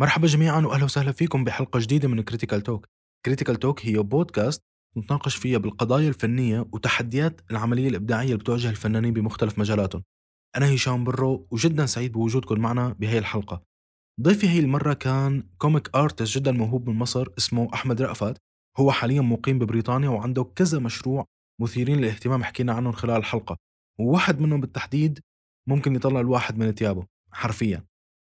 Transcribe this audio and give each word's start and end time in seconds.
مرحبا 0.00 0.26
جميعا 0.26 0.60
واهلا 0.60 0.84
وسهلا 0.84 1.12
فيكم 1.12 1.44
بحلقة 1.44 1.80
جديدة 1.80 2.08
من 2.08 2.22
كريتيكال 2.22 2.60
توك. 2.60 2.86
كريتيكال 3.26 3.56
توك 3.56 3.86
هي 3.86 3.98
بودكاست 3.98 4.62
نتناقش 4.96 5.36
فيها 5.36 5.58
بالقضايا 5.58 6.08
الفنية 6.08 6.66
وتحديات 6.72 7.40
العملية 7.50 7.88
الإبداعية 7.88 8.26
اللي 8.26 8.38
بتواجه 8.38 8.70
الفنانين 8.70 9.12
بمختلف 9.12 9.58
مجالاتهم. 9.58 10.02
أنا 10.56 10.74
هشام 10.74 11.04
برو 11.04 11.46
وجدا 11.50 11.86
سعيد 11.86 12.12
بوجودكم 12.12 12.60
معنا 12.60 12.92
بهي 12.92 13.18
الحلقة. 13.18 13.62
ضيفي 14.20 14.48
هي 14.48 14.58
المرة 14.58 14.92
كان 14.92 15.42
comic 15.58 15.96
artist 15.96 16.38
جدا 16.38 16.52
موهوب 16.52 16.88
من 16.88 16.96
مصر 16.96 17.28
اسمه 17.38 17.70
أحمد 17.74 18.02
رأفت. 18.02 18.36
هو 18.78 18.92
حاليا 18.92 19.20
مقيم 19.20 19.58
ببريطانيا 19.58 20.08
وعنده 20.08 20.44
كذا 20.44 20.78
مشروع 20.78 21.24
مثيرين 21.60 21.98
للاهتمام 21.98 22.44
حكينا 22.44 22.72
عنهم 22.72 22.92
خلال 22.92 23.16
الحلقة. 23.16 23.56
وواحد 24.00 24.40
منهم 24.40 24.60
بالتحديد 24.60 25.20
ممكن 25.68 25.94
يطلع 25.94 26.20
الواحد 26.20 26.58
من 26.58 26.72
ثيابه 26.72 27.06
حرفيا. 27.32 27.84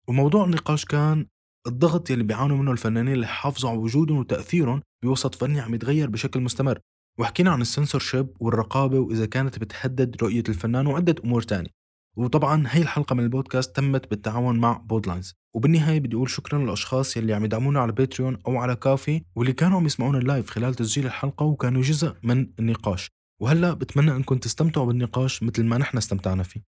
وموضوع 0.09 0.45
النقاش 0.45 0.85
كان 0.85 1.27
الضغط 1.67 2.11
يلي 2.11 2.23
بيعانوا 2.23 2.57
منه 2.57 2.73
الفنانين 2.73 3.15
اللي 3.15 3.27
حافظوا 3.27 3.71
على 3.71 3.79
وجودهم 3.79 4.19
وتأثيرهم 4.19 4.83
بوسط 5.05 5.35
فني 5.35 5.61
عم 5.61 5.75
يتغير 5.75 6.11
بشكل 6.11 6.41
مستمر. 6.41 6.79
وحكينا 7.19 7.51
عن 7.51 7.61
السنسورشيب 7.61 8.29
والرقابة 8.41 8.99
وإذا 8.99 9.27
كانت 9.27 9.59
بتهدد 9.59 10.17
رؤية 10.23 10.43
الفنان 10.49 10.87
وعدة 10.87 11.15
أمور 11.25 11.43
تانية. 11.43 11.71
وطبعا 12.17 12.65
هي 12.69 12.83
الحلقة 12.83 13.15
من 13.15 13.25
البودكاست 13.25 13.77
تمت 13.77 14.11
بالتعاون 14.11 14.59
مع 14.59 14.73
بودلاينز 14.73 15.35
وبالنهاية 15.55 16.01
بدي 16.01 16.17
أقول 16.17 16.31
شكرا 16.31 16.59
للأشخاص 16.59 17.17
يلي 17.17 17.35
عم 17.35 17.45
يدعمونا 17.45 17.81
على 17.81 17.93
باتريون 17.93 18.39
أو 18.47 18.57
على 18.57 18.77
كافي 18.77 19.23
واللي 19.37 19.53
كانوا 19.53 19.79
عم 19.79 19.87
يسمعونا 19.87 20.19
ال 20.19 20.25
live 20.25 20.51
خلال 20.51 20.75
تسجيل 20.75 21.07
الحلقة 21.07 21.47
وكانوا 21.47 21.83
جزء 21.83 22.15
من 22.23 22.47
النقاش. 22.59 23.09
وهلأ 23.41 23.75
بتمنى 23.75 24.11
أنكم 24.11 24.37
تستمتعوا 24.39 24.87
بالنقاش 24.87 25.43
مثل 25.43 25.65
ما 25.65 25.79
نحن 25.79 25.97
استمتعنا 25.97 26.43
فيه. 26.43 26.63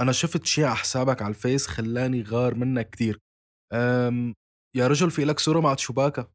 أنا 0.00 0.12
شفت 0.12 0.46
شيء 0.46 0.64
على 0.64 0.76
حسابك 0.76 1.22
على 1.22 1.30
الفيس 1.30 1.66
خلاني 1.66 2.22
غار 2.22 2.54
منك 2.54 2.90
كثير 2.90 3.20
يا 4.76 4.86
رجل 4.88 5.10
في 5.10 5.24
لك 5.24 5.38
صورة 5.40 5.60
مع 5.60 5.74
تشوباكا؟ 5.74 6.26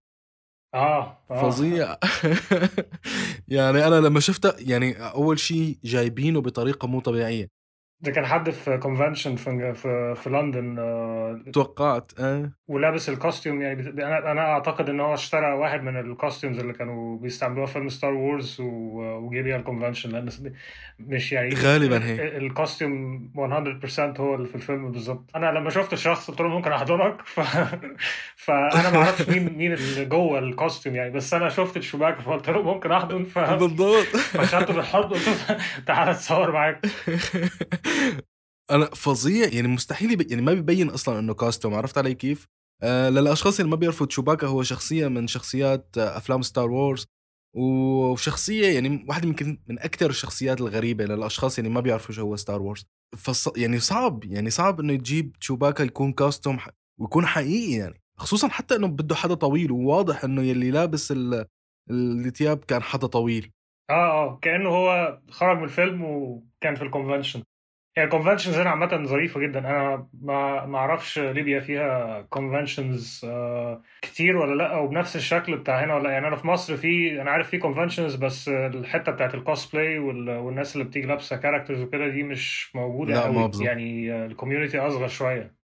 آه, 0.74 1.18
آه. 1.32 1.42
فظيع. 1.50 1.98
يعني 3.48 3.88
أنا 3.88 3.96
لما 3.96 4.20
شفتها 4.20 4.56
يعني 4.60 5.04
أول 5.12 5.40
شيء 5.40 5.78
جايبينه 5.84 6.42
بطريقة 6.42 6.88
مو 6.88 7.00
طبيعية. 7.00 7.61
ده 8.02 8.12
كان 8.12 8.26
حد 8.26 8.50
في 8.50 8.78
convention 8.78 9.36
في 9.36 9.74
في, 9.74 10.16
في 10.16 10.30
لندن 10.30 10.80
آه، 10.80 11.42
توقعت 11.54 12.12
آه. 12.20 12.52
ولابس 12.68 13.10
ال 13.10 13.16
costume 13.16 13.62
يعني 13.62 13.90
أنا 13.90 14.32
أنا 14.32 14.42
أعتقد 14.42 14.90
إن 14.90 15.00
هو 15.00 15.14
اشترى 15.14 15.54
واحد 15.54 15.84
من 15.84 16.00
ال 16.00 16.06
costumes 16.06 16.60
اللي 16.60 16.74
كانوا 16.74 17.18
بيستعملوها 17.18 17.66
في 17.66 17.74
فيلم 17.74 17.90
ستار 17.90 18.14
وورز 18.14 18.58
وجه 18.62 19.42
بيها 19.42 19.56
ال 19.58 19.62
convention 19.62 20.10
لأن 20.10 20.30
مش 21.00 21.32
يعني 21.32 21.56
غالبا 21.56 22.06
هيك 22.06 22.20
ال 22.20 22.34
costume 22.34 23.32
100% 23.36 23.40
هو 24.20 24.36
اللي 24.36 24.48
في 24.48 24.56
الفيلم 24.56 24.92
بالظبط. 24.92 25.30
أنا 25.36 25.52
لما 25.52 25.70
شفت 25.70 25.94
الشخص 25.94 26.32
قلت 26.32 26.42
له 26.42 26.48
ممكن 26.48 26.72
أحضنك؟ 26.72 27.22
ف... 27.26 27.40
فانا 28.36 28.90
ما 28.92 28.98
أعرفش 28.98 29.30
مين 29.30 29.58
مين 29.58 29.74
اللي 29.74 30.06
جوه 30.06 30.40
ال 30.40 30.47
costume 30.47 30.96
يعني 30.96 31.12
بس 31.12 31.34
أنا 31.34 31.50
شفت 31.50 31.78
الشباك 31.78 32.22
فقلت 32.22 32.50
له 32.50 32.62
ممكن 32.62 32.92
أحضن 32.92 33.24
ف... 33.24 33.40
بالضبط. 33.40 34.06
فشدته 34.16 34.74
بالحضن 34.74 35.10
قلت 35.10 35.28
له 35.50 35.58
تعالى 35.86 36.12
اتصور 36.12 36.52
معاك. 36.52 36.86
أنا 38.72 38.86
فظيع 38.86 39.48
يعني 39.54 39.68
مستحيل 39.68 40.12
يبي 40.12 40.28
يعني 40.30 40.42
ما 40.42 40.54
بيبين 40.54 40.90
أصلا 40.90 41.20
إنه 41.20 41.34
costume 41.34 41.74
عرفت 41.74 41.98
علي 41.98 42.14
كيف؟ 42.14 42.48
آه 42.84 43.10
للأشخاص 43.10 43.60
اللي 43.60 43.72
ما 43.72 43.76
بيعرفوا 43.76 44.08
تشوباكا 44.08 44.48
هو 44.48 44.64
شخصية 44.64 45.08
من 45.08 45.28
شخصيات 45.28 45.98
آه 45.98 46.18
أفلام 46.18 46.42
ستار 46.42 46.72
وورز 46.72 47.08
وشخصية 47.56 48.74
يعني 48.74 49.06
واحدة 49.10 49.28
يمكن 49.28 49.60
من 49.68 49.80
أكثر 49.80 50.10
الشخصيات 50.10 50.62
الغريبة 50.62 51.06
للأشخاص 51.06 51.58
اللي 51.58 51.70
ما 51.70 51.80
بيعرفوا 51.80 52.16
شو 52.16 52.22
هو 52.22 52.36
ستار 52.36 52.62
وورز 52.62 52.86
فص... 53.18 53.58
يعني 53.58 53.80
صعب 53.80 54.24
يعني 54.24 54.50
صعب 54.50 54.80
إنه 54.80 54.96
تجيب 54.96 55.36
تشوباكا 55.40 55.84
يكون 55.84 56.14
costume 56.14 56.60
ح... 56.60 56.70
ويكون 57.00 57.26
حقيقي 57.26 57.72
يعني. 57.72 58.02
خصوصا 58.18 58.48
حتى 58.48 58.76
إنه 58.76 58.88
بده 58.88 59.16
حدا 59.16 59.34
طويل 59.34 59.72
وواضح 59.72 60.24
إنه 60.24 60.42
يلي 60.42 60.72
لابس 60.72 61.12
ال... 61.12 61.46
الثياب 61.92 62.64
كان 62.64 62.82
حدا 62.84 63.08
طويل. 63.08 63.52
آه 63.90 63.94
آه 63.94 64.40
كأنه 64.42 64.70
هو 64.70 65.20
خرج 65.30 65.58
من 65.58 65.64
الفيلم 65.64 66.04
وكان 66.04 66.76
في 66.76 66.82
ال 66.82 66.87
convention 66.87 67.44
يعني 67.96 68.06
ال 68.10 68.14
conventions 68.14 68.58
هنا 68.58 68.70
عامة 68.70 69.04
ظريفة 69.06 69.40
جدا. 69.40 69.60
أنا 69.60 70.08
ما 70.22 70.66
ما 70.66 70.78
أعرفش 70.78 71.20
ليبيا 71.20 71.60
فيها 71.60 72.22
conventions 72.22 73.22
آه، 73.26 73.82
كتير 74.02 74.38
ولا 74.38 74.56
لأ 74.56 74.78
وبنفس 74.78 75.16
الشكل 75.16 75.58
بتاع 75.58 75.84
هنا 75.84 75.96
ولا 75.96 76.12
يعني 76.12 76.28
أنا 76.28 76.36
في 76.36 76.48
مصر 76.48 76.78
في 76.78 77.22
أنا 77.22 77.32
عارف 77.32 77.50
في 77.50 77.58
conventions 77.58 78.16
بس 78.16 78.50
الحتة 78.50 79.12
بتاعت 79.12 79.36
الكوسبلاي 79.36 80.00
والناس 80.00 80.76
اللي 80.76 80.86
بتيجي 80.88 81.08
لابسة 81.08 81.36
characters 81.38 81.82
وكده 81.82 82.08
دي 82.08 82.24
مش 82.24 82.76
موجودة 82.76 83.14
لا 83.14 83.32
ما 83.32 83.52
يعني 83.66 84.16
ال 84.26 84.31
community 84.31 84.80
أصغر 84.80 85.08
شوية. 85.08 85.61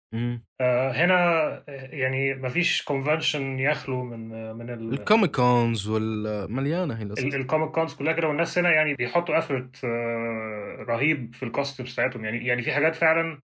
هنا 0.92 1.64
يعني 1.68 2.34
ما 2.34 2.50
فيش 2.50 2.84
convention 2.84 3.60
يخلو 3.60 4.04
من 4.04 4.52
من 4.56 4.70
ال 4.70 4.81
comic 4.81 5.36
cons 5.36 5.88
والمليانه 5.88 7.00
هي 7.00 7.04
ال 7.04 7.15
comic 7.15 7.72
cons 7.72 7.94
كلها 7.94 8.14
كده 8.14 8.28
والناس 8.28 8.58
هنا 8.58 8.72
يعني 8.72 8.94
بيحطوا 8.94 9.38
effort 9.38 9.86
آه 9.86 10.86
رهيب 10.88 11.36
في 11.36 11.44
ال 11.44 11.49
costumes 11.49 11.94
بتاعتهم. 11.94 12.26
يعني 12.26 12.48
يعني 12.48 12.62
في 12.62 12.72
حاجات 12.72 12.96
فعلا 12.96 13.40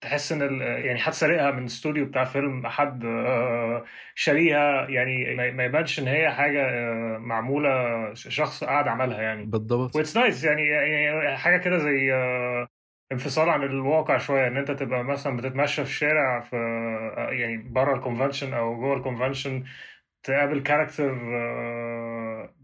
تحس 0.00 0.32
إن 0.32 0.60
يعني 0.60 0.98
حد 0.98 1.12
سارقها 1.12 1.50
من 1.50 1.64
استوديو 1.64 2.06
بتاع 2.06 2.24
فيلم 2.24 2.66
حد 2.66 3.04
آه 3.04 3.84
شاريها. 4.14 4.88
يعني 4.88 5.34
ما 5.52 5.64
يبانش 5.64 5.98
إن 5.98 6.08
هي 6.08 6.30
حاجة 6.32 6.62
آه 6.62 7.18
معمولة 7.18 7.70
شخص 8.14 8.64
قاعد 8.64 8.88
عملها 8.88 9.22
يعني. 9.22 9.46
بالضبط. 9.46 9.96
What's 9.96 10.16
nice 10.16 10.44
يعني, 10.44 10.68
يعني 10.68 11.36
حاجة 11.36 11.56
كده 11.56 11.78
زي 11.78 12.12
آه 12.14 12.68
انفصال 13.12 13.48
عن 13.48 13.62
الواقع 13.62 14.18
شوية 14.18 14.46
إن 14.46 14.56
أنت 14.56 14.70
تبقى 14.70 15.04
مثلا 15.04 15.36
بتتمشى 15.36 15.84
في 15.84 15.90
الشارع 15.90 16.40
في 16.40 16.56
يعني 17.30 17.56
بره 17.56 17.94
ال 17.94 18.00
convention 18.00 18.54
أو 18.54 18.76
جوه 18.76 18.96
ال 18.96 19.02
convention 19.02 19.64
تقابل 20.22 20.60
character 20.60 21.10
آه، 21.34 22.54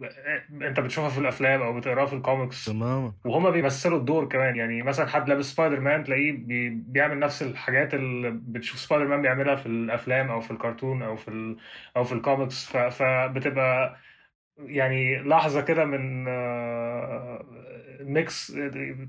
أنت 0.63 0.81
بتشوفها 0.81 1.09
في 1.11 1.19
الأفلام 1.19 1.63
أو 1.63 1.79
بتقراها 1.79 2.07
في 2.07 2.13
الكوميكس 2.13 2.65
تماما. 2.65 3.13
وهما 3.25 3.51
بيمثلوا 3.51 3.99
الدور 3.99 4.29
كمان 4.29 4.57
يعني 4.57 4.83
مثلا 4.83 5.07
حد 5.07 5.29
لابس 5.29 5.45
سبايدر 5.45 5.81
مان 5.81 6.05
تلاقيه 6.05 6.33
بيعمل 6.73 7.19
نفس 7.19 7.43
الحاجات 7.43 7.95
اللي 7.95 8.31
بتشوف 8.31 8.79
سبايدر 8.81 9.07
مان 9.07 9.23
بيعملها 9.23 9.57
في 9.57 9.67
الأفلام 9.67 10.31
أو 10.31 10.41
في 10.41 10.51
الكرتون 10.51 11.03
أو 11.03 11.17
في 11.17 11.57
أو 11.97 12.05
في 12.05 12.13
الكوميكس 12.13 12.77
فبتبقى 12.77 13.97
يعني 14.59 15.19
لحظة 15.23 15.61
كده 15.61 15.85
من 15.85 16.29
آه، 16.29 17.45
mix 18.03 18.53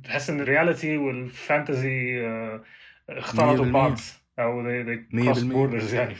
تحس 0.03 0.29
إن 0.29 0.41
ال 0.41 0.48
reality 0.48 0.97
وال 0.97 1.26
fantasy 1.26 2.27
آه، 2.27 2.63
اختلطوا 3.09 3.65
ببعض 3.65 3.99
أو 4.39 4.63
cross 5.11 5.43
borders 5.43 5.93
يعني 5.93 6.15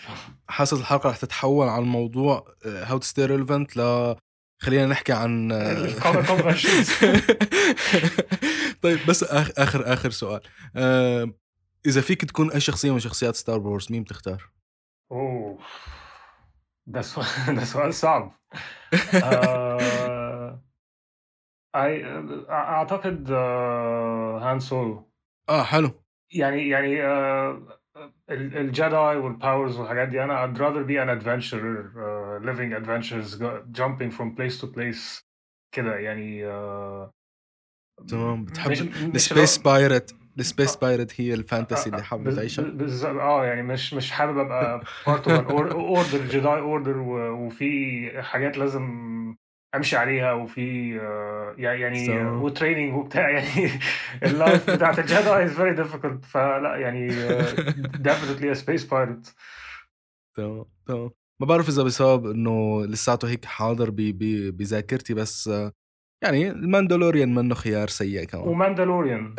حاسس 0.48 0.74
الحلقة 0.74 1.10
رح 1.10 1.18
تتحول 1.18 1.68
عن 1.68 1.84
موضوع 1.84 2.56
how 2.66 2.98
to 2.98 3.06
stay 3.06 3.26
relevant 3.26 3.78
ل 3.78 4.16
خلينا 4.62 4.86
نحكي 4.86 5.14
عن 5.14 5.52
آه، 5.52 5.88
طيب 8.82 9.00
بس 9.08 9.24
آخر 9.24 9.94
آخر 9.94 10.10
سؤال 10.10 10.42
إذا 11.86 12.02
فيك 12.02 12.26
تكون 12.26 12.52
أي 12.52 12.60
شخصية 12.60 12.92
من 12.92 13.00
شخصيات 13.00 13.36
Star 13.36 13.60
Wars 13.60 13.92
مين 13.92 14.04
بتختار؟ 14.04 14.50
oh 15.12 15.60
ده 16.88 17.02
سؤال 17.02 17.56
ده 17.58 17.64
سؤال 17.64 17.94
صعب. 17.94 18.32
آه... 19.24 20.03
أعتقد 22.50 23.32
هان 23.32 24.60
سولو 24.60 25.10
آه 25.50 25.64
حلو. 25.64 25.92
يعني 26.34 26.70
يعني 26.70 26.98
uh, 27.02 27.74
ال 28.32 28.49
Jedi 28.49 29.18
وال 29.18 29.33
powers 29.33 29.80
والحاجات 29.80 30.08
دي 30.08 30.24
أنا 30.24 30.48
I'd 30.48 30.58
rather 30.58 30.84
be 30.88 30.98
an 30.98 31.10
adventurer 31.10 31.92
uh, 31.96 32.46
living 32.46 32.74
adventures 32.74 33.36
jumping 33.72 34.12
from 34.12 34.36
place 34.36 34.62
to 34.62 34.68
place 34.68 35.24
كده 35.76 35.96
يعني 35.96 36.44
تمام. 38.08 38.46
بتحب 38.46 38.72
ال 39.16 39.23
space 39.23 39.58
pirate 39.58 40.16
ال 40.40 40.46
space 40.46 40.76
pirate 40.76 41.22
هي 41.22 41.34
ال 41.34 41.41
fantasy 41.41 41.90
اللي 41.90 42.04
حابب 42.04 42.36
تعيشها؟ 42.36 42.64
بالظبط 42.64 43.16
آه 43.20 43.46
يعني 43.46 43.64
مش 43.64 43.94
مش 43.94 44.12
حابب 44.12 44.38
أبقى 44.38 44.84
part 45.08 45.28
of 45.28 45.52
order 45.52 46.28
Jedi 46.28 46.60
order 46.60 46.98
وفي 47.00 48.12
حاجات 48.22 48.58
لازم 48.58 49.14
امشي 49.76 49.98
عليها 49.98 50.34
وفي 50.34 51.00
آه، 51.00 51.56
يعني 51.58 52.08
so. 52.08 52.44
و 52.44 52.50
training 52.50 52.94
وبتاع 52.94 53.30
يعني 53.38 53.70
ال 54.24 54.33
life 54.33 54.70
بتاعت 54.70 55.00
ال 55.00 55.09
Jedi 55.09 55.46
is 55.46 55.52
very 55.52 55.74
difficult 55.74 56.26
فلا 56.26 56.76
يعني 56.76 57.08
definitely 57.98 58.56
space 58.56 58.84
pirate 58.86 59.36
تمام 60.36 60.66
تمام 60.88 61.12
ما 61.40 61.48
بعرف 61.48 61.70
إذا 61.70 61.84
بسبب 61.84 62.26
إنه 62.26 62.86
لساته 62.86 63.30
هيك 63.30 63.46
حاضر 63.46 63.90
بذاكرتي 64.52 65.14
بس 65.14 65.50
يعني 66.24 66.50
ال 66.52 66.59
Mandalorian 66.59 67.36
منه 67.36 67.56
خيار 67.56 67.88
سيي 67.88 68.24
كمان. 68.24 68.48
و 68.48 68.55
Mandalorian 68.55 69.36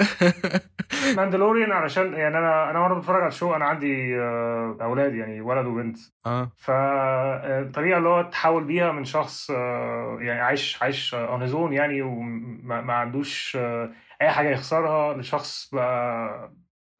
Mandalorian 1.16 1.72
علشان 1.72 2.12
يعني 2.14 2.38
أنا 2.38 2.70
أنا 2.70 2.80
وأنا 2.80 2.94
بتفرج 2.94 3.20
على 3.20 3.28
ال 3.28 3.33
show 3.33 3.54
أنا 3.54 3.64
عندي 3.64 4.20
آه، 4.20 4.76
أولاد 4.82 5.14
يعني 5.14 5.40
ولد 5.40 5.66
وبنت. 5.66 5.98
آه. 6.26 6.52
فالطريقة 6.56 7.98
اللي 7.98 8.08
هو 8.08 8.22
تحول 8.22 8.64
بيها 8.64 8.92
من 8.92 9.04
شخص 9.04 9.50
آه، 9.50 10.18
يعني 10.20 10.40
عايش 10.40 10.82
عايش 10.82 11.14
on 11.14 11.42
his 11.42 11.54
own 11.54 11.72
يعني 11.72 12.02
وما 12.02 12.80
ما 12.80 12.92
عندوش 12.94 13.56
آه، 13.60 13.90
أي 14.22 14.30
حاجة 14.30 14.48
يخسرها 14.50 15.14
لشخص 15.16 15.70
بقى 15.74 16.52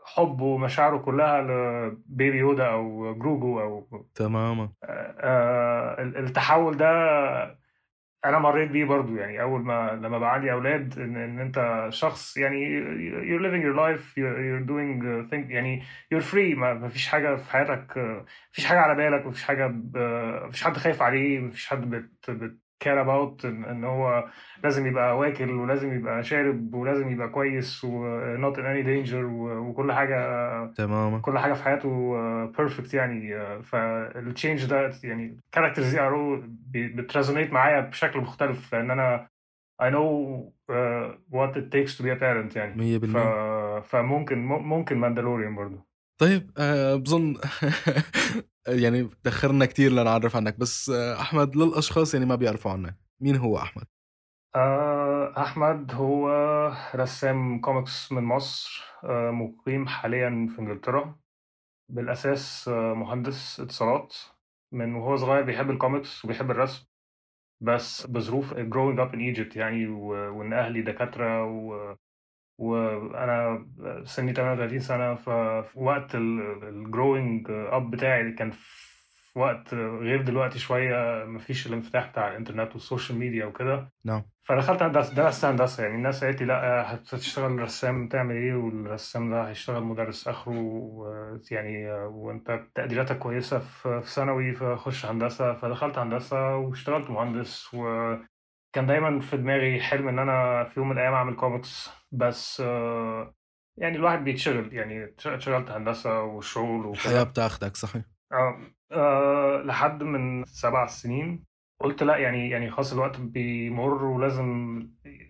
حبه 0.06 0.44
ومشاعره 0.44 0.98
كلها 0.98 1.40
ل 1.43 1.62
Baby 1.62 2.38
Yoda 2.38 2.66
أو 2.66 3.14
جروجو 3.14 3.60
أو 3.60 3.87
تماما. 4.14 4.69
آه، 4.84 6.02
التحول 6.02 6.76
ده 6.76 7.63
أنا 8.25 8.38
مريت 8.38 8.71
بيه 8.71 8.85
برضو 8.85 9.17
يعني 9.17 9.43
أول 9.43 9.61
ما 9.62 9.91
لما 10.03 10.19
بقى 10.19 10.35
عندي 10.35 10.53
أولاد 10.53 10.99
إن, 10.99 11.17
إن 11.17 11.38
أنت 11.41 11.87
شخص 11.93 12.37
يعني 12.37 12.81
you're 13.11 13.41
living 13.43 13.62
your 13.65 13.76
life 13.76 14.15
you're, 14.17 14.38
you're 14.38 14.67
doing 14.69 15.03
thing 15.31 15.50
يعني 15.53 15.82
you're 16.15 16.23
free 16.32 16.56
ما 16.59 16.88
فيش 16.88 17.09
حاجة 17.09 17.37
في 17.37 17.50
حياتك 17.53 17.99
ما 17.99 18.25
فيش 18.53 18.67
حاجة 18.67 18.79
على 18.81 18.94
بالك 18.94 19.26
ما 19.26 19.32
فيش 19.32 19.43
حاجة 19.44 19.69
ما 19.69 20.50
فيش 20.50 20.65
حد 20.65 20.76
خايف 20.76 21.03
عليه 21.03 21.38
ما 21.38 21.50
فيش 21.50 21.67
حد 21.69 21.91
بت, 21.91 22.31
بت 22.31 22.63
care 22.84 23.00
about 23.00 23.44
ان 23.44 23.84
هو 23.84 24.25
لازم 24.64 24.86
يبقى 24.86 25.19
واكل 25.19 25.50
ولازم 25.50 25.94
يبقى 25.94 26.22
شارب 26.25 26.75
ولازم 26.75 27.10
يبقى 27.10 27.28
كويس 27.28 27.84
و 27.84 28.04
not 28.36 28.54
in 28.56 28.60
any 28.60 28.86
danger 28.86 29.14
و- 29.14 29.58
وكل 29.58 29.92
حاجة 29.92 30.16
تماما. 30.66 31.19
كل 31.19 31.38
حاجة 31.38 31.52
في 31.52 31.62
حياته 31.64 32.16
perfect 32.46 32.94
يعني 32.94 33.34
فال 33.62 33.88
change 33.88 34.64
ده 34.66 34.90
يعني 35.04 35.38
ال 35.46 35.50
characters 35.50 35.90
دي 35.94 36.00
are 36.00 36.43
بت 36.70 36.87
resonate 36.87 37.52
معايا 37.52 37.81
بشكل 37.81 38.19
مختلف 38.20 38.75
لأن 38.75 38.90
أنا 38.90 39.28
I 39.82 39.87
know 39.87 40.08
uh, 40.70 41.06
what 41.37 41.56
it 41.56 41.66
takes 41.75 41.92
to 41.98 42.02
be 42.04 42.10
a 42.10 42.16
parent 42.20 42.56
يعني. 42.56 42.98
100% 42.98 43.06
ف... 43.06 43.16
فممكن 43.88 44.38
ممكن 44.46 44.98
Mandalorian 44.99 45.55
برضه 45.54 45.84
طيب 46.20 46.50
آه 46.58 46.94
بظن 46.96 47.34
يعني 48.69 49.11
تأخرنا 49.25 49.66
كتير 49.66 49.93
لنعرف 49.93 50.37
عنك 50.37 50.58
بس 50.58 50.90
آه 50.90 51.20
أحمد 51.20 51.56
للأشخاص 51.56 52.14
يعني 52.14 52.26
ما 52.26 52.34
بيعرفوا 52.34 52.70
عنك 52.70 52.96
مين 53.20 53.37
هو 53.37 53.58
أحمد؟ 53.58 53.84
آه، 54.56 55.34
أحمد 55.43 55.93
هو 55.94 56.28
رسام 56.94 57.61
كوميكس 57.61 58.12
من 58.12 58.22
مصر 58.22 58.84
آه، 59.05 59.31
مقيم 59.31 59.87
حاليا 59.88 60.49
في 60.55 60.58
إنجلترا 60.61 61.19
بالأساس 61.88 62.69
آه، 62.69 62.94
مهندس 62.94 63.61
اتصالات 63.61 64.14
من 64.72 64.94
وهو 64.94 65.16
صغير 65.16 65.43
بيحب 65.43 65.70
الكوميكس 65.70 66.25
وبيحب 66.25 66.50
الرسم 66.50 66.87
بس 67.62 68.06
بظروف 68.06 68.55
growing 68.55 68.99
up 69.00 69.14
in 69.14 69.19
Egypt 69.37 69.56
يعني 69.56 69.87
و- 69.88 70.38
وإن 70.38 70.52
أهلي 70.52 70.82
دكاترة 70.82 71.44
و... 71.44 71.96
وأنا 72.58 73.66
سني 74.04 74.32
38 74.32 74.80
سنة 74.80 75.14
ففي 75.14 75.78
وقت 75.78 76.14
ال 76.14 76.31
growing 76.31 77.46
up 77.50 77.90
بتاعي 77.90 78.32
كان 78.32 78.50
في 78.50 79.38
وقت 79.38 79.74
غير 79.74 80.22
دلوقتي 80.22 80.58
شوية 80.58 81.24
مفيش 81.24 81.66
الانفتاح 81.66 82.10
بتاع 82.10 82.28
الإنترنت 82.30 82.72
وال 82.72 82.84
social 82.84 83.19
media 83.19 83.46
وكده. 83.46 83.92
نعم. 84.04 84.22
فدخلت 84.42 84.82
هندسة 84.82 85.14
درست 85.14 85.44
هندسة 85.44 85.82
يعني. 85.82 85.94
الناس 85.94 86.24
قالت 86.24 86.40
لي 86.40 86.46
لأ 86.46 86.94
هتشتغل 86.94 87.58
رسام 87.62 88.08
تعمل 88.08 88.34
إيه؟ 88.34 88.54
والرسام 88.54 89.30
ده 89.30 89.48
هيشتغل 89.48 89.82
مدرس 89.84 90.28
آخره 90.28 90.58
و- 90.60 91.38
يعني 91.50 91.92
وأنت 91.92 92.60
تقديراتك 92.74 93.18
كويسة 93.18 93.58
في 93.58 94.00
ثانوي 94.04 94.52
فخش 94.52 95.06
هندسة. 95.06 95.54
فدخلت 95.54 95.98
هندسة 95.98 96.56
واشتغلت 96.56 97.10
مهندس 97.10 97.74
وكان 98.75 98.87
دايما 98.87 99.21
في 99.21 99.37
دماغي 99.37 99.81
حلم 99.81 100.09
إن 100.09 100.19
أنا 100.19 100.65
في 100.65 100.81
يوم 100.81 100.88
من 100.88 100.97
الأيام 100.97 101.12
أعمل 101.15 101.37
كوميكس 101.37 101.91
بس 102.12 102.61
آه، 102.67 103.35
يعني 103.76 103.97
الواحد 103.97 104.25
بيتشغل 104.25 104.75
يعني 104.75 105.15
اشتغلت 105.26 105.71
هندسة 105.71 106.23
وشغل 106.23 106.87
وكده. 106.87 107.23
بتاخدك 107.23 107.76
صحيح. 107.76 108.03
آه، 108.32 108.59
آه، 108.93 109.62
لحد 109.65 110.03
من 110.03 110.44
سبع 110.44 110.87
سنين 110.87 111.44
قلت 111.81 112.03
لأ 112.03 112.17
يعني 112.17 112.50
يعني 112.50 112.71
خلاص 112.71 112.93
الوقت 112.93 113.21
بيمر 113.21 114.05
ولازم 114.05 114.79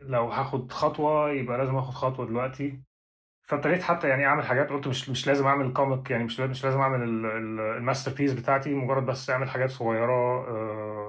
لو 0.02 0.26
هاخد 0.28 0.72
خطوة 0.72 1.30
يبقى 1.30 1.58
لازم 1.58 1.76
آخد 1.76 1.94
خطوة 1.94 2.26
دلوقتي. 2.26 2.80
فابتديت 3.42 3.82
حتى 3.82 4.08
يعني 4.08 4.26
أعمل 4.26 4.44
حاجات 4.44 4.68
قلت 4.70 4.88
مش 4.88 5.08
مش 5.10 5.26
لازم 5.26 5.46
أعمل 5.46 5.72
comic 5.72 6.10
يعني 6.10 6.24
مش 6.24 6.40
مش 6.40 6.64
لازم 6.64 6.80
أعمل 6.80 7.02
ال- 7.02 7.26
ال- 7.26 7.60
ال 7.76 8.12
masterpiece 8.14 8.32
بتاعتي 8.32 8.74
مجرد 8.74 9.06
بس 9.06 9.30
أعمل 9.30 9.50
حاجات 9.50 9.70
صغيرة 9.70 10.12
آه، 10.48 11.03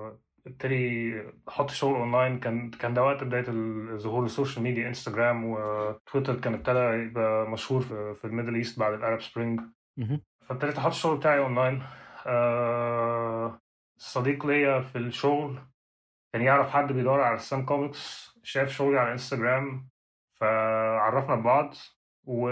ابتدي 0.48 1.14
أحط 1.50 1.70
شغل 1.70 1.96
اونلاين 1.96 2.40
كان 2.40 2.70
كان 2.72 2.94
ده 2.94 3.04
وقت 3.04 3.24
بداية 3.24 3.46
ال- 3.48 4.00
ظهور 4.00 4.26
ال 4.26 4.31
social 4.31 4.64
media 4.64 4.88
انستجرام 4.88 5.46
وتويتر 5.46 6.40
كان 6.40 6.54
ابتدى 6.54 6.80
يبقى 6.80 7.50
مشهور 7.50 7.82
في, 7.82 8.26
ال 8.26 8.30
Middle 8.30 8.56
East 8.56 8.80
بعد 8.80 8.94
ال 8.94 8.99
Arab 8.99 9.22
Spring. 9.22 9.62
فابتديت 10.42 10.78
أحط 10.78 10.92
الشغل 10.92 11.18
بتاعي 11.18 11.40
اونلاين 11.40 11.84
آه، 12.28 13.60
صديق 13.98 14.46
ليا 14.46 14.82
في 14.82 14.98
الشغل 14.98 15.60
كان 16.34 16.42
يعرف 16.42 16.70
حد 16.70 16.92
بيدور 16.92 17.22
على 17.22 17.36
رسام 17.36 17.66
كوميكس 17.66 18.32
شاف 18.44 18.70
شغلي 18.70 19.00
على 19.00 19.12
انستجرام 19.12 19.90
فعرفنا 20.40 21.36
ببعض 21.36 21.74
و... 22.24 22.50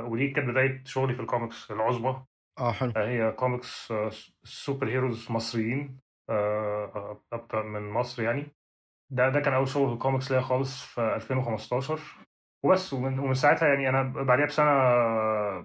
ودي 0.00 0.28
كانت 0.30 0.48
بداية 0.48 0.82
شغلي 0.86 1.14
في 1.14 1.20
الكوميكس 1.20 1.70
العصبة 1.70 2.24
آه 2.58 2.72
حلو. 2.72 2.92
هي 2.96 3.32
كوميكس 3.32 3.92
آه، 3.92 4.10
superheroes 4.44 5.30
مصريين. 5.30 5.98
آه، 6.30 7.20
آه، 7.54 7.62
من 7.62 7.90
مصر 7.90 8.22
يعني. 8.22 8.46
ده 9.10 9.28
ده 9.28 9.40
كان 9.40 9.54
أول 9.54 9.68
شغل 9.68 9.88
في 9.88 9.94
الكوميكس 9.94 10.32
ليا 10.32 10.40
خالص 10.40 10.82
في 10.84 11.14
2015 11.16 12.00
وبس 12.64 12.92
ومن, 12.92 13.18
ومن 13.18 13.34
ساعتها 13.34 13.68
يعني 13.68 13.88
أنا 13.88 14.02
بعديها 14.02 14.46
بسنة 14.46 14.66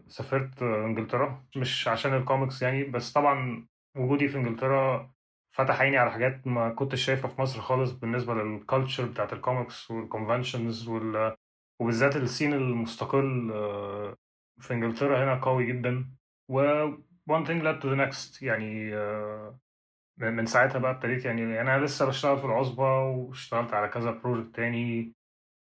سافرت 0.08 0.62
إنجلترا 0.64 1.46
مش 1.56 1.88
عشان 1.88 2.14
الكوميكس 2.14 2.62
يعني 2.62 2.84
بس 2.84 3.14
طبعا 3.14 3.68
وجودي 3.98 4.28
في 4.28 4.38
إنجلترا 4.38 5.12
فتح 5.52 5.82
عيني 5.82 5.98
على 5.98 6.12
حاجات 6.12 6.48
ما 6.48 6.70
كنتش 6.70 7.06
شايفها 7.06 7.30
في 7.30 7.42
مصر 7.42 7.62
خالص 7.62 7.92
بالنسبة 7.92 8.34
لل 8.34 8.50
culture 8.50 9.06
بتاعت 9.06 9.34
ال 9.34 9.42
comics 9.42 9.92
وال 9.92 10.06
conventions 10.06 10.88
وال... 10.88 11.36
وبالذات 11.82 12.16
ال 12.16 12.22
scene 12.22 12.54
المستقل 12.54 13.52
آه، 13.54 14.16
في 14.60 14.74
إنجلترا 14.74 15.24
هنا 15.24 15.36
قوي 15.36 15.66
جدا. 15.66 16.10
و 16.50 16.88
one 17.32 17.46
thing 17.46 17.62
led 17.64 17.82
to 17.82 17.86
the 17.86 17.98
next 17.98 18.44
يعني 18.44 18.96
آه، 18.96 19.60
من 20.20 20.46
ساعتها 20.46 20.80
بقى 20.80 20.92
ابتديت 20.92 21.26
يعني 21.26 21.42
يعني 21.42 21.62
أنا 21.76 21.86
لسه 21.86 22.06
بشتغل 22.06 22.38
في 22.38 22.46
العصبة 22.46 23.00
واشتغلت 23.00 23.74
على 23.74 23.88
كذا 23.88 24.12
project 24.12 24.56
تاني 24.56 25.14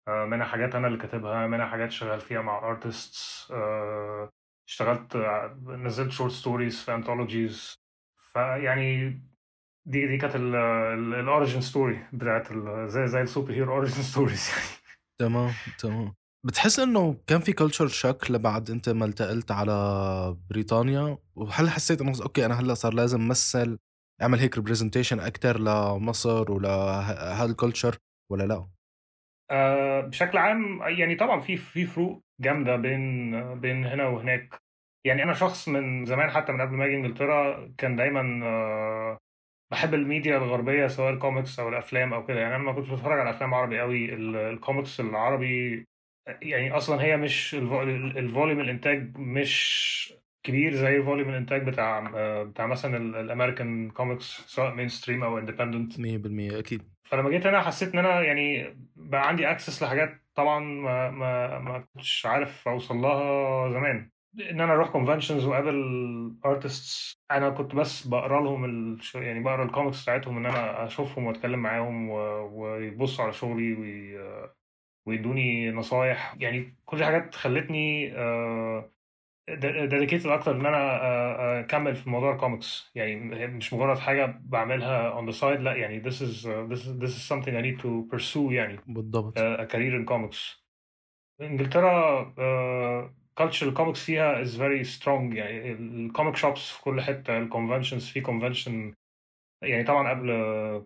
آه، 0.09 0.25
منها 0.25 0.47
حاجات 0.47 0.75
أنا 0.75 0.87
اللي 0.87 0.99
كاتبها 0.99 1.47
منها 1.47 1.67
حاجات 1.67 1.91
شغال 1.93 2.21
فيها 2.21 2.43
مع 2.43 2.75
artists 2.81 3.51
آه، 3.53 4.31
اشتغلت 4.69 5.17
ع- 5.17 5.55
نزلت 5.67 6.11
short 6.13 6.33
stories 6.33 6.81
في 6.81 6.95
anthologies 6.95 7.75
فيعني 8.33 9.09
دي 9.87 10.07
دي 10.07 10.17
كانت 10.19 10.35
ال 10.37 10.55
origin 10.55 11.61
story 11.61 12.07
بتاعت 12.13 12.53
زي 12.89 13.07
زي 13.07 13.21
ال 13.23 13.53
superhero 13.53 13.75
origin 13.75 14.03
stories 14.03 14.51
تمام 15.21 15.51
تمام. 15.79 16.15
بتحس 16.47 16.79
إنه 16.79 17.17
كان 17.27 17.41
في 17.41 17.53
culture 17.53 17.87
shock 17.89 18.31
لبعد 18.31 18.71
أنت 18.71 18.89
ما 18.89 19.05
انتقلت 19.05 19.51
على 19.51 20.37
بريطانيا؟ 20.51 21.19
وهل 21.35 21.71
حسيت 21.71 22.01
إنه 22.01 22.23
okay 22.23 22.47
أنا 22.47 22.61
هلأ 22.61 22.75
صار 22.75 22.95
لازم 22.95 23.21
امثل 23.21 23.79
اعمل 24.23 24.39
هيك 24.39 24.57
representation 24.57 25.21
أكثر 25.21 25.59
لمصر 25.61 26.53
ولهذا 26.53 27.45
ال 27.51 27.57
culture 27.57 27.97
ولا 28.33 28.43
لا؟ 28.45 28.67
آه، 29.51 30.01
بشكل 30.01 30.39
عام 30.39 30.83
يعني 30.83 31.15
طبعا 31.15 31.41
في 31.41 31.57
في 31.57 31.87
فروق 31.87 32.23
جامدة 32.41 32.77
بين 32.77 33.31
بين 33.61 33.87
هنا 33.87 34.07
وهناك. 34.07 34.55
يعني 35.05 35.23
أنا 35.23 35.33
شخص 35.35 35.69
من 35.69 36.05
زمان 36.05 36.31
حتى 36.31 36.53
من 36.53 36.61
قبل 36.61 36.75
ما 36.75 36.85
أجي 36.85 36.95
إنجلترا 36.95 37.69
كان 37.79 37.97
دايما 37.97 38.47
آه، 38.47 39.19
بحب 39.73 39.95
الميديا 39.95 40.37
الغربية 40.37 40.87
سواء 40.87 41.13
الكوميكس 41.13 41.59
أو 41.61 41.69
الأفلام 41.69 42.15
أو 42.15 42.27
كده. 42.27 42.41
يعني 42.41 42.57
أنا 42.57 42.63
ما 42.65 42.73
كنتش 42.73 42.89
بتفرج 42.91 43.21
على 43.21 43.31
أفلام 43.31 43.55
عربي 43.55 43.81
قوي 43.81 44.15
ال- 44.15 44.37
الكوميكس 44.37 45.01
العربي 45.01 45.85
يعني 46.43 46.71
أصلا 46.73 47.03
هي 47.03 47.17
مش 47.17 47.55
الفو- 47.55 47.83
ال 48.19 48.25
volume 48.25 48.61
الإنتاج 48.61 49.17
مش 49.19 50.15
كبير 50.49 50.75
زي 50.75 51.03
volume 51.03 51.29
الإنتاج 51.29 51.67
بتاع 51.67 52.01
بتاع 52.43 52.67
مثلا 52.67 52.97
ال- 52.97 53.17
ال 53.17 53.25
American 53.25 53.91
comics 53.91 54.25
سواء 54.47 54.75
mainstream 54.75 55.25
أو 55.25 55.39
independent 55.39 56.01
100% 56.01 56.59
أكيد. 56.59 56.83
فلما 57.05 57.31
جيت 57.31 57.47
هنا 57.47 57.61
حسيت 57.63 57.93
إن 57.93 57.99
أنا 57.99 58.21
يعني 58.21 58.77
بقى 58.97 59.29
عندي 59.29 59.51
access 59.51 59.83
لحاجات 59.83 60.23
طبعا 60.35 60.61
ما 60.61 61.11
ما 61.11 61.59
ما 61.59 61.79
كنتش 61.95 62.27
عارف 62.27 62.69
أوصل 62.69 62.97
لها 62.97 63.71
زمان. 63.73 64.11
إن 64.51 64.61
أنا 64.61 64.73
أروح 64.73 64.89
conventions 64.91 65.45
وأقابل 65.45 65.77
artists 66.45 67.15
أنا 67.31 67.51
كنت 67.51 67.75
بس 67.75 68.07
بقرأ 68.07 68.41
لهم 68.41 68.65
ال... 68.65 68.99
يعني 69.15 69.41
بقرأ 69.41 69.65
الكوميكس 69.65 70.03
بتاعتهم 70.03 70.37
إن 70.37 70.47
أنا 70.47 70.87
أشوفهم 70.87 71.25
وأتكلم 71.25 71.59
معاهم 71.59 72.11
و... 72.11 72.15
ويبصوا 72.63 73.25
على 73.25 73.33
شغلي 73.33 73.73
وي... 73.75 74.19
ويدوني 75.07 75.71
نصايح. 75.71 76.35
يعني 76.41 76.77
كل 76.85 76.97
دي 76.97 77.05
حاجات 77.05 77.35
خلتني 77.35 78.13
آه، 78.17 78.91
dedicated 79.55 80.27
أكتر 80.27 80.57
إن 80.57 80.67
أنا 80.67 81.61
أكمل 81.61 81.97
في 81.97 82.11
موضوع 82.11 82.33
الكوميكس 82.33 82.91
يعني 82.95 83.17
مش 83.47 83.73
مجرد 83.75 83.99
حاجة 83.99 84.41
بعملها 84.45 85.21
on 85.21 85.33
the 85.33 85.39
side 85.41 85.45
لا 85.45 85.75
يعني 85.75 86.03
this 86.03 86.15
is 86.15 86.45
this 86.47 86.81
is 86.83 87.01
this 87.03 87.11
is 87.11 87.29
something 87.33 87.55
I 87.55 87.63
need 87.63 87.81
to 87.83 88.17
pursue 88.17 88.53
يعني 88.53 88.79
بالضبط. 88.87 89.39
a 89.39 89.67
career 89.73 89.95
in 90.01 90.07
comics. 90.13 90.69
إنجلترا 91.41 92.35
culture 93.37 93.69
ال 93.69 93.74
comics 93.74 94.05
فيها 94.05 94.45
is 94.45 94.49
very 94.49 94.99
strong 94.99 95.35
يعني 95.37 95.73
ال 95.73 95.84
comic 95.84 96.37
shops 96.37 96.71
في 96.71 96.83
كل 96.83 97.01
حتة 97.01 97.39
ال 97.39 97.45
conventions 97.45 98.09
في 98.09 98.21
convention 98.21 98.95
يعني 99.63 99.85
طبعا 99.85 100.11
قبل 100.11 100.29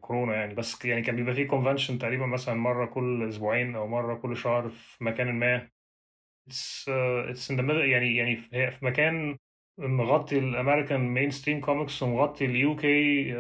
كورونا 0.01 0.35
يعني 0.35 0.55
بس 0.55 0.85
يعني 0.85 1.03
كان 1.03 1.17
بيبقى 1.17 1.35
في 1.35 1.45
convention 1.45 1.99
تقريبا 1.99 2.27
مثلا 2.27 2.55
مرة 2.55 2.87
كل 2.87 3.29
أسبوعين 3.29 3.77
أو 3.77 3.87
مرة 3.87 4.15
كل 4.15 4.37
شهر 4.37 4.69
في 4.69 5.05
مكان 5.05 5.33
ما. 5.33 5.69
it's 6.47 6.85
it's 7.29 7.51
in 7.51 7.71
يعني 7.71 8.17
يعني 8.17 8.37
في 8.37 8.79
مكان 8.83 9.37
مغطي 9.79 10.39
ال 10.39 11.01
American 11.01 11.31
mainstream 11.31 11.61
comics 11.61 12.03
ومغطي 12.03 12.45
ال 12.45 12.77
UK 12.77 13.33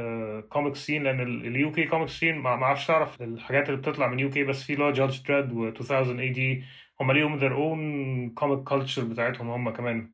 comic 0.48 0.76
scene 0.76 1.02
لأن 1.04 1.20
ال 1.20 1.72
UK 1.72 1.84
comic 1.86 2.08
scene 2.08 2.38
ما 2.38 2.48
أعرفش 2.50 2.86
تعرف 2.86 3.22
الحاجات 3.22 3.68
اللي 3.68 3.76
بتطلع 3.80 4.06
من 4.08 4.18
UK 4.20 4.44
بس 4.44 4.62
في 4.64 4.72
اللي 4.72 4.84
هو 4.84 4.90
Judge 4.92 5.22
Dredd 5.28 5.52
و 5.52 5.68
2000 5.68 6.20
AD 6.20 6.64
هم 7.00 7.12
ليهم 7.12 7.38
their 7.38 7.54
own 7.54 8.30
comic 8.30 8.64
culture 8.68 9.04
بتاعتهم 9.04 9.50
هم 9.50 9.70
كمان. 9.70 10.12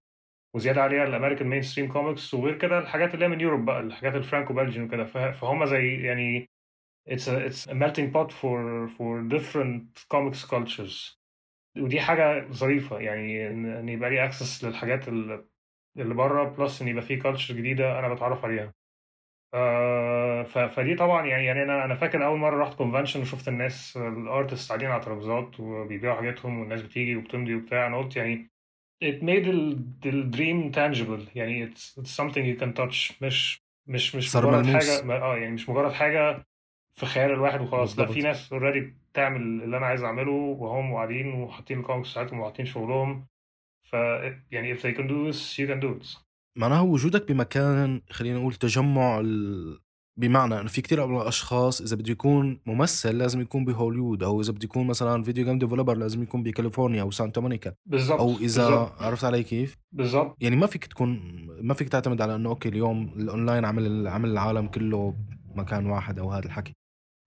وزيادة 0.54 0.82
عليها 0.82 1.04
ال 1.04 1.46
American 1.48 1.62
mainstream 1.62 1.92
comics 1.92 2.34
وغير 2.34 2.58
كده 2.58 2.78
الحاجات 2.78 3.14
اللي 3.14 3.24
هي 3.24 3.28
من 3.28 3.40
Europe 3.40 3.64
بقى 3.64 3.80
الحاجات 3.80 4.14
ال 4.14 4.54
Franco-Belgian 4.54 4.82
وكده. 4.82 5.04
فهم 5.32 5.64
زي 5.66 6.02
يعني 6.02 6.50
it's 7.10 7.28
a, 7.28 7.48
it's 7.50 7.66
a 7.70 7.74
melting 7.74 8.12
pot 8.14 8.32
for 8.32 8.88
for 8.98 9.22
different 9.36 10.06
comics 10.14 10.44
cultures. 10.44 11.17
ودي 11.78 12.00
حاجة 12.00 12.46
ظريفة 12.50 12.98
يعني 12.98 13.46
إن 13.50 13.88
يبقى 13.88 14.10
لي 14.10 14.24
access 14.24 14.64
للحاجات 14.64 15.08
اللي 15.08 15.44
بره 15.96 16.44
plus 16.44 16.82
إن 16.82 16.88
يبقى 16.88 17.02
في 17.02 17.16
culture 17.16 17.54
جديدة 17.54 17.98
أنا 17.98 18.14
بتعرف 18.14 18.44
عليها 18.44 18.72
آه 19.54 20.42
فدي 20.42 20.94
طبعا 20.94 21.26
يعني 21.26 21.44
يعني 21.44 21.62
أنا 21.62 21.84
أنا 21.84 21.94
فاكر 21.94 22.26
أول 22.26 22.38
مرة 22.38 22.62
رحت 22.62 22.74
convention 22.74 23.20
وشفت 23.20 23.48
الناس 23.48 23.96
ال 23.96 24.05
artists 24.05 24.68
قاعدين 24.68 24.90
على 24.90 25.02
ترابيزات 25.02 25.60
وبيبيعوا 25.60 26.16
حاجاتهم 26.16 26.58
والناس 26.60 26.82
بتيجي 26.82 27.16
وبتمضي 27.16 27.54
وبتاع 27.54 27.86
أنا 27.86 27.98
قلت 27.98 28.16
يعني 28.16 28.50
it 29.04 29.22
made 29.22 29.46
the 30.04 30.36
dream 30.36 30.72
tangible 30.76 31.36
يعني 31.36 31.70
it's, 31.70 31.94
it's 32.00 32.10
something 32.22 32.44
you 32.44 32.60
can 32.60 32.72
touch 32.80 33.22
مش 33.22 33.62
مش 33.88 34.14
مش 34.14 34.36
مجرد 34.36 34.66
ملموس. 34.66 35.00
حاجة 35.00 35.12
آه 35.22 35.36
يعني 35.36 35.52
مش 35.54 35.68
مجرد 35.68 35.92
حاجة 35.92 36.46
في 36.98 37.06
خيال 37.06 37.30
الواحد 37.30 37.60
وخلاص. 37.60 37.98
لا. 37.98 38.06
في 38.06 38.20
ناس 38.20 38.52
already 38.52 38.94
بتعمل 39.12 39.40
اللي 39.40 39.76
أنا 39.76 39.86
عايز 39.86 40.02
أعمله 40.02 40.32
وهم 40.32 40.94
قاعدين 40.94 41.32
وحاطين 41.32 41.80
الكوميكس 41.80 42.10
بتاعتهم 42.12 42.40
وحاطين 42.40 42.66
شغلهم. 42.66 43.26
ف 43.82 43.92
يعني 44.50 44.74
if 44.74 44.78
they 44.78 44.94
can 44.96 45.08
do 45.08 45.32
this 45.32 45.58
you 45.58 45.68
can 45.68 45.80
do 45.82 46.02
it 46.02 46.18
معناها 46.58 46.80
وجودك 46.80 47.32
بمكان 47.32 48.00
خلينا 48.10 48.38
نقول 48.38 48.54
تجمع 48.54 49.20
ال... 49.20 49.78
بمعنى 50.18 50.60
إنه 50.60 50.68
في 50.68 50.80
كتير 50.80 51.06
من 51.06 51.20
الاشخاص 51.20 51.80
إذا 51.80 51.96
بده 51.96 52.12
يكون 52.12 52.60
ممثل 52.66 53.18
لازم 53.18 53.40
يكون 53.40 53.64
بهوليوود 53.64 54.22
أو 54.22 54.40
إذا 54.40 54.52
بده 54.52 54.64
يكون 54.64 54.86
مثلا 54.86 55.22
video 55.22 55.44
game 55.44 55.58
developer 55.58 55.96
لازم 55.96 56.22
يكون 56.22 56.42
بكاليفورنيا 56.42 57.02
أو 57.02 57.10
سانتا 57.10 57.40
مونيكا. 57.40 57.74
بالظبط 57.86 58.20
أو 58.20 58.30
إذا 58.30 58.68
بالظبط. 58.68 59.02
عرفت 59.02 59.24
علي 59.24 59.42
كيف؟ 59.42 59.76
بالظبط. 59.92 60.36
يعني 60.40 60.56
ما 60.56 60.66
فيك 60.66 60.86
تكون 60.86 61.20
ما 61.62 61.74
فيك 61.74 61.88
تعتمد 61.88 62.22
على 62.22 62.34
إنه 62.34 62.48
okay 62.48 62.68
اليوم 62.68 63.12
الاونلاين 63.16 63.64
عمل 63.64 64.08
عمل 64.08 64.30
العالم 64.30 64.66
كله 64.66 65.14
مكان 65.54 65.86
واحد 65.86 66.18
أو 66.18 66.32
هذا 66.32 66.46
الحكي. 66.46 66.74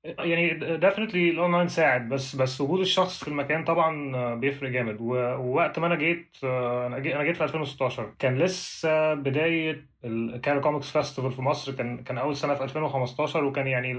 يعني 0.04 0.78
definitely 0.78 1.30
ال 1.30 1.35
online 1.35 1.68
ساعد 1.68 2.10
بس 2.10 2.36
بس 2.36 2.62
وجود 2.62 2.80
الشخص 2.80 3.24
في 3.24 3.28
المكان 3.28 3.64
طبعا 3.66 4.36
بيفرق 4.36 4.70
جامد. 4.70 5.02
ووقت 5.02 5.80
ما 5.80 5.88
أنا 5.88 5.96
جيت 5.96 6.38
أنا 6.44 7.24
جيت 7.24 7.36
في 7.38 7.44
2016 7.44 8.14
كان 8.20 8.38
لسه 8.38 9.14
بداية 9.14 9.90
ال 10.06 10.15
Cairo 10.15 10.60
Comix 10.60 10.92
Festival 10.92 11.32
في 11.32 11.42
مصر 11.42 11.72
كان 11.76 12.04
كان 12.04 12.18
أول 12.18 12.36
سنة 12.36 12.54
في 12.56 12.64
2015 12.64 13.44
وكان 13.46 13.68
يعني 13.68 13.94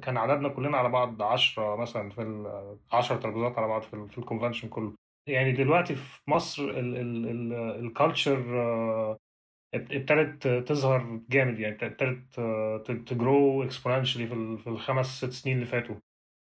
كان 0.00 0.16
عددنا 0.16 0.48
كلنا 0.48 0.76
على 0.76 0.88
بعض 0.88 1.22
10 1.22 1.76
مثلا 1.76 2.10
في 2.10 2.22
ال 2.22 2.76
10 2.92 3.16
ترابيزات 3.16 3.58
على 3.58 3.68
بعض 3.68 3.82
في 3.82 4.18
ال 4.18 4.22
convention 4.22 4.68
كله. 4.68 4.92
يعني 5.26 5.52
دلوقتي 5.52 5.94
في 5.94 6.20
مصر 6.30 6.70
ال 6.76 6.96
culture 6.96 8.36
ابتدت 9.74 10.48
تظهر 10.68 11.20
جامد 11.30 11.58
يعني 11.58 11.78
ابتدت 11.82 12.40
ت 13.08 13.19
grow 13.19 13.62
exponentially 13.62 14.26
في 14.26 14.34
ال- 14.34 14.58
في 14.58 14.66
الخمس 14.66 15.06
ست 15.06 15.30
سنين 15.30 15.56
اللي 15.56 15.66
فاتوا. 15.66 15.96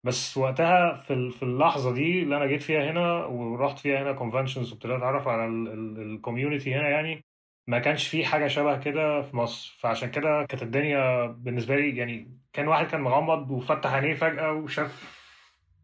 بس 0.05 0.37
وقتها 0.37 0.95
في 0.95 1.31
في 1.31 1.43
اللحظة 1.43 1.93
دي 1.93 2.23
اللي 2.23 2.37
أنا 2.37 2.45
جيت 2.45 2.61
فيها 2.63 2.91
هنا 2.91 3.25
ورحت 3.25 3.79
فيها 3.79 4.01
هنا 4.03 4.11
conventions 4.13 4.71
وابتديت 4.71 4.95
أتعرف 4.95 5.27
على 5.27 5.45
ال 5.45 5.58
community 5.58 6.75
هنا 6.75 6.89
يعني 6.89 7.25
ما 7.67 7.79
كانش 7.79 8.07
في 8.07 8.25
حاجة 8.25 8.47
شبه 8.47 8.77
كده 8.79 9.21
في 9.21 9.35
مصر. 9.35 9.77
فعشان 9.79 10.11
كده 10.11 10.45
كانت 10.45 10.63
الدنيا 10.63 11.25
بالنسبة 11.25 11.75
لي 11.75 11.97
يعني 11.97 12.37
كان 12.53 12.67
واحد 12.67 12.87
كان 12.87 13.01
مغمض 13.01 13.51
وفتح 13.51 13.93
عينيه 13.93 14.13
فجأة 14.13 14.51
وشاف 14.51 15.19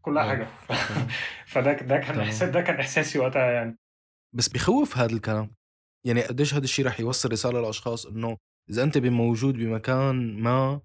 كل 0.02 0.18
آه. 0.18 0.28
حاجة. 0.28 0.46
فده 1.52 1.72
ده 1.72 1.98
كان. 1.98 2.20
احساس 2.20 2.48
ده 2.50 2.60
كان 2.60 2.76
إحساسي 2.80 3.18
وقتها 3.18 3.50
يعني. 3.50 3.78
بس 4.32 4.48
بخوف 4.48 4.98
هذا 4.98 5.12
الكلام. 5.16 5.50
يعني 6.06 6.22
قديش 6.22 6.54
هذا 6.54 6.64
الشيء 6.64 6.86
رح 6.86 7.00
يوصل 7.00 7.32
رسالة 7.32 7.60
للاشخاص 7.60 8.06
إنه 8.06 8.36
إذا 8.70 8.82
أنت 8.82 8.98
موجود 8.98 9.54
بمكان 9.54 10.40
ما 10.40 10.80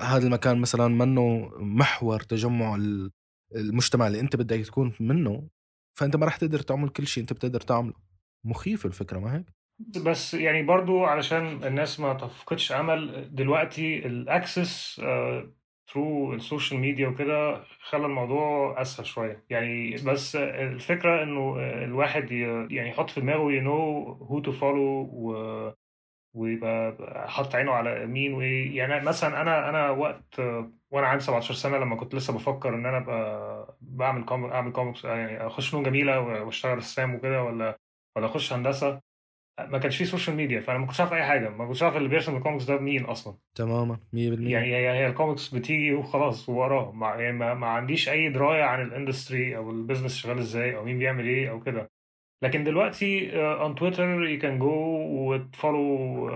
هذا 0.00 0.26
المكان 0.26 0.58
مثلا 0.60 0.88
منه 0.88 1.50
محور 1.58 2.20
تجمع 2.20 2.74
ال- 2.74 3.10
المجتمع 3.54 4.06
اللي 4.06 4.20
أنت 4.20 4.36
بدك 4.36 4.66
تكون 4.66 4.92
منه 5.00 5.48
فأنت 5.98 6.16
ما 6.16 6.26
رح 6.26 6.36
تقدر 6.36 6.58
تعمل 6.60 6.88
كل 6.88 7.06
شيء 7.06 7.22
أنت 7.22 7.32
بتقدر 7.32 7.60
تعمله. 7.60 7.94
مخيف 8.44 8.86
الفكرة 8.86 9.18
ما 9.18 9.36
هيك؟ 9.36 9.46
بس 10.04 10.34
يعني 10.34 10.62
برضو 10.62 11.04
علشان 11.04 11.64
الناس 11.64 12.00
ما 12.00 12.14
تفقدش 12.14 12.72
امل 12.72 13.28
دلوقتي 13.34 14.06
الاكسس 14.06 15.00
through 15.92 16.34
ال 16.34 16.41
social 16.41 16.80
media 16.80 17.08
وكده 17.08 17.64
خلى 17.80 18.06
الموضوع 18.06 18.80
أسهل 18.82 19.06
شوية. 19.06 19.44
يعني 19.50 19.96
بس 20.06 20.36
الفكرة 20.36 21.22
إنه 21.22 21.56
الواحد 21.58 22.30
يعني 22.70 22.88
يحط 22.88 23.10
في 23.10 23.20
دماغه 23.20 23.52
ي 23.52 23.62
know 23.62 24.02
who 24.12 24.40
to 24.40 24.52
follow 24.52 25.10
ويبقى 26.34 26.96
حاطط 27.30 27.54
عينه 27.54 27.72
على 27.72 28.06
مين. 28.06 28.32
وايه 28.34 28.76
يعني 28.76 29.04
مثلا 29.04 29.42
أنا 29.42 29.68
أنا 29.68 29.90
وقت 29.90 30.38
وأنا 30.90 31.06
عندي 31.06 31.24
17 31.24 31.54
سنة 31.54 31.78
لما 31.78 31.96
كنت 31.96 32.14
لسه 32.14 32.32
بفكر 32.34 32.74
إن 32.74 32.86
أنا 32.86 32.96
أبقى 32.98 33.76
بعمل 33.80 34.24
comic 34.24 34.52
أعمل 34.52 34.72
كوميكس 34.72 35.04
يعني 35.04 35.46
أخش 35.46 35.68
فنون 35.70 35.82
جميلة 35.82 36.20
وأشتغل 36.20 36.76
رسام 36.78 37.14
وكده 37.14 37.42
ولا 37.42 37.78
ولا 38.16 38.26
أخش 38.26 38.52
هندسة 38.52 39.00
ما 39.66 39.78
كانش 39.78 39.96
فيه 39.98 40.04
social 40.04 40.36
media 40.36 40.60
فأنا 40.60 40.78
ما 40.78 40.86
كنتش 40.86 41.00
عارف 41.00 41.12
أي 41.12 41.22
حاجة. 41.22 41.48
ما 41.48 41.66
كنتش 41.66 41.82
عارف 41.82 41.96
اللي 41.96 42.08
بيرسم 42.08 42.36
الكوميكس 42.36 42.64
ده 42.64 42.78
مين 42.78 43.04
أصلا. 43.04 43.34
تماما 43.54 43.94
100% 43.94 43.96
يعني 44.14 44.66
هي 44.76 44.90
هي 44.90 45.06
الكوميكس 45.06 45.54
بتيجي 45.54 45.94
وخلاص 45.94 46.48
ووراه 46.48 46.92
ما, 46.92 47.06
يعني 47.08 47.32
ما, 47.38 47.54
ما 47.54 47.66
عنديش 47.66 48.08
أي 48.08 48.28
دراية 48.28 48.62
عن 48.62 48.82
ال 48.82 48.90
industry 48.90 49.56
أو 49.56 49.70
ال 49.70 49.75
business 49.75 50.16
شغال 50.16 50.38
إزاي 50.38 50.76
أو 50.76 50.84
مين 50.84 50.98
بيعمل 50.98 51.26
إيه 51.26 51.50
أو 51.50 51.60
كده. 51.60 51.90
لكن 52.42 52.64
دلوقتي 52.64 53.30
on 53.40 53.74
Twitter 53.74 54.04
you 54.04 54.38
can 54.38 54.58
go 54.58 54.70
وت 55.10 55.40
follow 55.40 56.30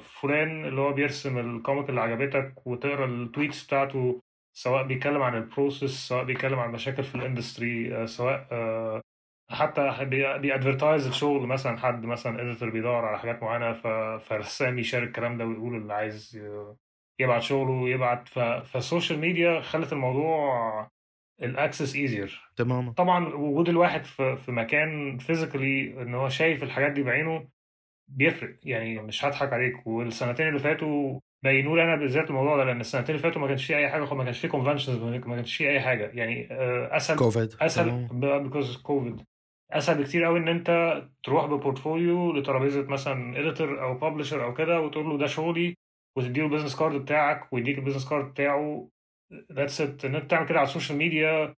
فلان 0.00 0.64
اللي 0.64 0.80
هو 0.80 0.92
بيرسم 0.92 1.38
ال 1.38 1.46
comic 1.46 1.88
اللي 1.90 2.00
عجبتك 2.00 2.66
وتقرأ 2.66 3.04
ال 3.06 3.15
tweets 3.15 3.66
بتاعته 3.66 4.20
سواء 4.52 4.86
بيتكلم 4.86 5.22
عن 5.22 5.34
ال 5.36 5.43
process 5.43 5.90
سواء 5.90 6.24
بيتكلم 6.24 6.58
عن 6.58 6.72
مشاكل 6.72 7.04
في 7.04 7.14
ال 7.14 7.24
industry 7.24 8.06
سواء 8.06 8.48
آه، 8.52 9.00
حتى 9.50 9.96
بي 10.38 10.50
advertise 10.50 11.06
الشغل 11.06 11.46
مثلا 11.46 11.78
حد 11.78 12.04
مثلا 12.06 12.42
editor 12.42 12.70
بيدور 12.70 13.04
على 13.04 13.18
حاجات 13.18 13.42
معينة 13.42 13.72
فرسام 14.18 14.78
يشارك 14.78 15.06
الكلام 15.08 15.38
ده 15.38 15.46
ويقول 15.46 15.76
اللي 15.76 15.94
عايز 15.94 16.42
يبعت 17.20 17.42
شغله 17.42 17.70
ويبعت 17.70 18.28
ف- 18.28 18.38
فال 18.38 18.58
social 18.58 19.18
media 19.18 19.60
خلت 19.60 19.92
الموضوع 19.92 20.90
ال 21.42 21.50
access 21.50 21.96
easier 21.96 22.50
تماما. 22.56 22.92
طبعا 22.92 23.28
وجود 23.34 23.68
الواحد 23.68 24.04
في 24.04 24.36
في 24.36 24.52
مكان 24.52 25.18
physically 25.18 26.02
إن 26.02 26.14
هو 26.14 26.28
شايف 26.28 26.62
الحاجات 26.62 26.92
دي 26.92 27.02
بعينه 27.02 27.48
بيفرق 28.08 28.56
يعني 28.64 28.98
مش 29.02 29.24
هضحك 29.24 29.52
عليك. 29.52 29.86
والسنتين 29.86 30.48
اللي 30.48 30.58
فاتوا 30.58 31.20
بينوا 31.42 31.76
لي 31.76 31.82
أنا 31.84 31.96
بالذات 31.96 32.30
الموضوع 32.30 32.56
ده 32.56 32.64
لأن 32.64 32.80
السنتين 32.80 33.14
اللي 33.14 33.22
فاتوا 33.22 33.40
ما 33.40 33.48
كانش 33.48 33.66
فيه 33.66 33.76
أي 33.76 33.88
حاجة 33.88 34.14
ما 34.14 34.24
كانش 34.24 34.38
فيه 34.40 34.48
conventions 34.48 34.96
ما 34.96 35.18
كانش 35.18 35.56
فيه 35.56 35.68
أي 35.70 35.80
حاجة. 35.80 36.10
يعني 36.14 36.48
آه، 36.52 36.96
أسهل 36.96 37.16
كوفيد 37.18 37.54
أسهل. 37.60 38.08
because 38.42 38.76
كوفيد 38.76 39.22
أسهل 39.72 40.02
بكتير 40.02 40.24
قوي 40.24 40.38
إن 40.38 40.48
أنت 40.48 41.02
تروح 41.22 41.46
ب 41.46 41.55
portfolio 41.55 42.32
لترابيزة 42.32 42.82
مثلا 42.82 43.38
editor 43.40 43.82
أو 43.82 43.94
publisher 43.94 44.44
أو 44.44 44.54
كده 44.54 44.80
وتقول 44.80 45.06
له 45.08 45.18
ده 45.18 45.26
شغلي 45.26 45.76
وتديله 46.16 46.46
ال 46.46 46.49
business 46.49 46.76
card 46.76 47.00
بتاعك 47.02 47.52
ويديك 47.52 47.78
ال 47.78 47.81
business 47.81 48.08
card 48.08 48.24
بتاعه. 48.24 48.88
that's 49.52 49.80
it 49.80 50.04
إن 50.04 50.14
أنت 50.14 50.30
تعمل 50.30 50.46
كده 50.48 50.58
على 50.58 50.66
ال 50.68 50.72
social 50.72 50.98
media 50.98 51.54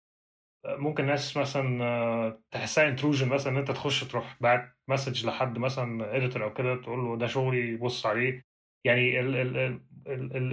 ممكن 0.66 1.06
ناس 1.06 1.36
مثلا 1.36 1.84
آه، 1.84 2.40
تحسها 2.50 2.88
intrusion 2.88 3.28
مثلا 3.28 3.52
إن 3.52 3.58
أنت 3.58 3.70
تخش 3.70 4.04
تروح 4.04 4.36
بعت 4.40 4.76
message 4.88 5.26
لحد 5.26 5.58
مثلا 5.58 6.16
editor 6.16 6.44
أو 6.44 6.52
كده 6.54 6.76
تقول 6.76 6.98
له 6.98 7.16
ده 7.16 7.26
شغلي 7.26 7.76
بص 7.76 8.06
عليه. 8.06 8.42
يعني 8.84 9.20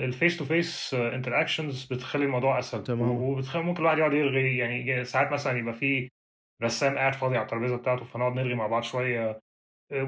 ال 0.06 0.12
face 0.12 0.38
to 0.38 0.46
face 0.46 0.94
interactions 0.94 1.86
بتخلي 1.86 2.26
الموضوع 2.26 2.60
أسهل. 2.60 2.84
تمام. 2.84 3.10
وبتخلي 3.12 3.64
ممكن 3.64 3.80
الواحد 3.80 3.98
يقعد 3.98 4.14
يرغي 4.14 4.58
يعني 4.58 5.04
ساعات 5.06 5.32
مثلا 5.32 5.58
يبقى 5.58 5.74
في 5.74 6.10
رسام 6.64 6.98
قاعد 6.98 7.16
فاضي 7.16 7.36
على 7.38 7.44
الترابيزة 7.46 7.78
بتاعته 7.78 8.06
فنقعد 8.06 8.34
نرغي 8.34 8.56
مع 8.56 8.68
بعض 8.68 8.84
شوية. 8.84 9.42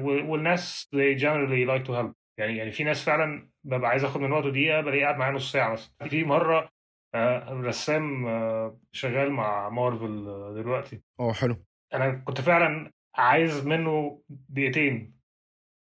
والناس 0.02 0.88
they 0.96 1.18
generally 1.20 1.66
like 1.70 1.86
to 1.86 1.92
help. 1.92 2.14
يعني 2.38 2.56
يعني 2.56 2.70
في 2.70 2.84
ناس 2.84 3.04
فعلا 3.04 3.50
ببقى 3.64 3.90
عايز 3.90 4.04
آخد 4.04 4.20
من 4.20 4.32
وقته 4.32 4.50
دقيقة 4.50 4.80
بلاقيه 4.80 5.02
قاعد 5.02 5.16
معايا 5.16 5.32
نص 5.32 5.52
ساعة 5.52 5.72
مثلا. 5.72 6.08
في 6.08 6.24
مرة 6.24 6.68
آه، 7.14 7.52
رسام 7.52 8.26
آه، 8.26 8.78
شغال 8.92 9.30
مع 9.32 9.68
مارفل 9.68 10.28
آه، 10.28 10.54
دلوقتي. 10.54 11.02
آه 11.20 11.32
حلو. 11.32 11.56
أنا 11.94 12.10
كنت 12.10 12.40
فعلا 12.40 12.90
عايز 13.16 13.66
منه 13.66 14.22
دقيقتين. 14.28 15.20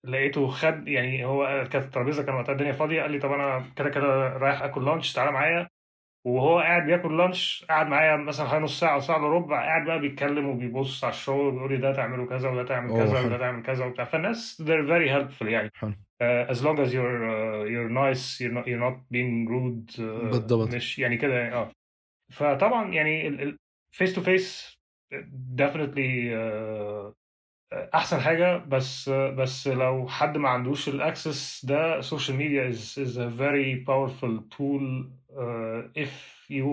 لقيته 0.05 0.49
خد 0.49 0.89
يعني 0.89 1.25
هو 1.25 1.69
كانت 1.73 1.85
الترابيزة 1.85 2.23
كان 2.23 2.35
وقتها 2.35 2.53
الدنيا 2.53 2.73
فاضية 2.73 3.03
قال 3.03 3.11
لي 3.11 3.19
طب 3.19 3.33
أنا 3.33 3.73
كده 3.77 3.89
كده 3.91 4.29
رايح 4.29 4.63
آكل 4.63 4.85
لانش 4.85 5.13
تعالى 5.13 5.33
معايا. 5.33 5.69
وهو 6.27 6.59
قاعد 6.59 6.87
بياكل 6.87 7.17
lunch 7.19 7.65
قاعد 7.69 7.87
معايا 7.87 8.17
مثلا 8.17 8.49
حوالي 8.49 8.65
نص 8.65 8.81
ساعة 8.81 8.95
أو 8.95 9.01
ساعة 9.01 9.19
إلا 9.19 9.29
ربع 9.29 9.63
قاعد 9.65 9.87
بقى 9.87 10.01
بيتكلم 10.01 10.49
وبيبص 10.49 11.05
على 11.05 11.13
الشغل 11.13 11.41
وبيقول 11.47 11.73
لي 11.73 11.77
ده 11.79 11.93
تعمله 11.93 12.27
كذا 12.27 12.49
وده 12.49 12.65
تعمل 12.65 12.91
كذا. 12.91 13.21
وده 13.27 13.39
تعمل 13.39 13.63
كذا 13.63 13.85
وبتاع. 13.85 14.05
فالناس 14.05 14.63
they're 14.63 14.87
very 14.89 15.09
helpful 15.11 15.47
يعني. 15.47 15.71
حلو. 15.75 15.93
uh, 15.93 16.51
as 16.53 16.57
long 16.63 16.79
as 16.79 16.93
you're 16.93 17.25
uh, 17.31 17.65
you're 17.73 17.91
nice 18.05 18.41
you're 18.41 18.55
not 18.59 18.67
you're 18.67 18.85
not 18.89 18.99
being 19.15 19.47
rude 19.49 19.97
uh, 19.99 20.01
بالضبط. 20.31 20.75
مش 20.75 20.99
يعني 20.99 21.17
كده 21.17 21.35
يعني 21.35 21.55
آه. 21.55 21.71
فطبعا 22.33 22.93
يعني 22.93 23.33
face 23.97 24.11
to 24.15 24.21
face 24.21 24.77
definitely 25.57 26.31
uh, 26.33 27.13
أحسن 27.95 28.21
حاجة. 28.21 28.57
بس 28.57 29.09
بس 29.09 29.69
لو 29.69 30.09
حد 30.09 30.39
ما 30.39 30.49
عندوش 30.49 30.89
ال 30.89 31.00
access 31.00 31.65
ده 31.65 31.99
ال 31.99 32.04
social 32.04 32.37
media 32.37 32.71
is 32.73 32.99
is 32.99 33.17
a 33.17 33.31
very 33.41 33.85
powerful 33.87 34.57
tool 34.57 35.05
uh, 35.05 35.20
if 35.97 36.13
you 36.51 36.69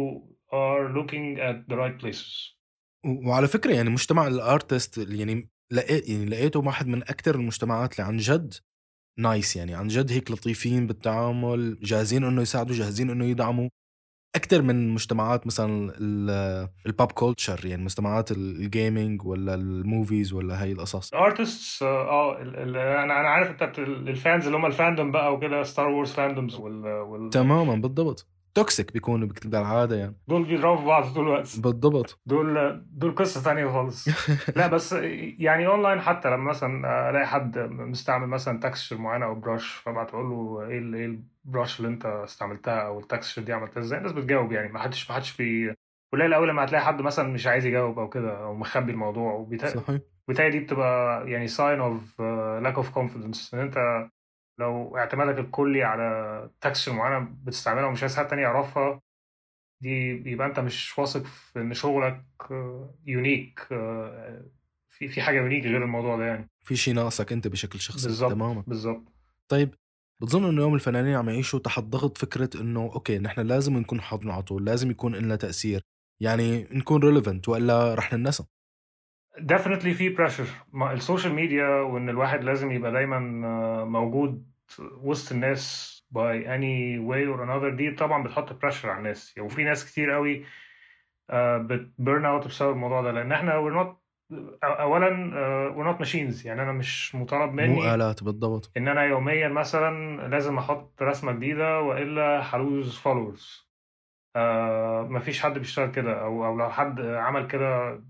are 0.52 0.84
looking 0.98 1.40
at 1.40 1.58
the 1.72 1.76
right 1.78 1.98
places. 2.04 2.58
وعلى 3.06 3.48
فكرة 3.48 3.74
يعني 3.74 3.90
مجتمع 3.90 4.28
ال 4.28 4.38
artist 4.38 4.98
يعني 4.98 5.50
لقيت 5.72 6.10
يعني 6.10 6.26
لقيته 6.26 6.60
واحد 6.60 6.88
من 6.88 7.02
أكثر 7.02 7.36
المجتمعات 7.36 7.92
اللي 8.00 8.08
عن 8.08 8.18
جد 8.18 8.54
nice 9.20 9.56
يعني 9.56 9.76
عن 9.76 9.88
جد 9.88 10.12
هيك 10.12 10.32
لطيفين 10.32 10.88
بالتعامل 10.88 11.80
جاهزين 11.82 12.24
إنه 12.24 12.42
يساعدوا 12.42 12.76
جاهزين 12.76 13.10
إنه 13.10 13.26
يدعموا. 13.26 13.70
أكثر 14.36 14.62
من 14.62 14.90
مجتمعات 14.94 15.48
مثلا 15.48 15.94
ال 16.86 16.92
pop 16.92 17.12
culture 17.12 17.66
يعني 17.66 17.84
مجتمعات 17.84 18.32
ال 18.32 18.45
gaming 18.45 19.26
ولا 19.26 19.56
ال 19.56 19.67
movies 19.67 20.34
ولا 20.34 20.62
هاي 20.64 20.72
القصص. 20.72 21.14
ال 21.14 21.23
artists 21.23 21.84
آه 21.84 22.42
ال- 22.42 22.78
أنا 22.78 23.04
أنا 23.20 23.30
عارف 23.30 23.50
أنت 23.62 23.80
ال 23.80 23.93
fans 23.93 24.46
اللي 24.46 24.58
هم 24.58 24.66
ال 24.66 24.72
fandom 24.72 25.12
بقى 25.12 25.34
وكده 25.34 25.64
Star 25.64 25.90
Wars 25.90 26.12
fandoms 26.12 26.56
وال... 26.56 27.30
تماما 27.30 27.76
بالضبط. 27.76 28.28
toxic 28.58 28.94
بيكونوا 28.94 29.28
بالعاده 29.46 29.96
يعني. 29.96 30.16
دول 30.28 30.44
بيضربوا 30.44 30.86
بعض 30.86 31.14
طول 31.14 31.26
الوقت 31.28 31.60
بالضبط. 31.60 32.20
دول 32.26 32.82
دول 32.92 33.16
قصة 33.16 33.42
ثانية 33.42 33.68
خالص. 33.68 34.08
لا 34.56 34.68
بس 34.76 34.94
يعني 35.40 35.68
اونلاين 35.68 36.02
حتى 36.02 36.30
لما 36.30 36.50
مثلا 36.50 37.10
ألاقي 37.10 37.28
حد 37.28 37.58
مستعمل 37.60 38.28
مثلا 38.28 38.60
texture 38.60 38.98
معينة 38.98 39.26
أو 39.26 39.36
brush 39.36 39.74
فبعت 39.74 40.10
أقول 40.10 40.26
له 40.30 40.62
إيه 40.62 40.96
إيه 40.96 41.20
ال 41.46 41.51
brush 41.51 41.80
اللي 41.80 41.92
أنت 41.92 42.06
استعملتها 42.06 42.80
أو 42.80 43.00
ال 43.00 43.05
texture 43.05 43.42
دي 43.42 43.54
عملتها 43.54 43.82
إزاي؟ 43.82 43.98
الناس 44.00 44.12
بتجاوب 44.12 44.52
يعني. 44.52 44.72
ما 44.72 44.80
حدش 44.80 45.10
ما 45.10 45.16
حدش 45.16 45.38
بي 45.38 45.74
قليل 46.14 46.34
قوي 46.34 46.48
لما 46.48 46.64
هتلاقي 46.64 46.86
حد 46.86 47.02
مثلا 47.02 47.30
مش 47.30 47.48
عايز 47.48 47.66
يجاوب 47.66 48.00
أو 48.00 48.10
كده 48.10 48.44
أو 48.44 48.54
مخبي 48.54 48.92
الموضوع. 48.92 49.34
وبيتا... 49.34 49.68
صحيح. 49.68 50.02
بالتالي 50.28 50.50
دي 50.50 50.60
بتبقى 50.60 51.24
يعني 51.32 51.48
of 51.48 52.02
uh, 52.20 52.64
lack 52.66 52.84
of 52.84 52.88
confidence. 52.96 53.54
إن 53.54 53.60
أنت 53.60 54.08
لو 54.60 54.98
اعتمادك 54.98 55.40
الكلي 55.40 55.84
على 55.84 56.50
texture 56.62 56.94
معينة 56.94 57.36
بتستعملها 57.44 57.86
ومش 57.86 58.02
عايز 58.04 58.18
حد 58.18 58.28
تاني 58.28 58.42
يعرفها 58.42 59.02
دي 59.82 60.10
يبقى 60.32 60.48
انت 60.48 60.60
مش 60.60 61.00
واثق 61.00 61.24
في 61.26 61.60
ان 61.62 61.74
شغلك 61.74 62.24
unique 63.06 63.60
في 64.90 65.08
في 65.08 65.22
حاجة 65.22 65.38
unique 65.38 65.64
غير 65.64 65.84
الموضوع 65.84 66.18
ده 66.18 66.26
يعني. 66.26 66.50
في 66.62 66.76
شيء 66.76 66.94
ناقصك 66.94 67.32
انت 67.32 67.48
بشكل 67.48 67.80
شخصي 67.80 68.08
بالظبط 68.08 68.32
تماما. 68.32 68.64
بالظبط. 68.68 69.04
طيب 69.48 69.74
بتظن 70.22 70.46
إنه 70.50 70.62
يوم 70.62 70.76
الفنانين 70.76 71.16
عم 71.16 71.30
يعيشوا 71.30 71.60
تحت 71.60 71.84
ضغط 71.84 72.18
فكرة 72.18 72.50
إنه 72.62 72.82
okay 72.94 73.20
نحن 73.20 73.42
لازم 73.42 73.78
نكون 73.78 74.02
حاضرين 74.02 74.32
على 74.32 74.44
طول 74.44 74.66
لازم 74.66 74.92
يكون 74.92 75.16
لنا 75.16 75.36
تأثير 75.36 75.82
يعني 76.20 76.68
نكون 76.72 77.04
relevant 77.04 77.50
وإلا 77.50 77.94
رح 77.96 78.14
ننسى؟ 78.14 78.44
Definitely 79.40 79.90
في 79.90 80.16
pressure. 80.16 80.50
ما- 80.74 80.94
ال 80.94 81.00
social 81.00 81.34
media 81.34 81.68
وإن 81.68 82.10
الواحد 82.10 82.44
لازم 82.44 82.72
يبقى 82.72 82.92
دايما 82.92 83.48
آه، 83.48 83.84
موجود 83.86 84.48
وسط 85.02 85.32
الناس 85.32 85.94
by 86.14 86.44
any 86.46 87.00
way 87.10 87.26
or 87.36 87.40
another 87.48 87.76
دي 87.78 87.92
طبعا 87.92 88.24
بتحط 88.24 88.66
pressure 88.66 88.86
على 88.86 88.98
الناس. 88.98 89.36
وفي 89.40 89.64
ناس 89.64 89.92
كتير 89.92 90.12
قوي 90.12 90.46
بت 91.34 91.64
burn 91.64 92.26
out 92.26 92.48
بسبب 92.48 92.72
الموضوع 92.72 93.02
ده. 93.02 93.12
لأن 93.12 93.32
إحنا 93.32 93.52
we're 93.52 93.84
not 93.86 93.98
اولا 94.64 95.32
آه، 95.38 95.76
we're 95.78 95.96
not 95.98 96.08
machines. 96.08 96.46
يعني 96.46 96.62
أنا 96.62 96.72
مش 96.72 97.16
مطالب 97.16 97.50
مو 97.54 97.56
مني 97.62 97.96
الات 97.96 98.24
بالضبط. 98.24 98.72
إن 98.78 98.88
أنا 98.88 99.04
يوميا 99.04 99.48
مثلا 99.48 100.28
لازم 100.28 100.58
أحط 100.58 101.02
رسمة 101.04 101.32
جديدة 101.32 101.80
وإلا 101.82 102.40
ه 102.40 102.51
lose 102.51 102.98
followers 102.98 103.68
آه 104.36 105.08
مفيش 105.10 105.42
حد 105.44 105.58
بيشتغل 105.60 105.92
كده 105.92 106.22
أو 106.22 106.46
أو 106.46 106.58
لو 106.58 106.70
حد 106.70 107.00
عمل 107.02 107.48
كده 107.48 108.02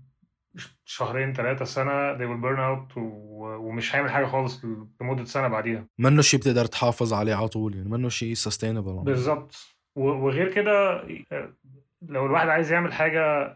شهرين 0.84 1.32
ثلاثة 1.32 1.64
سنة 1.64 2.18
they 2.18 2.20
will 2.20 2.42
burn 2.42 2.58
out 2.58 2.96
و- 2.96 3.56
ومش 3.56 3.94
هيعمل 3.94 4.10
حاجة 4.10 4.26
خالص 4.26 4.64
لمدة 5.00 5.24
سنة 5.24 5.48
بعديها. 5.48 5.86
منه 5.98 6.22
شيء 6.22 6.40
بتقدر 6.40 6.64
تحافظ 6.66 7.12
عليه 7.12 7.34
على 7.34 7.48
طول 7.48 7.76
يعني 7.76 7.88
منه 7.88 8.08
شيء 8.08 8.34
sustainable 8.34 9.02
بالظبط. 9.04 9.54
و- 9.96 10.00
وغير 10.10 10.52
كده 10.52 11.02
آه، 11.32 11.52
لو 12.02 12.26
الواحد 12.26 12.48
عايز 12.48 12.72
يعمل 12.72 12.92
حاجة 12.92 13.54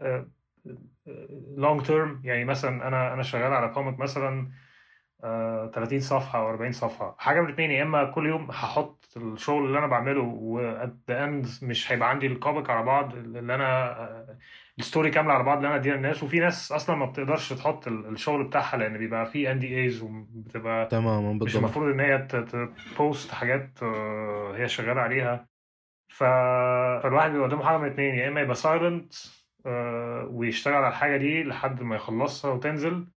long 1.57 1.81
term 1.81 2.21
يعني 2.23 2.45
مثلا 2.45 2.87
أنا 2.87 3.13
أنا 3.13 3.23
شغال 3.23 3.53
على 3.53 3.67
comic 3.73 3.99
مثلا 3.99 4.39
آه، 4.39 4.47
30 5.73 5.99
صفحة 5.99 6.39
أو 6.39 6.49
40 6.49 6.71
صفحة. 6.71 7.15
حاجة 7.19 7.41
من 7.41 7.47
الاثنين 7.47 7.71
يا 7.71 7.83
إما 7.83 8.03
كل 8.03 8.27
يوم 8.27 8.51
هحط 8.51 9.05
الشغل 9.17 9.65
اللي 9.65 9.79
أنا 9.79 9.87
بعمله 9.87 10.21
و 10.21 10.46
at 10.46 10.95
the 11.09 11.23
end 11.23 11.47
مش 11.61 11.91
هيبقى 11.91 12.09
عندي 12.09 12.27
ال 12.27 12.34
comic 12.34 12.69
على 12.69 12.83
بعض 12.85 13.15
اللي 13.15 13.55
أنا 13.55 13.91
آه، 14.01 14.37
ال 14.79 14.84
story 14.84 15.11
كاملة 15.11 15.33
على 15.33 15.43
بعض 15.43 15.57
اللي 15.57 15.67
أنا 15.67 15.75
اديها 15.75 15.95
للناس. 15.95 16.23
وفي 16.23 16.39
ناس 16.39 16.71
أصلا 16.71 16.95
ما 16.95 17.05
بتقدرش 17.05 17.53
تحط 17.53 17.87
ال- 17.87 18.05
الشغل 18.07 18.43
بتاعها 18.43 18.77
لأن 18.77 18.97
بيبقى 18.97 19.25
فيه 19.25 19.51
NDAs 19.51 20.01
وبتبقى 20.01 20.85
تماما 20.85 21.33
مش 21.33 21.39
بالضبط 21.39 21.57
المفروض 21.57 21.89
إن 21.93 21.99
هي 21.99 22.17
ت 22.95 23.02
post 23.02 23.31
حاجات 23.31 23.69
آه، 23.83 24.53
هي 24.57 24.67
شغالة 24.67 25.01
عليها. 25.01 25.47
ف... 26.07 26.23
فالواحد 27.03 27.31
بيبقى 27.31 27.47
قدامه 27.47 27.63
حاجة 27.65 27.77
من 27.77 27.87
اتنين 27.87 28.15
يا 28.15 28.27
إما 28.27 28.41
يبقى 28.41 28.55
silent 28.55 29.13
ويشتغل 30.29 30.73
على 30.73 30.87
الحاجة 30.87 31.17
دي 31.17 31.43
لحد 31.43 31.81
ما 31.83 31.95
يخلصها 31.95 32.51
وتنزل 32.51 33.07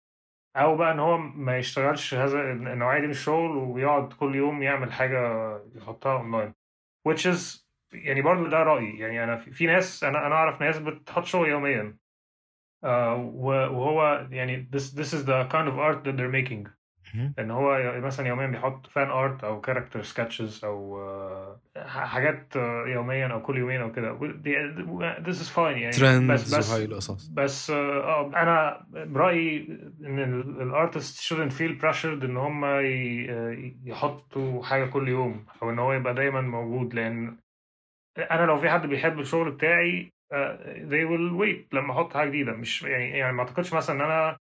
أو 0.56 0.76
بقى 0.76 0.92
إن 0.92 0.98
هو 1.00 1.18
ما 1.18 1.58
يشتغلش 1.58 2.14
هذا 2.14 2.52
النوعية 2.52 3.00
دي 3.00 3.06
من 3.06 3.12
الشغل 3.12 3.56
ويقعد 3.56 4.12
كل 4.12 4.34
يوم 4.34 4.62
يعمل 4.62 4.92
حاجة 4.92 5.18
يحطها 5.74 6.12
online 6.12 6.54
which 7.08 7.26
is 7.26 7.66
يعني 7.92 8.22
برضو 8.22 8.46
ده 8.46 8.62
رأيي. 8.62 8.98
يعني 8.98 9.24
أنا 9.24 9.36
في 9.36 9.66
ناس 9.66 10.04
أنا 10.04 10.26
أنا 10.26 10.34
أعرف 10.34 10.60
ناس 10.62 10.78
بتحط 10.78 11.24
شغل 11.24 11.48
يوميا. 11.48 11.96
آه، 12.84 13.14
وهو 13.34 14.28
يعني 14.30 14.68
this 14.76 14.82
this 14.94 15.12
is 15.14 15.24
the 15.26 15.48
kind 15.52 15.68
of 15.68 15.78
art 15.78 16.04
that 16.04 16.16
they're 16.16 16.32
making. 16.42 16.75
ان 17.38 17.50
هو 17.50 17.92
مثلا 18.00 18.28
يوميا 18.28 18.46
بيحط 18.46 18.86
fan 18.86 19.10
art 19.10 19.44
أو 19.44 19.60
character 19.60 20.02
sketches 20.02 20.64
أو 20.64 21.00
آه، 21.00 21.60
حاجات 21.86 22.56
آه، 22.56 22.84
يوميا 22.86 23.26
أو 23.26 23.42
كل 23.42 23.58
يومين 23.58 23.80
أو 23.80 23.92
كده. 23.92 24.18
this 25.24 25.36
is 25.36 25.56
fine 25.56 25.58
يعني. 25.58 25.90
trends 25.90 26.70
وهاي 26.72 26.84
القصص. 26.84 27.26
بس 27.28 27.70
آه 27.70 28.30
أنا 28.36 28.86
برايي 28.92 29.66
إن 30.04 30.18
ال 30.60 30.71
artist 30.71 31.34
shouldn't 31.34 31.52
feel 31.52 31.82
pressured 31.82 32.24
إن 32.24 32.36
هم 32.36 32.64
يحطوا 33.84 34.62
حاجة 34.62 34.84
كل 34.84 35.08
يوم 35.08 35.46
أو 35.62 35.70
إن 35.70 35.78
هو 35.78 35.92
يبقى 35.92 36.14
دايما 36.14 36.40
موجود. 36.40 36.94
لأن 36.94 37.36
أنا 38.30 38.46
لو 38.46 38.56
في 38.56 38.70
حد 38.70 38.86
بيحب 38.86 39.20
الشغل 39.20 39.50
بتاعي 39.50 40.12
آه، 40.32 40.74
they 40.88 41.08
will 41.08 41.40
wait 41.42 41.74
لما 41.74 41.92
أحط 41.92 42.14
حاجة 42.14 42.28
جديدة. 42.28 42.52
مش 42.52 42.82
يعني 42.82 43.10
يعني 43.10 43.32
ما 43.32 43.40
أعتقدش 43.42 43.72
مثلا 43.72 43.96
إن 43.96 44.00
أنا 44.10 44.36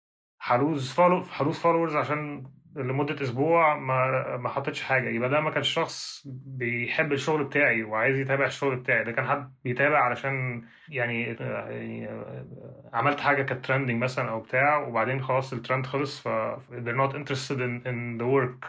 ه 0.43 0.53
lose 0.53 0.93
follow 0.93 1.23
ه 1.31 1.37
lose 1.37 1.59
followers 1.59 1.95
عشان 1.95 2.43
لمدة 2.75 3.21
أسبوع 3.21 3.77
ما 3.77 4.37
ما 4.37 4.49
حطيتش 4.49 4.81
حاجة. 4.83 5.09
يبقى 5.09 5.29
ده 5.29 5.41
ما 5.41 5.51
كانش 5.51 5.69
شخص 5.73 6.23
بيحب 6.45 7.11
الشغل 7.13 7.43
بتاعي 7.43 7.83
وعايز 7.83 8.19
يتابع 8.19 8.45
الشغل 8.45 8.75
بتاعي. 8.75 9.03
ده 9.03 9.11
كان 9.11 9.27
حد 9.27 9.53
بيتابع 9.63 9.99
علشان 9.99 10.63
يعني, 10.89 11.23
يعني 11.23 12.09
عملت 12.93 13.19
حاجة 13.19 13.43
كانت 13.43 13.65
trending 13.65 14.03
مثلا 14.03 14.29
أو 14.29 14.39
بتاع 14.39 14.77
وبعدين 14.87 15.21
خلاص 15.23 15.53
الترند 15.53 15.85
خلص 15.85 16.19
ف 16.21 16.27
they're 16.69 17.07
not 17.07 17.13
interested 17.15 17.57
in, 17.59 17.87
in 17.87 18.17
the 18.21 18.25
work 18.25 18.65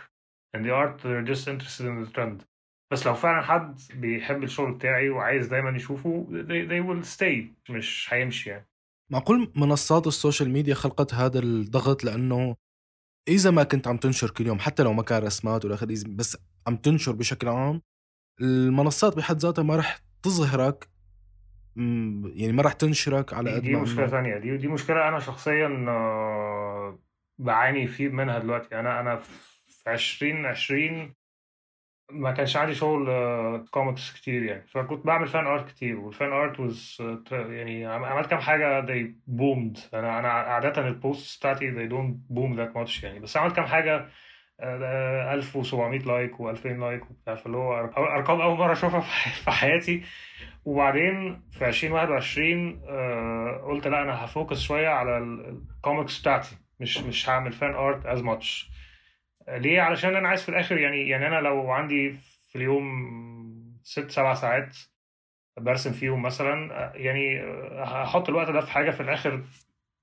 and 0.57 0.65
the 0.65 0.71
art 0.71 0.99
they're 1.03 1.35
just 1.35 1.49
interested 1.49 1.87
in 1.87 2.05
the 2.05 2.11
trend. 2.15 2.45
بس 2.93 3.07
لو 3.07 3.15
فعلا 3.15 3.43
حد 3.43 3.81
بيحب 3.95 4.43
الشغل 4.43 4.73
بتاعي 4.73 5.11
وعايز 5.11 5.47
دايما 5.47 5.71
يشوفه 5.71 6.27
they, 6.31 6.69
they 6.69 6.83
will 6.89 7.07
stay 7.19 7.71
مش 7.71 8.09
هيمشي 8.13 8.51
يعني. 8.51 8.67
معقول 9.13 9.53
منصات 9.57 10.07
ال 10.07 10.13
social 10.13 10.51
media 10.51 10.75
خلقت 10.75 11.15
هذا 11.15 11.39
الضغط 11.39 12.05
لأنه 12.05 12.57
إذا 13.29 13.51
ما 13.51 13.63
كنت 13.63 13.89
عم 13.89 13.97
تنشر 13.97 14.31
كل 14.31 14.47
يوم 14.47 14.59
حتى 14.59 14.83
لو 14.83 14.93
ما 14.93 15.03
كان 15.03 15.23
رسمات 15.23 15.65
ولا 15.65 15.75
آخره، 15.75 15.95
بس 16.09 16.37
عم 16.67 16.77
تنشر 16.77 17.13
بشكل 17.13 17.49
عام 17.49 17.83
المنصات 18.41 19.17
بحد 19.17 19.39
ذاتها 19.39 19.63
ما 19.63 19.77
رح 19.77 19.99
تظهرك 20.23 20.89
يعني 21.77 22.53
ما 22.53 22.63
رح 22.63 22.73
تنشرك 22.73 23.33
على 23.35 23.55
قد 23.55 23.63
دي 23.63 23.77
مشكلة 23.77 24.07
ثانية 24.07 24.39
دي 24.39 24.57
دي 24.57 24.69
مشكلة 24.69 25.09
أنا 25.09 25.19
شخصيا 25.19 25.87
آه، 25.89 26.99
بعاني 27.39 27.87
فيه 27.87 28.09
منها 28.09 28.39
دلوقتي. 28.39 28.81
أنا 28.81 29.01
أنا 29.01 29.17
في 29.17 29.93
2020 29.93 31.15
ما 32.11 32.33
كانش 32.33 32.57
عندي 32.57 32.75
شغل 32.75 33.07
كوميكس 33.71 34.13
كتير 34.13 34.43
يعني. 34.43 34.67
فكنت 34.67 35.07
بعمل 35.07 35.29
fan 35.29 35.47
art 35.47 35.69
كتير 35.69 35.99
وال 35.99 36.12
fan 36.12 36.33
art 36.33 36.57
was 36.57 37.01
يعني 37.33 37.87
عملت 37.87 38.27
كام 38.31 38.39
حاجة 38.41 38.87
they 38.87 39.07
boomed. 39.31 39.95
أنا 39.95 40.19
أنا 40.19 40.29
عادة 40.29 40.89
ال 40.89 40.99
post 40.99 41.39
بتاعتي 41.41 41.73
they 41.73 41.91
don't 41.93 42.37
boom 42.37 42.57
that 42.59 42.75
much 42.77 43.05
يعني. 43.05 43.21
بس 43.21 43.37
عملت 43.37 43.57
كام 43.57 43.65
حاجة 43.65 44.07
1700 44.63 45.99
like 46.01 46.37
و2000 46.37 46.67
like 46.67 47.11
وبتاع. 47.11 47.35
فاللي 47.35 47.57
هو 47.57 47.75
أرقام 47.99 48.41
أول 48.41 48.59
مرة 48.59 48.73
أشوفها 48.73 49.01
في 49.01 49.51
حياتي. 49.51 50.03
وبعدين 50.65 51.43
في 51.51 51.69
2021 51.69 52.83
آه 52.89 53.65
قلت 53.67 53.87
لا 53.87 54.03
أنا 54.03 54.25
ه 54.25 54.31
focus 54.31 54.61
شوية 54.61 54.89
على 54.89 55.19
الكوميكس 55.19 56.21
بتاعتي. 56.21 56.57
مش 56.81 56.99
مش 56.99 57.29
هعمل 57.29 57.53
fan 57.53 57.75
art 57.75 58.07
as 58.07 58.23
much 58.23 58.72
ليه؟ 59.49 59.81
علشان 59.81 60.17
أنا 60.17 60.29
عايز 60.29 60.43
في 60.43 60.49
الآخر 60.49 60.79
يعني 60.79 61.09
يعني 61.09 61.27
أنا 61.27 61.41
لو 61.41 61.71
عندي 61.71 62.13
في 62.49 62.57
اليوم 62.57 63.13
ست 63.83 64.11
سبع 64.11 64.35
ساعات 64.35 64.77
برسم 65.57 65.93
فيهم 65.93 66.23
مثلا 66.23 66.93
يعني 66.97 67.43
هحط 67.85 68.29
الوقت 68.29 68.51
ده 68.51 68.61
في 68.61 68.73
حاجة 68.73 68.91
في 68.91 69.01
الآخر 69.03 69.45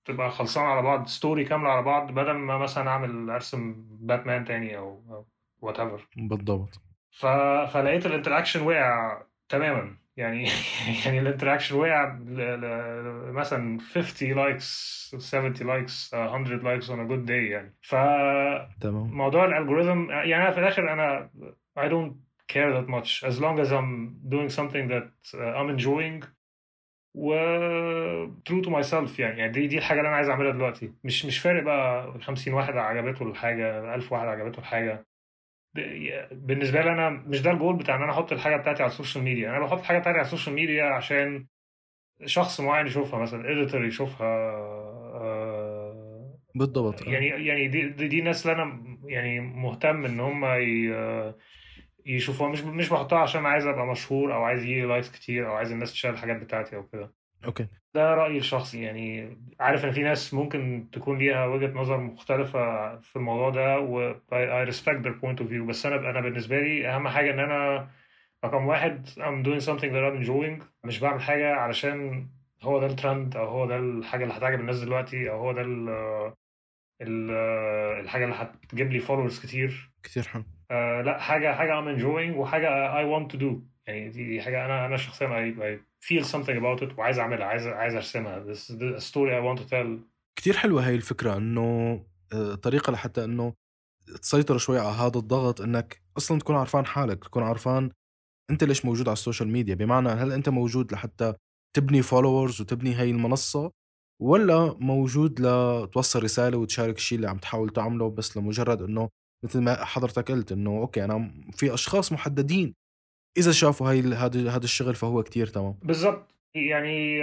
تبقى 0.05 0.31
خلصانة 0.31 0.67
على 0.67 0.81
بعض 0.81 1.07
story 1.07 1.45
كاملة 1.45 1.69
على 1.69 1.81
بعض 1.81 2.11
بدل 2.11 2.31
ما 2.31 2.57
مثلا 2.57 2.89
أعمل 2.89 3.29
أرسم 3.29 3.75
باتمان 3.89 4.45
تاني 4.45 4.77
أو 4.77 5.25
whatever 5.61 6.07
بالضبط. 6.17 6.81
ف... 7.11 7.25
فلقيت 7.73 8.05
ال 8.05 8.10
interaction 8.10 8.61
وقع 8.61 9.21
تماما. 9.49 9.97
يعني 10.19 10.47
يعني 11.05 11.19
ال 11.19 11.24
interaction 11.24 11.75
وقع. 11.75 12.17
مثلا 13.31 13.79
50 13.79 14.33
likes 14.33 15.15
70 15.19 15.53
likes 15.67 16.13
100 16.13 16.43
likes 16.43 16.89
on 16.89 16.99
a 16.99 17.03
good 17.03 17.25
day 17.25 17.47
يعني. 17.47 17.75
ف 17.81 17.95
تمام. 18.81 19.17
موضوع 19.17 19.45
ال 19.45 19.52
algorithm 19.52 20.09
يعني 20.11 20.35
أنا 20.35 20.51
في 20.51 20.59
الآخر 20.59 20.93
أنا 20.93 21.29
I 21.79 21.87
don't 21.89 22.13
care 22.53 22.71
that 22.73 22.87
much 22.89 23.23
as 23.29 23.39
long 23.39 23.59
as 23.63 23.71
I'm 23.71 23.91
doing 24.33 24.49
something 24.49 24.85
that 24.93 25.09
uh, 25.33 25.59
I'm 25.59 25.69
enjoying 25.77 26.25
و 27.15 27.33
true 28.49 28.61
to 28.65 28.69
myself 28.69 29.19
يعني, 29.19 29.39
يعني 29.39 29.51
دي 29.51 29.67
دي 29.67 29.77
الحاجة 29.77 29.97
اللي 29.97 30.07
أنا 30.07 30.15
عايز 30.15 30.29
أعملها 30.29 30.51
دلوقتي. 30.51 30.93
مش 31.03 31.25
مش 31.25 31.39
فارق 31.39 31.63
بقى 31.63 32.13
50 32.21 32.53
واحد 32.53 32.77
عجبته 32.77 33.23
الحاجة 33.23 33.95
1000 33.95 34.11
واحد 34.13 34.27
عجبته 34.27 34.59
الحاجة. 34.59 35.05
بالنسبة 36.31 36.81
لي 36.81 36.91
أنا 36.91 37.09
مش 37.09 37.41
ده 37.41 37.51
الجول 37.51 37.75
بتاع 37.75 37.95
إن 37.95 38.01
أنا 38.03 38.11
أحط 38.11 38.31
الحاجة 38.31 38.55
بتاعتي 38.55 38.83
على 38.83 38.91
ال 38.91 38.96
social 38.96 39.23
media. 39.23 39.49
أنا 39.49 39.59
بحط 39.59 39.79
الحاجة 39.79 39.99
بتاعتي 39.99 40.17
على 40.17 40.25
ال 40.25 40.30
social 40.30 40.55
media 40.55 40.85
عشان 40.85 41.47
شخص 42.25 42.61
معين 42.61 42.87
يشوفها 42.87 43.19
مثلا 43.19 43.51
editor 43.51 43.85
يشوفها 43.85 44.59
بالضبط 46.55 47.07
يعني 47.07 47.27
يعني 47.27 47.67
دي 47.67 47.89
دي, 47.89 48.07
دي 48.07 48.19
الناس 48.19 48.47
اللي 48.47 48.63
أنا 48.63 48.97
يعني 49.05 49.39
مهتم 49.39 50.05
إن 50.05 50.19
هم 50.19 50.45
يشوفوها. 52.05 52.49
مش 52.49 52.61
مش 52.61 52.89
بحطها 52.89 53.19
عشان 53.19 53.45
عايز 53.45 53.65
أبقى 53.65 53.87
مشهور 53.87 54.35
أو 54.35 54.43
عايز 54.43 54.63
يجي 54.63 54.81
likes 54.81 55.11
كتير 55.11 55.47
أو 55.47 55.53
عايز 55.53 55.71
الناس 55.71 55.91
ت 55.91 55.95
share 55.95 56.11
الحاجات 56.11 56.37
بتاعتي 56.37 56.75
أو 56.75 56.87
كده. 56.87 57.13
أوكي. 57.45 57.67
ده 57.93 58.13
رأيي 58.13 58.37
الشخصي 58.37 58.81
يعني 58.81 59.37
عارف 59.59 59.85
إن 59.85 59.91
في 59.91 60.03
ناس 60.03 60.33
ممكن 60.33 60.87
تكون 60.91 61.17
ليها 61.17 61.45
وجهة 61.45 61.73
نظر 61.73 61.97
مختلفة 61.97 62.95
في 62.99 63.15
الموضوع 63.15 63.49
ده 63.49 63.79
و 63.79 64.13
I 64.31 64.69
respect 64.71 65.03
their 65.03 65.21
point 65.23 65.39
of 65.39 65.49
view 65.49 65.61
بس 65.67 65.85
أنا 65.85 66.09
أنا 66.09 66.21
بالنسبة 66.21 66.59
لي 66.59 66.87
أهم 66.87 67.07
حاجة 67.07 67.31
إن 67.31 67.39
أنا 67.39 67.89
رقم 68.45 68.65
واحد 68.65 69.07
I'm 69.09 69.45
doing 69.47 69.65
something 69.65 69.91
that 69.91 70.03
I'm 70.03 70.23
enjoying 70.25 70.63
مش 70.83 70.99
بعمل 70.99 71.21
حاجة 71.21 71.53
علشان 71.53 72.27
هو 72.61 72.79
ده 72.79 72.85
الترند 72.85 73.35
أو 73.35 73.47
هو 73.47 73.65
ده 73.65 73.77
الحاجة 73.77 74.23
اللي 74.23 74.33
هتعجب 74.33 74.59
الناس 74.59 74.79
دلوقتي 74.79 75.29
أو 75.29 75.37
هو 75.39 75.51
ده 75.51 75.61
ال 75.61 75.89
ال 77.01 77.31
الحاجة 78.03 78.23
اللي 78.23 78.35
هتجيب 78.35 78.91
لي 78.91 78.99
followers 78.99 79.39
كتير. 79.39 79.91
كتير 80.03 80.23
حلو. 80.23 80.43
آه 80.71 81.01
لأ 81.01 81.19
حاجة 81.19 81.55
حاجة 81.55 81.71
I'm 81.81 81.99
enjoying 81.99 82.37
وحاجة 82.37 82.67
I 83.01 83.05
want 83.05 83.31
to 83.31 83.37
do. 83.39 83.61
يعني 83.89 84.09
دي, 84.09 84.41
حاجة 84.41 84.65
أنا 84.65 84.85
أنا 84.85 84.97
شخصيا 84.97 85.27
I, 85.27 85.53
I 85.59 85.79
feel 86.07 86.25
something 86.25 86.57
about 86.57 86.87
it 86.87 86.97
وعايز 86.97 87.19
أعملها 87.19 87.45
عايز 87.45 87.67
عايز 87.67 87.95
أرسمها. 87.95 88.53
This 88.53 88.57
is 88.57 88.73
the 88.73 89.01
story 89.11 89.31
I 89.31 89.41
want 89.41 89.59
to 89.61 89.69
tell. 89.69 89.99
كتير 90.35 90.57
حلوة 90.57 90.87
هاي 90.87 90.95
الفكرة 90.95 91.37
إنه 91.37 92.03
طريقة 92.61 92.91
لحتى 92.91 93.23
إنه 93.23 93.53
تسيطر 94.21 94.57
شوي 94.57 94.79
على 94.79 94.95
هذا 94.95 95.17
الضغط 95.17 95.61
إنك 95.61 96.01
أصلا 96.17 96.39
تكون 96.39 96.55
عارفان 96.55 96.85
حالك 96.85 97.23
تكون 97.23 97.43
عارفان 97.43 97.91
أنت 98.49 98.63
ليش 98.63 98.85
موجود 98.85 99.07
على 99.07 99.13
ال 99.13 99.19
social 99.19 99.49
media. 99.49 99.75
بمعنى 99.75 100.09
هل 100.09 100.31
أنت 100.31 100.49
موجود 100.49 100.91
لحتى 100.91 101.33
تبني 101.75 102.01
followers 102.01 102.61
وتبني 102.61 102.93
هاي 102.93 103.11
المنصة 103.11 103.71
ولا 104.21 104.75
موجود 104.79 105.39
لتوصل 105.39 106.23
رسالة 106.23 106.57
وتشارك 106.57 106.97
الشيء 106.97 107.15
اللي 107.15 107.29
عم 107.29 107.37
تحاول 107.37 107.69
تعمله 107.69 108.09
بس 108.09 108.37
لمجرد 108.37 108.81
إنه 108.81 109.09
مثل 109.45 109.61
ما 109.61 109.85
حضرتك 109.85 110.31
قلت 110.31 110.51
إنه 110.51 110.69
okay 110.69 111.03
أنا 111.03 111.31
في 111.51 111.73
أشخاص 111.73 112.11
محددين 112.11 112.73
إذا 113.37 113.51
شافوا 113.51 113.89
هاي 113.89 113.99
هذا 113.99 114.49
هذا 114.49 114.63
الشغل 114.63 114.95
فهو 114.95 115.23
كتير 115.23 115.47
تمام 115.47 115.75
بالضبط 115.83 116.35
يعني 116.55 117.21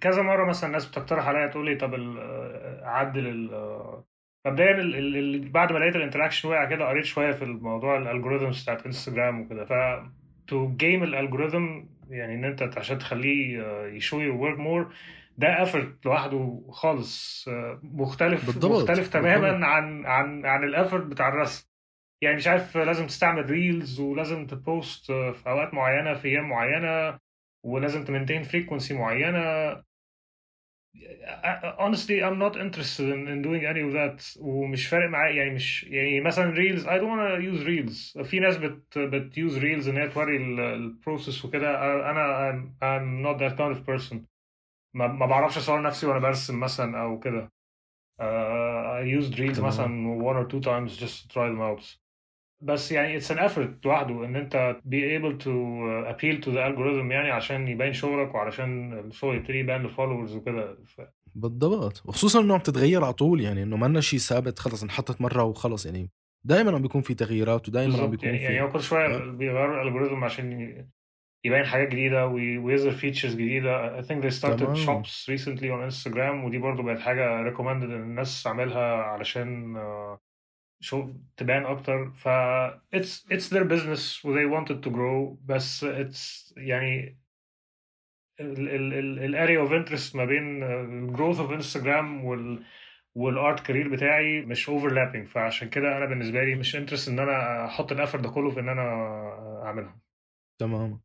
كذا 0.00 0.22
مرة 0.22 0.48
مثلا 0.48 0.66
الناس 0.68 0.86
بتقترح 0.86 1.28
عليا 1.28 1.46
تقول 1.46 1.66
لي 1.66 1.74
طب 1.74 1.94
عدل 2.82 3.50
مبدئيا 4.46 5.50
بعد 5.50 5.72
ما 5.72 5.78
لقيت 5.78 5.96
ال 5.96 6.00
interaction 6.00 6.48
وقع 6.48 6.64
كده 6.64 6.88
قريت 6.88 7.04
شوية 7.04 7.32
في 7.32 7.44
الموضوع 7.44 7.96
ال 7.98 8.04
algorithms 8.04 8.62
بتاعت 8.62 8.86
انستجرام 8.86 9.40
وكده 9.40 9.64
ف 9.64 9.72
to 10.46 10.76
game 10.76 11.02
ال 11.02 11.08
algorithm 11.08 11.66
يعني 12.10 12.34
إن 12.34 12.44
أنت 12.44 12.78
عشان 12.78 12.98
تخليه 12.98 13.62
ي 13.86 13.93
show 13.93 14.20
your 14.20 14.36
work 14.36 14.58
more 14.58 14.92
ده 15.38 15.62
effort 15.62 16.06
لوحده 16.06 16.62
خالص 16.70 17.44
مختلف 17.82 18.46
بالضبط. 18.46 18.82
مختلف 18.82 19.08
تماما 19.08 19.50
بالضبط. 19.50 19.64
عن 19.64 20.06
عن 20.06 20.46
عن 20.46 20.64
ال 20.64 20.70
effort 20.70 21.06
بتاع 21.06 21.28
الرسم 21.28 21.71
يعني 22.22 22.36
مش 22.36 22.46
عارف 22.46 22.76
لازم 22.76 23.06
تستعمل 23.06 23.50
reels 23.50 24.00
ولازم 24.00 24.46
ت 24.46 24.58
post 24.58 25.06
في 25.12 25.42
أوقات 25.46 25.74
معينة 25.74 26.14
في 26.14 26.28
أيام 26.28 26.48
معينة 26.48 27.18
ولازم 27.64 28.04
ت 28.04 28.08
maintain 28.08 28.42
frequency 28.42 28.94
معينة. 28.94 29.82
Honestly 31.78 32.22
I'm 32.22 32.38
not 32.38 32.56
interested 32.56 33.08
in, 33.14 33.26
in 33.28 33.42
doing 33.42 33.64
any 33.66 33.80
of 33.80 33.92
that. 33.92 34.36
ومش 34.40 34.86
فارق 34.86 35.10
معايا 35.10 35.34
يعني 35.34 35.50
مش 35.50 35.84
يعني 35.84 36.20
مثلا 36.20 36.50
reels 36.50 36.86
I 36.86 36.90
don't 36.90 37.10
wanna 37.10 37.40
use 37.40 37.64
reels. 37.66 38.22
في 38.22 38.40
ناس 38.40 38.56
بت 38.56 38.98
بت 38.98 39.34
use 39.34 39.54
reels 39.58 39.88
إن 39.88 39.96
هي 39.96 40.08
توري 40.08 40.36
ال 40.36 40.49
process 40.49 41.44
وكده. 41.44 41.70
أنا 42.10 42.52
I'm, 42.52 42.82
I'm 42.82 43.22
not 43.26 43.38
that 43.40 43.56
kind 43.58 43.76
of 43.76 43.86
person. 43.86 44.16
ما, 44.94 45.06
ما 45.06 45.26
بعرفش 45.26 45.56
أصور 45.56 45.82
نفسي 45.82 46.06
وأنا 46.06 46.18
برسم 46.18 46.60
مثلا 46.60 47.02
أو 47.02 47.18
كده. 47.18 47.52
uh, 48.20 48.24
I 49.00 49.04
used 49.20 49.38
reels. 49.38 49.60
مثلا 49.60 50.18
one 50.22 50.36
or 50.36 50.46
two 50.48 50.60
times 50.60 50.96
just 50.96 51.22
to 51.22 51.28
try 51.28 51.48
them 51.48 51.60
out. 51.60 52.01
بس 52.62 52.92
يعني 52.92 53.20
it's 53.20 53.24
an 53.24 53.38
effort 53.38 53.84
لوحده 53.84 54.24
إن 54.24 54.36
أنت 54.36 54.76
be 54.88 54.98
able 55.18 55.42
to 55.44 55.50
appeal 56.12 56.44
to 56.44 56.48
the 56.54 56.58
algorithm 56.68 57.10
يعني 57.10 57.30
عشان 57.30 57.68
يبين 57.68 57.92
شغلك 57.92 58.34
وعلشان 58.34 58.98
الشغل 58.98 59.36
يبتدي 59.36 59.58
يبان 59.58 59.82
للفولورز 59.82 60.36
وكده 60.36 60.78
ف... 60.86 61.00
بالضبط 61.34 62.02
وخصوصا 62.04 62.40
إنه 62.40 62.54
عم 62.54 62.60
تتغير 62.60 63.04
على 63.04 63.12
طول 63.12 63.40
يعني 63.40 63.62
إنه 63.62 63.76
ما 63.76 64.00
شيء 64.00 64.18
ثابت 64.18 64.58
خلص 64.58 64.82
انحطت 64.82 65.20
مرة 65.20 65.42
وخلص 65.42 65.86
يعني 65.86 66.10
دائما 66.44 66.74
عم 66.74 66.82
بيكون 66.82 67.02
في 67.02 67.14
تغييرات 67.14 67.68
ودائما 67.68 68.02
عم 68.02 68.10
بيكون 68.10 68.26
يعني, 68.28 68.38
في 68.38 68.44
يعني 68.44 68.68
كل 68.70 68.80
شوية 68.80 69.06
آه. 69.16 69.30
بيغيروا 69.30 69.82
ال 69.82 69.86
algorithm 69.86 70.24
عشان 70.24 70.52
يبين 71.44 71.64
حاجات 71.64 71.88
جديدة 71.88 72.26
وي- 72.26 72.58
ويظهر 72.58 72.90
features 72.92 73.34
جديدة 73.34 74.00
I 74.02 74.04
think 74.04 74.22
they 74.24 74.34
started 74.40 74.56
تمام. 74.58 74.74
shops 75.02 75.08
recently 75.08 75.64
on 75.70 75.92
Instagram 75.94 76.44
ودي 76.44 76.58
برضو 76.58 76.82
بقت 76.82 76.98
حاجة 77.00 77.50
recommended 77.50 77.60
إن 77.84 78.02
الناس 78.02 78.42
تعملها 78.42 78.94
علشان 79.02 79.76
آه، 79.76 80.18
show 80.82 81.10
تبان 81.36 81.64
أكتر. 81.66 82.10
ف 82.10 82.28
it's 82.96 83.24
it's 83.34 83.48
their 83.50 83.64
business 83.64 84.24
و 84.24 84.34
they 84.34 84.46
wanted 84.54 84.82
to 84.86 84.90
grow. 84.90 85.46
بس 85.46 85.84
it's 85.84 86.52
يعني 86.56 87.18
ال 88.40 88.68
ال 88.68 88.92
ال 88.94 89.18
ال 89.18 89.26
area 89.26 89.60
of 89.60 89.72
interest 89.72 90.16
ما 90.16 90.24
بين 90.24 90.62
ال 90.62 90.73
growth 90.73 91.40
of 91.40 91.50
Instagram 91.52 92.24
وال 92.24 92.64
وال 93.14 93.32
art 93.32 93.60
career 93.66 93.88
بتاعي 93.88 94.40
مش 94.40 94.68
overlapping 94.68 95.26
فعشان 95.28 95.70
كده 95.70 95.96
أنا 95.96 96.06
بالنسبة 96.06 96.44
لي 96.44 96.54
مش 96.54 96.76
interested 96.76 97.08
إن 97.08 97.18
أنا 97.18 97.66
أحط 97.66 97.92
ال 97.92 97.96
effort 97.96 98.20
ده 98.20 98.30
كله 98.30 98.50
في 98.50 98.60
إن 98.60 98.68
أنا 98.68 98.82
أعملها. 99.64 100.00
تمام. 100.60 101.00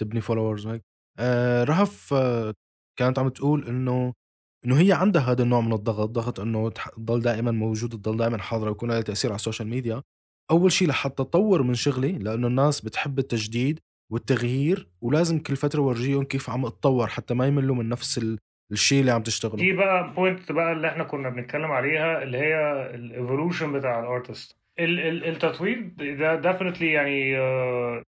تبني 0.00 0.20
followers 0.20 0.66
وهيك 0.66 0.82
آه 1.18 1.64
رهف 1.64 2.12
آه 2.14 2.54
كانت 2.98 3.18
عم 3.18 3.28
تقول 3.28 3.68
إنه 3.68 4.14
إنه 4.66 4.80
هي 4.80 4.92
عندها 4.92 5.22
هذا 5.22 5.42
النوع 5.42 5.60
من 5.60 5.72
الضغط 5.72 6.08
ضغط 6.10 6.40
إنه 6.40 6.70
تضل 6.70 7.20
دائما 7.20 7.50
موجود 7.50 7.90
تضل 7.90 8.16
دائما 8.16 8.38
حاضرة 8.38 8.68
ويكون 8.68 8.90
لها 8.90 9.00
تأثير 9.00 9.30
على 9.30 9.36
ال 9.36 9.41
social 9.41 9.68
media. 9.68 10.02
أول 10.50 10.72
شيء 10.72 10.88
لحتى 10.88 11.14
تطور 11.24 11.62
من 11.62 11.74
شغلي 11.74 12.12
لأنه 12.12 12.46
الناس 12.46 12.80
بتحب 12.80 13.18
التجديد 13.18 13.80
والتغيير 14.12 14.88
ولازم 15.00 15.38
كل 15.38 15.56
فترة 15.56 15.80
ورجيهم 15.80 16.24
كيف 16.24 16.50
عم 16.50 16.66
أتطور 16.66 17.06
حتى 17.06 17.34
ما 17.34 17.46
يملوا 17.46 17.76
من 17.76 17.88
نفس 17.88 18.18
ال- 18.18 18.38
الشيء 18.72 19.00
اللي 19.00 19.10
عم 19.12 19.22
تشتغله 19.22 19.56
دي 19.56 19.72
بقى 19.72 20.14
point 20.14 20.52
بقى 20.52 20.72
اللي 20.72 20.88
إحنا 20.88 21.04
كنا 21.04 21.28
بنتكلم 21.30 21.70
عليها 21.72 22.22
اللي 22.22 22.38
هي 22.38 22.54
ال 22.94 23.02
evolution 23.02 23.72
بتاع 23.72 24.00
ال 24.00 24.08
artist 24.08 24.56
ال- 24.78 25.00
ال- 25.00 25.24
التطوير 25.24 25.92
ده 25.98 26.34
definitely 26.34 26.92
يعني 26.92 27.38
آه، 27.38 28.02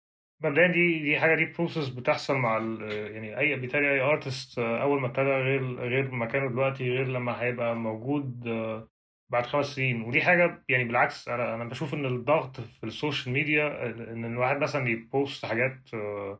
مبدئيا 0.42 0.68
دي 0.68 1.00
دي 1.00 1.20
حاجة 1.20 1.36
دي 1.36 1.46
process 1.46 1.90
بتحصل 1.90 2.36
مع 2.36 2.58
يعني 2.92 3.38
اي 3.40 3.56
بالتالي 3.56 3.94
أي 3.94 4.02
artist 4.02 4.60
أول 4.60 5.02
ما 5.02 5.08
ابتدى 5.08 5.26
غير 5.30 5.76
غير 5.80 6.12
مكانه 6.12 6.50
دلوقتي 6.50 6.90
غير 6.90 7.08
لما 7.08 7.42
هيبقى 7.42 7.76
موجود 7.76 8.48
آه، 8.48 8.90
بعد 9.30 9.46
خمس 9.46 9.66
سنين. 9.66 10.02
ودي 10.02 10.22
حاجة 10.22 10.64
يعني 10.70 10.84
بالعكس 10.84 11.28
أنا 11.30 11.56
أنا 11.56 11.64
بشوف 11.64 11.94
إن 11.94 12.06
الضغط 12.06 12.62
في 12.62 12.84
ال 12.84 12.91
social 12.91 13.34
media 13.34 13.86
ان 13.90 14.26
الواحد 14.26 14.58
مثلا 14.58 14.90
ي 14.90 15.01
post 15.01 15.46
حاجات 15.46 15.80
آه، 15.94 16.40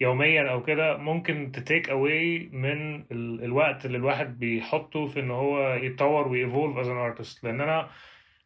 يوميا 0.00 0.50
أو 0.52 0.62
كده 0.62 0.96
ممكن 0.96 1.52
ت 1.52 1.60
take 1.60 1.90
away 1.90 2.48
من 2.52 2.96
ال- 3.12 3.44
الوقت 3.44 3.86
اللي 3.86 3.98
الواحد 3.98 4.38
بيحطه 4.38 5.06
في 5.06 5.20
إن 5.20 5.30
هو 5.30 5.74
يتطور 5.74 6.28
وي 6.28 6.40
evolve 6.40 6.76
as 6.76 6.88
an 6.88 6.96
artist 6.96 7.44
لأن 7.44 7.60
أنا 7.60 7.90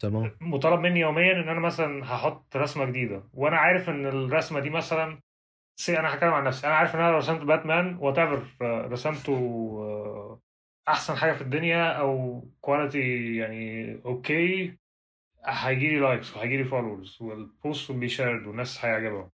تمام. 0.08 0.36
مطالب 0.40 0.80
مني 0.80 1.00
يوميا 1.00 1.32
إن 1.32 1.48
أنا 1.48 1.60
مثلا 1.60 2.04
هحط 2.04 2.56
رسمة 2.56 2.84
جديدة 2.84 3.24
وأنا 3.32 3.56
عارف 3.56 3.88
إن 3.90 4.06
الرسمة 4.06 4.60
دي 4.60 4.70
مثلا 4.70 5.20
say 5.76 5.98
أنا 5.98 6.14
هتكلم 6.14 6.32
عن 6.32 6.44
نفسي 6.44 6.66
أنا 6.66 6.76
عارف 6.76 6.94
إن 6.94 7.00
أنا 7.00 7.10
لو 7.10 7.16
رسمت 7.18 7.40
باتمان 7.40 7.96
و 8.00 8.06
at 8.06 8.18
رسمته 8.62 9.32
آه، 9.80 10.40
أحسن 10.88 11.16
حاجة 11.16 11.32
في 11.32 11.40
الدنيا 11.42 11.92
أو 11.92 12.40
quality 12.60 13.36
يعني 13.36 13.94
okay 14.04 14.78
هيجي 15.46 15.88
لي 15.88 15.98
likes 16.00 16.36
وهيجي 16.36 16.56
لي 16.56 16.64
followers 16.64 17.18
وال 17.20 17.44
post 17.44 17.92
shared 17.92 18.46
والناس 18.46 18.84
هيعجبهم. 18.84 19.30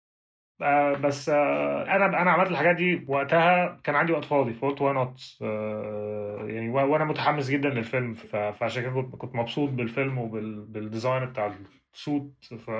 آه، 0.62 0.92
بس 0.92 1.29
آه، 1.29 1.83
أنا 1.83 2.23
أنا 2.23 2.31
عملت 2.31 2.51
الحاجات 2.51 2.77
دي 2.77 3.05
وقتها 3.09 3.81
كان 3.85 3.95
عندي 3.95 4.12
وقت 4.12 4.25
فاضي 4.25 4.53
فقلت 4.55 4.81
why 4.83 4.94
not 4.94 5.37
يعني 6.51 6.71
وأنا 6.71 7.05
متحمس 7.05 7.49
جدا 7.49 7.69
للفيلم 7.69 8.14
فعشان 8.14 8.83
كده 8.83 9.03
كنت 9.03 9.35
مبسوط 9.35 9.71
بالفيلم 9.71 10.19
وبال 10.18 10.54
design 10.54 11.25
بتاع 11.27 11.55
ال 11.94 12.02
suit 12.02 12.33
ف 12.45 12.71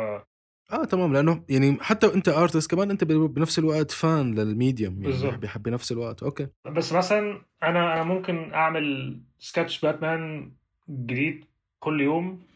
آه 0.73 0.85
تمام 0.85 1.12
لأنه 1.12 1.45
يعني 1.49 1.79
حتى 1.81 2.15
أنت 2.15 2.29
artist 2.29 2.71
كمان 2.71 2.91
أنت 2.91 3.05
بنفس 3.05 3.59
الوقت 3.59 3.91
fan 3.90 4.35
لل 4.35 4.49
medium 4.49 4.92
يعني 4.93 5.07
بالظبط. 5.07 5.35
بيحب 5.35 5.62
بنفس 5.62 5.93
الوقت 5.93 6.23
okay. 6.23 6.49
بس 6.65 6.93
مثلا 6.93 7.41
أنا 7.62 7.95
أنا 7.95 8.03
ممكن 8.03 8.55
أعمل 8.55 9.17
سكتش 9.39 9.81
باتمان 9.81 10.53
جديد 10.91 11.45
كل 11.79 12.01
يوم 12.01 12.47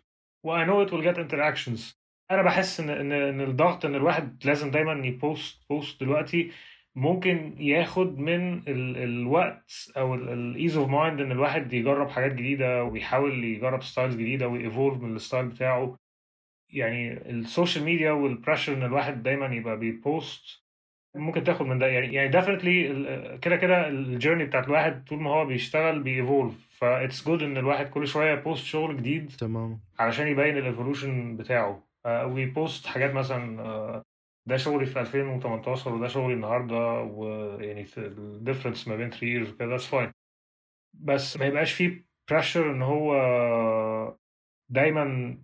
و 0.45 0.57
I 0.57 0.67
know 0.67 0.89
it 0.89 0.93
will 0.93 1.03
get 1.03 1.19
interactions. 1.19 2.00
أنا 2.31 2.43
بحس 2.43 2.81
إن 2.81 2.91
إن 2.91 3.13
إن 3.13 3.41
الضغط 3.41 3.85
إن 3.85 3.95
الواحد 3.95 4.37
لازم 4.45 4.71
دايما 4.71 5.07
ي 5.07 5.18
post 5.18 5.63
post 5.71 6.01
دلوقتي 6.01 6.51
ممكن 6.95 7.55
ياخد 7.59 8.19
من 8.19 8.59
ال 8.69 8.97
الوقت 8.97 9.73
أو 9.97 10.15
ال 10.15 10.27
ease 10.27 10.77
of 10.77 10.89
mind 10.89 11.21
إن 11.21 11.33
الواحد 11.33 11.73
يجرب 11.73 12.09
حاجات 12.11 12.33
جديدة 12.33 12.85
ويحاول 12.85 13.45
يجرب 13.45 13.83
styles 13.83 14.15
جديدة 14.17 14.49
وي 14.49 14.62
evolve 14.62 15.03
من 15.03 15.17
ال 15.17 15.22
style 15.22 15.47
بتاعه. 15.47 15.97
يعني 16.73 17.13
ال 17.31 17.38
social 17.38 17.85
media 17.85 18.13
وال 18.13 18.25
pressure 18.25 18.73
إن 18.75 18.83
الواحد 18.83 19.23
دايما 19.23 19.47
يبقى 19.47 19.79
بي 19.79 20.07
post 20.07 20.63
ممكن 21.15 21.45
تاخد 21.45 21.67
من 21.67 21.79
ده. 21.79 21.87
يعني 21.87 22.15
يعني 22.15 22.29
definitely 22.29 22.89
كده 23.43 23.57
كده 23.57 23.89
ال 23.89 23.96
journey 23.96 24.45
بتاعت 24.45 24.67
الواحد 24.67 25.05
طول 25.05 25.21
ما 25.23 25.31
هو 25.31 25.45
بيشتغل 25.47 26.03
بي 26.03 26.19
evolve 26.19 26.67
ف 26.79 26.86
that's 26.86 27.27
good 27.27 27.43
إن 27.43 27.57
الواحد 27.57 27.87
كل 27.89 28.07
شوية 28.07 28.35
post 28.35 28.65
شغل 28.65 28.97
جديد 28.97 29.29
تمام. 29.39 29.81
علشان 29.99 30.27
يبين 30.29 30.59
ال 30.59 30.66
evolution 30.66 31.37
بتاعه. 31.37 31.90
وي 32.07 32.33
post 32.33 32.87
حاجات 32.87 33.15
مثلا 33.15 33.63
آه، 33.63 34.03
ده 34.49 34.57
شغلي 34.57 34.87
في 34.87 35.01
2018 35.01 35.95
وده 35.95 36.09
شغلي 36.09 36.35
النهارده 36.35 37.01
ويعني 37.01 37.87
ال 37.99 38.07
difference 38.07 38.89
ما 38.89 38.97
بين 38.97 39.11
3 39.11 39.21
years 39.21 39.53
وكده 39.55 39.79
that's 39.79 39.91
fine. 39.91 40.13
بس 40.95 41.37
ما 41.37 41.47
يبقاش 41.47 41.73
فيه 41.73 42.07
pressure 42.31 42.71
إن 42.71 42.83
هو 42.83 43.15
دايما 44.71 45.39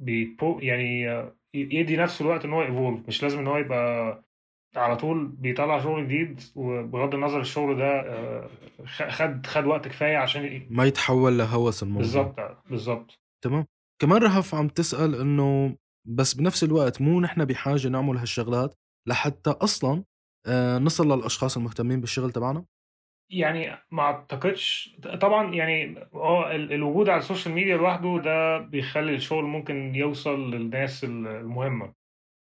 بيبو 0.00 0.58
يعني 0.58 1.10
آه، 1.10 1.36
يدي 1.54 1.96
نفسه 1.96 2.24
الوقت 2.24 2.44
إن 2.44 2.52
هو 2.52 2.62
evolve 2.62 3.08
مش 3.08 3.22
لازم 3.22 3.38
إن 3.38 3.46
هو 3.46 3.56
يبقى 3.56 4.22
على 4.76 4.96
طول 4.96 5.26
بيطلع 5.26 5.80
شغل 5.80 6.04
جديد 6.04 6.40
وبغض 6.56 7.14
النظر 7.14 7.40
الشغل 7.40 7.76
ده 7.76 8.00
آه، 8.00 8.50
خد 8.86 9.46
خد 9.46 9.66
وقت 9.66 9.88
كفاية 9.88 10.16
عشان 10.16 10.66
ما 10.70 10.84
يتحول 10.84 11.38
لهوس 11.38 11.82
الموضوع. 11.82 12.00
بالظبط 12.02 12.40
بالظبط. 12.70 13.18
تمام. 13.44 13.66
كمان 14.02 14.22
رهف 14.22 14.54
عم 14.54 14.68
تسأل 14.68 15.14
إنه 15.14 15.76
بس 16.08 16.34
بنفس 16.34 16.64
الوقت 16.64 17.02
مو 17.02 17.20
نحن 17.20 17.44
بحاجة 17.44 17.88
نعمل 17.88 18.16
هالشغلات 18.16 18.74
لحتى 19.08 19.50
أصلا 19.50 20.04
آه، 20.46 20.78
نصل 20.78 21.12
للأشخاص 21.12 21.56
المهتمين 21.56 22.00
بالشغل 22.00 22.32
تبعنا؟ 22.32 22.64
يعني 23.32 23.78
ما 23.90 24.02
أعتقدش. 24.02 24.96
طبعا 25.20 25.54
يعني 25.54 25.98
آه 26.14 26.50
ال- 26.56 26.72
الوجود 26.72 27.08
على 27.08 27.18
ال 27.18 27.23
social 27.23 27.54
media 27.54 27.76
لوحده 27.76 28.18
ده 28.24 28.58
بيخلي 28.58 29.14
الشغل 29.14 29.44
ممكن 29.44 29.94
يوصل 29.94 30.50
للناس 30.50 31.04
ال- 31.04 31.26
المهمة. 31.26 31.94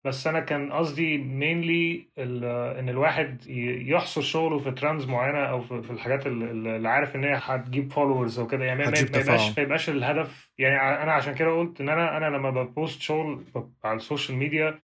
بس 0.04 0.26
أنا 0.26 0.40
كان 0.40 0.72
قصدي 0.72 1.18
mainly 1.18 2.04
ال- 2.18 2.44
إن 2.78 2.88
الواحد 2.88 3.46
يحصر 3.86 4.20
شغله 4.20 4.58
في 4.58 4.70
trends 4.70 5.06
معينة 5.08 5.38
أو 5.38 5.60
في 5.60 5.90
الحاجات 5.90 6.26
ال- 6.26 6.66
اللي 6.66 6.88
عارف 6.88 7.16
إن 7.16 7.24
هي 7.24 7.38
هتجيب 7.42 7.92
followers 7.92 8.38
أو 8.38 8.46
كده. 8.46 8.64
يعني 8.64 8.78
ما- 8.78 8.90
يبقاش. 9.20 9.40
ما 9.58 9.62
يبقاش 9.64 9.88
الهدف. 9.90 10.50
يعني 10.58 11.02
أنا 11.02 11.12
عشان 11.12 11.34
كده 11.34 11.50
قلت 11.58 11.80
إن 11.80 11.88
أنا 11.88 12.16
أنا 12.16 12.36
لما 12.36 12.50
ب 12.50 12.60
post 12.60 13.00
شغل 13.00 13.44
على 13.84 13.96
ال 13.96 14.02
social 14.02 14.38
media 14.38 14.80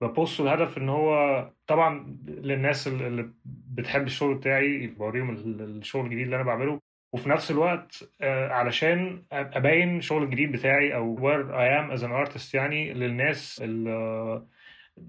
ب 0.00 0.08
post 0.08 0.40
الهدف 0.40 0.78
إن 0.78 0.88
هو 0.88 1.10
طبعا 1.66 2.16
للناس 2.26 2.88
ال- 2.88 3.02
اللي 3.02 3.30
بتحب 3.74 4.06
الشغل 4.06 4.34
بتاعي 4.34 4.86
بوريهم 4.86 5.30
ال- 5.30 5.60
الشغل 5.78 6.04
الجديد 6.04 6.24
اللي 6.24 6.36
أنا 6.36 6.44
بعمله. 6.44 6.80
وفي 7.14 7.28
نفس 7.28 7.50
الوقت 7.50 8.10
آه، 8.20 8.48
علشان 8.48 9.22
أبين 9.32 9.98
الشغل 9.98 10.22
الجديد 10.22 10.52
بتاعي 10.52 10.94
أو 10.94 11.16
where 11.16 11.44
I 11.50 11.80
am 11.80 11.98
as 11.98 12.02
an 12.02 12.10
artist 12.26 12.54
يعني 12.54 12.92
للناس 12.92 13.62
ال- 13.64 14.42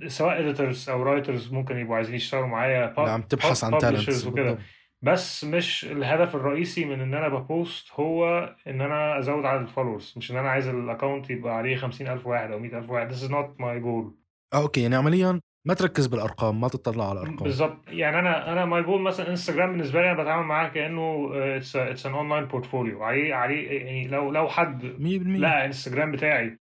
سواء 0.08 0.54
editors 0.54 0.90
أو 0.90 1.06
writers 1.06 1.54
ممكن 1.54 1.78
يبقوا 1.78 1.96
عايزين 1.96 2.16
يشتغلوا 2.16 2.48
معايا 2.48 2.94
اللي 3.00 3.12
عم 3.12 3.22
تبحث 3.22 3.64
عن 3.64 3.78
talents 3.78 4.28
وكده. 4.28 4.58
بس 5.02 5.44
مش 5.44 5.86
الهدف 5.86 6.36
الرئيسي 6.36 6.86
من 6.86 7.02
إن 7.02 7.14
أنا 7.14 7.28
ب 7.28 7.40
post 7.40 7.92
هو 7.94 8.44
إن 8.68 8.82
أنا 8.82 9.20
أزود 9.20 9.46
عدد 9.46 9.62
ال 9.62 9.67
followers 9.67 10.14
مش 10.18 10.32
إن 10.32 10.38
أنا 10.38 10.50
عايز 10.50 10.68
ال 10.68 10.75
account 10.75 11.30
يبقى 11.30 11.56
عليه 11.56 11.76
50000 11.76 12.28
واحد 12.28 12.52
أو 12.52 12.60
100000 12.60 12.90
واحد. 12.90 13.14
This 13.14 13.18
is 13.18 13.30
not 13.30 13.62
my 13.62 13.84
goal. 13.84 14.12
آه 14.54 14.62
okay 14.62 14.82
يعني 14.82 14.96
عمليا 14.96 15.42
ما 15.66 15.74
تركز 15.74 16.08
بالأرقام 16.08 16.62
ما 16.62 16.68
تطلع 16.68 17.10
على 17.10 17.20
الأرقام. 17.22 17.44
بالظبط. 17.44 17.78
يعني 17.88 18.20
أنا 18.20 18.52
أنا 18.54 18.66
my 18.66 18.84
goal 18.84 19.02
مثلا 19.02 19.30
انستجرام 19.30 19.72
بالنسبة 19.72 20.02
لي 20.02 20.12
أنا 20.12 20.24
بتعامل 20.24 20.46
معاه 20.48 20.70
كأنه 20.70 21.30
it's 21.34 21.76
it's 21.76 22.06
an 22.06 22.14
online 22.14 22.46
portfolio 22.46 23.04
عليه 23.04 23.34
عليه 23.34 23.72
يعني 23.72 24.08
لو 24.08 24.32
لو 24.32 24.48
حد 24.48 24.82
100% 24.82 25.40
لقى 25.40 25.66
انستجرام 25.66 26.12
بتاعي 26.12 26.60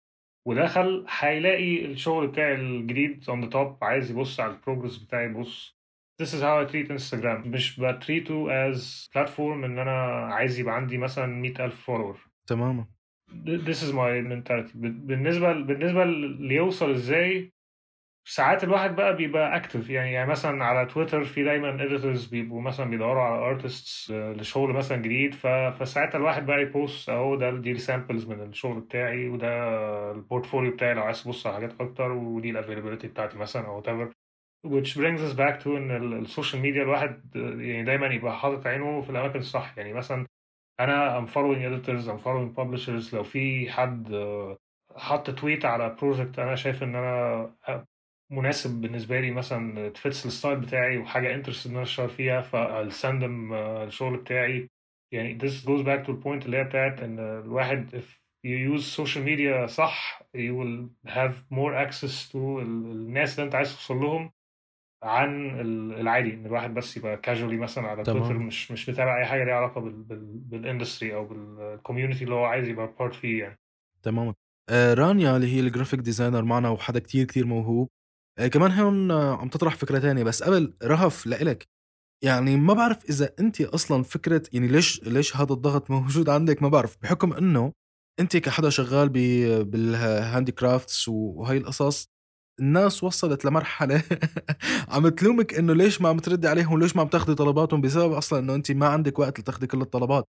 ودخل 0.50 1.06
هيلاقي 1.20 1.86
الشغل 1.86 2.28
بتاعي 2.28 2.56
الجديد 2.56 3.24
on 3.24 3.46
the 3.46 3.50
top 3.54 3.84
عايز 3.84 4.12
يبص 4.12 4.40
على 4.40 4.52
ال 4.54 4.59
progress 4.59 4.98
بتاعي 4.98 5.26
يبص. 5.26 5.80
This 6.22 6.28
is 6.28 6.42
how 6.42 6.58
I 6.64 6.72
treat 6.72 6.90
Instagram. 6.92 7.48
مش 7.48 7.80
ب 7.80 7.90
treat 7.90 8.38
ه 8.38 8.48
as 8.72 9.08
platform 9.16 9.40
إن 9.40 9.80
أنا 9.80 10.02
عايز 10.34 10.60
يبقى 10.60 10.76
عندي 10.76 10.98
مثلا 10.98 11.26
100000 11.26 11.82
follower 11.82 12.20
تماما. 12.48 12.86
This 13.46 13.82
is 13.84 13.92
my 13.92 14.22
mentality. 14.32 14.72
بالنسبة 14.76 15.54
بالنسبة 15.54 16.04
اللي 16.04 16.56
يوصل 16.56 16.92
إزاي؟ 16.92 17.54
ساعات 18.32 18.64
الواحد 18.64 18.96
بقى 18.96 19.16
بيبقى 19.16 19.56
active 19.56 19.90
يعني 19.90 20.12
يعني 20.14 20.30
مثلا 20.30 20.66
على 20.66 20.86
تويتر 20.86 21.24
في 21.24 21.44
دايما 21.44 21.70
editors 21.84 22.26
بيبقوا 22.26 22.62
مثلا 22.62 22.90
بيدوروا 22.90 23.24
على 23.24 23.36
artists 23.46 24.12
لشغل 24.12 24.74
مثلا 24.74 24.98
جديد. 24.98 25.34
ف... 25.34 25.48
فساعتها 25.48 26.18
الواحد 26.18 26.46
بقى 26.46 26.62
ي 26.62 26.71
post 26.71 27.10
أهو 27.10 27.36
ده 27.36 27.52
دي 27.52 27.72
ال 27.72 27.79
samples 27.79 28.26
من 28.28 28.42
الشغل 28.42 28.80
بتاعي 28.80 29.30
وده 29.30 29.48
ال 30.12 30.18
portfolio 30.18 30.72
بتاعي 30.72 30.94
لو 30.94 31.04
عايز 31.04 31.24
تبص 31.24 31.48
على 31.48 31.56
حاجات 31.56 31.82
أكتر 31.82 32.12
ودي 32.12 32.50
ال 32.50 32.54
availability 32.54 33.08
بتاعتي 33.08 33.38
مثلا 33.38 33.66
أو 33.68 33.84
whatever. 33.84 34.12
Which 34.68 34.94
brings 34.98 35.22
us 35.22 35.34
back 35.38 35.64
to 35.64 35.68
إن 35.68 35.92
ال- 35.92 36.14
ال 36.22 36.28
social 36.28 36.62
media 36.62 36.84
الواحد 36.84 37.36
يعني 37.36 37.84
دايما 37.84 38.08
يبقى 38.08 38.38
حاطط 38.38 38.68
عينه 38.68 39.02
في 39.02 39.10
الأماكن 39.10 39.40
الصح. 39.40 39.78
يعني 39.78 39.94
مثلا 39.94 40.26
أنا 40.80 41.22
I'm 41.26 41.30
following 41.30 41.62
editors 41.70 42.08
I'm 42.08 42.24
following 42.26 42.60
publishers. 42.60 43.14
لو 43.14 43.24
في 43.24 43.72
حد 43.72 44.12
آه، 44.14 44.58
حط 44.96 45.30
tweet 45.30 45.66
على 45.66 45.96
project 46.02 46.40
أنا 46.40 46.56
شايف 46.56 46.84
إن 46.84 46.96
أنا 46.96 47.52
مناسب 48.32 48.82
بالنسبة 48.82 49.20
لي 49.20 49.32
مثلا 49.32 49.90
it 49.90 50.02
fits 50.02 50.26
ال 50.26 50.32
style 50.32 50.60
بتاعي 50.60 50.98
وحاجة 50.98 51.36
interested 51.36 51.66
إن 51.68 51.74
أنا 51.74 51.84
أشتغل 51.84 52.10
فيها 52.10 52.42
فا 52.42 52.56
send 52.56 53.12
him 53.12 53.54
الشغل 53.54 54.18
بتاعي. 54.18 54.70
يعني 55.14 55.40
this 55.40 55.52
goes 55.66 55.84
back 55.86 56.06
to 56.08 56.10
the 56.12 56.24
point 56.24 56.46
اللي 56.46 56.58
هي 56.58 56.64
بتاعت 56.64 57.00
إن 57.02 57.20
الواحد 57.20 57.90
if 57.96 58.20
you 58.48 58.78
use 58.80 58.84
social 59.02 59.22
media 59.26 59.66
صح 59.66 60.24
you 60.38 60.54
will 60.60 61.10
have 61.12 61.34
more 61.54 61.88
access 61.88 62.32
to 62.32 62.36
ال- 62.36 62.92
الناس 62.92 63.36
اللي 63.40 63.46
أنت 63.46 63.56
عايز 63.56 63.72
توصل 63.76 63.96
لهم 63.98 64.32
عن 65.04 65.60
ال- 65.60 66.00
العادي. 66.00 66.34
إن 66.34 66.46
الواحد 66.46 66.74
بس 66.74 66.98
يبقى 66.98 67.18
casually 67.18 67.58
مثلا 67.58 67.88
على. 67.88 68.04
تويتر 68.04 68.34
مش 68.38 68.72
مش 68.72 68.90
متابع 68.90 69.20
أي 69.22 69.26
حاجة 69.26 69.44
ليها 69.44 69.56
علاقة 69.56 69.82
بال 69.82 70.04
بال 70.04 70.26
بال 70.40 70.55
industry 70.55 71.16
أو 71.16 71.26
بال 71.26 71.44
community 71.44 72.24
اللي 72.24 72.36
هو 72.36 72.46
عايز 72.46 72.68
يبقى 72.68 72.94
part 73.00 73.16
فيه 73.16 73.44
يعني. 73.44 73.60
تماما 74.04 74.34
آه 74.70 74.94
رانيا 74.94 75.36
اللي 75.36 75.56
هي 75.56 75.60
ال 75.60 75.65
graphic 75.65 76.00
designer 76.00 76.42
معنا 76.44 76.70
وحدا 76.70 77.00
كتير 77.00 77.26
كتير 77.26 77.46
موهوب. 77.46 77.88
آه 77.88 77.99
كمان 78.48 78.72
هون 78.72 79.12
آه 79.12 79.36
عم 79.38 79.50
تطرح 79.50 79.76
فكرة 79.76 80.00
تانية. 80.00 80.24
بس 80.24 80.44
قبل 80.44 80.74
رهف 80.84 81.28
لإلك. 81.28 81.68
يعني 82.24 82.58
ما 82.58 82.74
بعرف 82.74 83.06
إذا 83.10 83.34
أنت 83.40 83.62
أصلا 83.62 84.04
فكرة 84.04 84.44
يعني 84.54 84.68
ليش 84.68 85.04
ليش 85.04 85.38
هذا 85.38 85.54
الضغط 85.54 85.92
موجود 85.92 86.30
عندك؟ 86.36 86.62
ما 86.64 86.70
بعرف. 86.70 86.98
بحكم 87.02 87.34
إنه 87.34 87.74
أنت 88.20 88.38
كحدا 88.38 88.70
شغال 88.70 89.10
بال 89.66 90.52
handicrafts 90.52 91.08
وهي 91.10 91.58
القصص 91.58 92.08
الناس 92.60 93.04
وصلت 93.04 93.46
لمرحلة 93.46 94.04
عم 94.90 95.10
تلومك 95.10 95.54
إنه 95.56 95.74
ليش 95.74 96.02
ما 96.02 96.10
عم 96.10 96.20
تردي 96.20 96.48
عليهم 96.48 96.80
ليش 96.80 96.96
ما 96.96 97.02
عم 97.02 97.08
تاخذي 97.08 97.36
طلباتهم 97.36 97.82
بسبب 97.82 98.14
أصلا 98.14 98.40
إنه 98.40 98.56
انت 98.56 98.72
ما 98.72 98.88
عندك 98.88 99.20
وقت 99.20 99.40
لتاخذي 99.40 99.68
كل 99.68 99.82
الطلبات. 99.82 100.26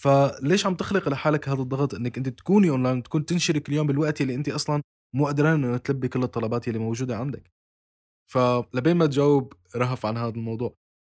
فليش 0.00 0.66
عم 0.66 0.74
تخلق 0.74 1.08
لحالك 1.08 1.48
هذا 1.48 1.62
الضغط 1.62 1.94
إنك 1.94 2.18
انت 2.18 2.28
تكوني 2.28 2.70
اونلاين 2.70 3.02
تكون 3.02 3.26
تنشري 3.26 3.60
كل 3.60 3.72
يوم 3.72 3.86
بالوقت 3.86 4.20
اللي 4.20 4.34
انت 4.34 4.48
أصلا 4.48 4.82
مو 5.14 5.26
قدران 5.26 5.64
إنه 5.64 5.76
تلبي 5.76 6.08
كل 6.08 6.22
الطلبات 6.22 6.68
اللي 6.68 6.78
موجودة 6.78 7.16
عندك. 7.16 7.50
فلبين 8.32 8.96
ما 8.96 9.06
تجاوب 9.06 9.52
رهف 9.76 10.06
عن 10.06 10.16
هذا 10.16 10.28
الموضوع. 10.28 10.74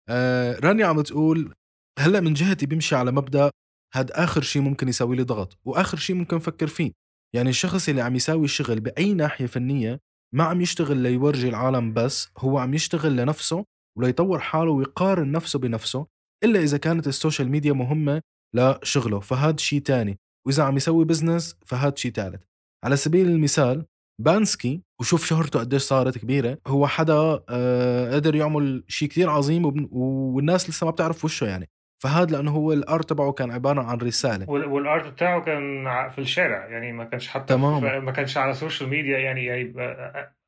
آه 0.08 0.58
رانيا 0.60 0.86
عم 0.86 1.00
تقول 1.00 1.54
هلأ 1.98 2.20
من 2.20 2.34
جهتي 2.34 2.66
بمشي 2.66 2.96
على 2.96 3.12
مبدأ 3.12 3.50
هاد 3.94 4.10
آخر 4.10 4.42
شيء 4.42 4.62
ممكن 4.62 4.88
يسوي 4.88 5.16
لي 5.16 5.22
ضغط 5.22 5.58
وآخر 5.64 5.96
شيء 5.98 6.16
ممكن 6.16 6.36
أفكر 6.36 6.66
فيه. 6.66 6.92
يعني 7.34 7.50
الشخص 7.50 7.88
اللي 7.88 8.00
عم 8.02 8.16
يساوي 8.16 8.44
الشغل 8.44 8.80
بأي 8.80 9.14
ناحية 9.14 9.46
فنية 9.46 10.00
ما 10.34 10.44
عم 10.44 10.60
يشتغل 10.60 10.96
ليورجي 10.96 11.48
العالم 11.48 11.94
بس 11.94 12.28
هو 12.38 12.58
عم 12.58 12.74
يشتغل 12.74 13.16
لنفسه 13.16 13.64
وليطور 13.98 14.38
حاله 14.38 14.70
ويقارن 14.70 15.32
نفسه 15.32 15.58
بنفسه 15.58 16.06
إلا 16.44 16.60
إذا 16.60 16.78
كانت 16.78 17.06
ال 17.08 17.14
social 17.14 17.48
media 17.50 17.72
مهمة 17.72 18.22
لشغله 18.54 19.20
فهاد 19.20 19.60
شيء 19.60 19.80
تاني. 19.80 20.18
وإذا 20.46 20.62
عم 20.64 20.76
يسوي 20.76 21.04
business 21.04 21.56
فهاد 21.66 21.98
شيء 21.98 22.12
ثالث 22.12 22.42
على 22.84 22.96
سبيل 22.96 23.28
المثال 23.28 23.86
بانسكي 24.20 24.82
وشوف 25.00 25.24
شهرته 25.24 25.60
قديش 25.60 25.82
صارت 25.82 26.18
كبيرة 26.18 26.58
هو 26.66 26.86
حدا 26.86 27.40
آه 27.48 28.14
قدر 28.14 28.34
يعمل 28.34 28.84
شيء 28.88 29.08
كتير 29.08 29.30
عظيم 29.30 29.88
والناس 29.92 30.70
لسه 30.70 30.84
ما 30.84 30.90
بتعرف 30.90 31.24
وشه 31.24 31.46
يعني 31.46 31.70
فهذا 32.02 32.36
لأنه 32.36 32.50
هو 32.50 32.72
ال 32.72 32.82
art 32.82 33.10
تبعه 33.10 33.32
كان 33.32 33.50
عبارة 33.50 33.82
عن 33.82 33.98
رسالة 33.98 34.50
وال 34.50 34.75
art 34.75 35.12
بتاعه 35.12 35.40
كان 35.40 35.84
في 36.10 36.18
الشارع 36.18 36.66
يعني 36.68 36.92
ما 36.92 37.04
كانش 37.04 37.28
حتى 37.28 37.54
تمام. 37.54 38.04
ما 38.04 38.12
كانش 38.12 38.36
على 38.36 38.50
ال 38.50 38.56
social 38.56 38.90
media 38.90 39.18
يعني, 39.18 39.44
يعني 39.44 39.72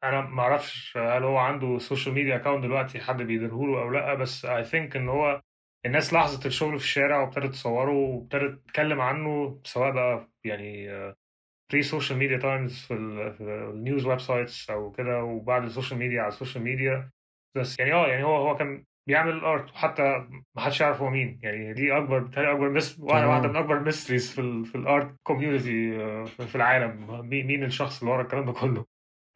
أنا 0.04 0.20
ما 0.20 0.42
أعرفش 0.42 0.96
هل 0.96 1.24
هو 1.24 1.36
عنده 1.36 1.78
social 1.78 2.14
media 2.14 2.36
account 2.36 2.64
دلوقتي 2.64 3.00
حد 3.00 3.22
بيديره 3.22 3.66
له 3.66 3.82
أو 3.82 3.90
لأ 3.90 4.14
بس 4.14 4.44
I 4.44 4.64
think 4.64 4.96
إن 4.96 5.08
هو 5.08 5.40
الناس 5.86 6.12
لاحظت 6.12 6.46
الشغل 6.46 6.78
في 6.78 6.84
الشارع 6.84 7.20
وابتدت 7.20 7.52
تصوره 7.52 7.92
وابتدت 7.92 8.60
تتكلم 8.66 9.00
عنه 9.00 9.60
سواء 9.64 9.90
بقى 9.90 10.28
يعني 10.44 10.88
pre 11.72 11.82
social 11.82 12.18
media 12.18 12.38
times 12.38 12.78
في 12.78 12.94
ال 13.74 14.06
news 14.06 14.20
websites 14.20 14.70
أو 14.70 14.90
كده 14.90 15.24
وبعد 15.24 15.64
ال 15.64 15.69
social 15.69 15.98
media 15.98 16.20
على 16.20 16.28
ال 16.28 16.33
social 16.33 16.64
media 16.64 17.10
بس 17.56 17.78
يعني 17.78 17.92
آه 17.92 18.06
يعني 18.06 18.24
هو 18.24 18.36
هو 18.36 18.56
كان 18.56 18.84
بيعمل 19.06 19.32
ال 19.32 19.42
art 19.42 19.70
وحتى 19.70 20.26
ما 20.54 20.62
حدش 20.62 20.80
يعرف 20.80 21.02
هو 21.02 21.10
مين. 21.10 21.40
يعني 21.42 21.72
دي 21.72 21.96
أكبر 21.96 22.18
بتهيألي 22.18 22.52
أكبر 22.52 22.70
مس... 22.70 23.00
واحدة 23.00 23.48
من 23.48 23.56
أكبر 23.56 23.76
ال 23.76 23.82
mysteries 23.82 24.32
في 24.32 24.40
ال 24.40 24.64
في 24.64 24.74
ال 24.74 24.85
art 24.85 25.16
community 25.22 25.96
آه، 25.96 26.24
في 26.24 26.56
العالم. 26.56 27.20
مين 27.28 27.64
الشخص 27.64 28.00
اللي 28.00 28.12
ورا 28.14 28.22
الكلام 28.22 28.44
ده 28.44 28.52
كله؟ 28.52 28.84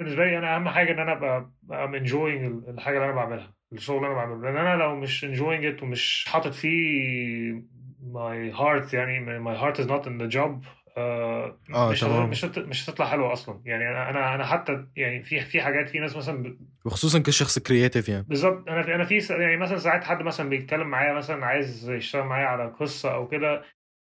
بالنسبة 0.01 0.25
لي 0.25 0.39
أنا 0.39 0.57
أهم 0.57 0.69
حاجة 0.69 0.93
إن 0.93 0.99
أنا 0.99 1.13
أبقى 1.13 1.51
I'm 1.85 1.95
enjoying 1.95 2.69
الحاجة 2.69 2.97
اللي 2.97 3.07
أنا 3.07 3.15
بعملها 3.15 3.55
الشغل 3.73 3.97
اللي 3.97 4.07
أنا 4.09 4.15
بعمله. 4.15 4.41
لأن 4.51 4.67
أنا 4.67 4.83
لو 4.83 4.97
مش 4.97 5.25
enjoying 5.25 5.65
it 5.65 5.83
ومش 5.83 6.25
حاطط 6.29 6.53
فيه 6.53 7.63
my 8.01 8.51
heart 8.51 8.95
يعني 8.95 9.39
my 9.39 9.57
heart 9.57 9.81
is 9.81 9.89
not 9.89 10.07
in 10.07 10.19
the 10.19 10.29
job 10.29 10.65
آه 10.97 11.59
مش 11.71 12.01
تمام. 12.01 12.31
مش 12.31 12.45
مش 12.45 12.91
هتطلع 12.91 13.07
حلوة 13.07 13.33
أصلا. 13.33 13.61
يعني 13.65 13.89
أنا 13.91 14.11
أنا 14.11 14.35
أنا 14.35 14.47
حتى 14.47 14.87
يعني 14.97 15.23
في 15.23 15.41
في 15.41 15.61
حاجات 15.61 15.89
في 15.89 15.99
ناس 15.99 16.17
مثلا 16.17 16.59
وخصوصا 16.85 17.19
كشخص 17.19 17.59
creative 17.59 18.09
يعني. 18.09 18.25
بالظبط. 18.29 18.69
أنا 18.69 18.83
في 18.83 18.95
أنا 18.95 19.05
في 19.05 19.19
يعني 19.31 19.57
مثلا 19.57 19.79
ساعات 19.79 20.05
حد 20.05 20.23
مثلا 20.23 20.49
بيتكلم 20.49 20.87
معايا 20.87 21.13
مثلا 21.13 21.47
عايز 21.47 21.91
يشتغل 21.91 22.25
معايا 22.25 22.47
على 22.47 22.67
قصة 22.81 23.15
أو 23.15 23.29
كده 23.29 23.63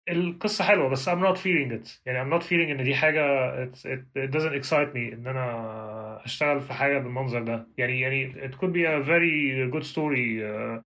القصة 0.08 0.64
حلوة 0.64 0.88
بس 0.88 1.08
I'm 1.08 1.22
not 1.22 1.36
feeling 1.36 1.72
it. 1.82 2.00
يعني 2.06 2.24
I'm 2.24 2.40
not 2.40 2.44
feeling 2.46 2.70
إن 2.70 2.84
دي 2.84 2.94
حاجة 2.94 3.24
it, 3.64 3.74
it, 3.76 4.18
it 4.18 4.30
doesn't 4.36 4.62
excite 4.62 4.92
me 4.94 5.12
إن 5.12 5.26
أنا 5.26 6.24
أشتغل 6.24 6.60
في 6.60 6.72
حاجة 6.72 6.98
بالمنظر 6.98 7.42
ده. 7.42 7.68
يعني 7.78 8.00
يعني 8.00 8.32
it 8.48 8.52
could 8.54 8.72
be 8.72 8.84
a 8.86 9.06
very 9.06 9.72
good 9.74 9.92
story 9.92 10.42
uh, 10.42 10.82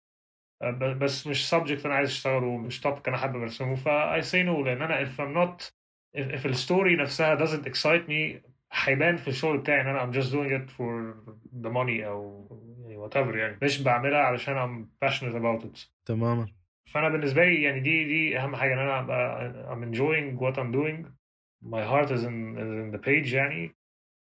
بس 0.74 1.28
مش 1.28 1.56
subject 1.56 1.86
أنا 1.86 1.94
عايز 1.96 2.10
أشتغله 2.10 2.58
مش 2.58 2.88
topic 2.88 3.08
أنا 3.08 3.18
حابب 3.18 3.42
أرسمه. 3.42 3.76
ف 3.76 3.88
I 3.88 4.22
say 4.32 4.46
no 4.46 4.66
لأن 4.66 4.82
أنا 4.82 5.06
if 5.06 5.20
I'm 5.20 5.36
not 5.36 5.72
if, 6.18 6.42
if 6.42 6.46
ال 6.46 6.54
story 6.54 6.96
نفسها 6.96 7.38
doesn't 7.46 7.66
excite 7.66 8.08
me 8.10 8.52
هيبان 8.74 9.18
في 9.18 9.28
الشغل 9.28 9.58
بتاعي 9.58 9.82
إن 9.82 9.88
أنا 9.88 10.12
I'm 10.12 10.16
just 10.16 10.32
doing 10.32 10.52
it 10.52 10.72
for 10.78 11.16
the 11.64 11.70
money 11.74 12.04
أو 12.06 12.48
يعني 12.88 13.10
whatever 13.10 13.36
يعني. 13.36 13.58
مش 13.64 13.82
بعملها 13.82 14.20
علشان 14.20 14.56
I'm 14.56 15.06
passionate 15.08 15.36
about 15.36 15.66
it. 15.66 15.88
تماما. 16.06 16.48
فأنا 16.86 17.10
بالنسبة 17.10 17.46
لي 17.46 17.62
يعني 17.62 17.80
دي 17.80 18.04
دي 18.06 18.40
أهم 18.40 18.56
حاجة 18.56 18.74
إن 18.74 18.80
أنا 18.80 19.00
أبقى 19.00 19.76
I'm 19.76 19.84
enjoying 19.94 20.42
what 20.44 20.58
I'm 20.58 20.72
doing. 20.72 21.06
My 21.64 21.84
heart 21.84 22.12
is 22.12 22.24
in, 22.24 22.58
is 22.58 22.70
in 22.84 22.92
the 22.92 23.08
page 23.08 23.34
يعني. 23.34 23.76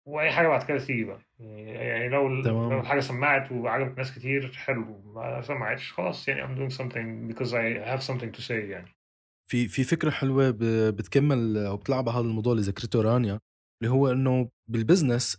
وأي 0.07 0.31
حاجة 0.33 0.49
بعد 0.49 0.63
كده 0.63 0.79
تيجي 0.79 1.05
بقى. 1.05 1.19
يعني 1.41 2.09
لو 2.09 2.43
تمام. 2.43 2.71
لو 2.73 2.81
الحاجة 2.81 3.01
سمعت 3.01 3.53
وعجبت 3.53 3.99
ناس 3.99 4.19
كتير 4.19 4.53
حلو. 4.53 5.03
ما 5.15 5.41
سمعتش 5.41 5.93
خلاص 5.93 6.29
يعني 6.29 6.43
I'm 6.43 6.59
doing 6.59 6.77
something 6.77 7.35
because 7.35 7.53
I 7.53 7.89
have 7.91 8.03
something 8.03 8.39
to 8.39 8.43
say 8.49 8.51
يعني. 8.51 8.89
في 9.51 9.69
في 9.69 9.85
فكرة 9.85 10.11
حلوة 10.11 10.51
بتكمل 10.91 11.57
أو 11.57 11.77
بتلعب 11.77 12.09
على 12.09 12.19
هذا 12.19 12.27
الموضوع 12.27 12.53
اللي 12.53 12.65
ذكرته 12.65 13.03
رانيا 13.03 13.41
اللي 13.83 13.93
هو 13.93 14.13
إنه 14.13 14.49
بال 14.71 14.84
business 14.84 15.39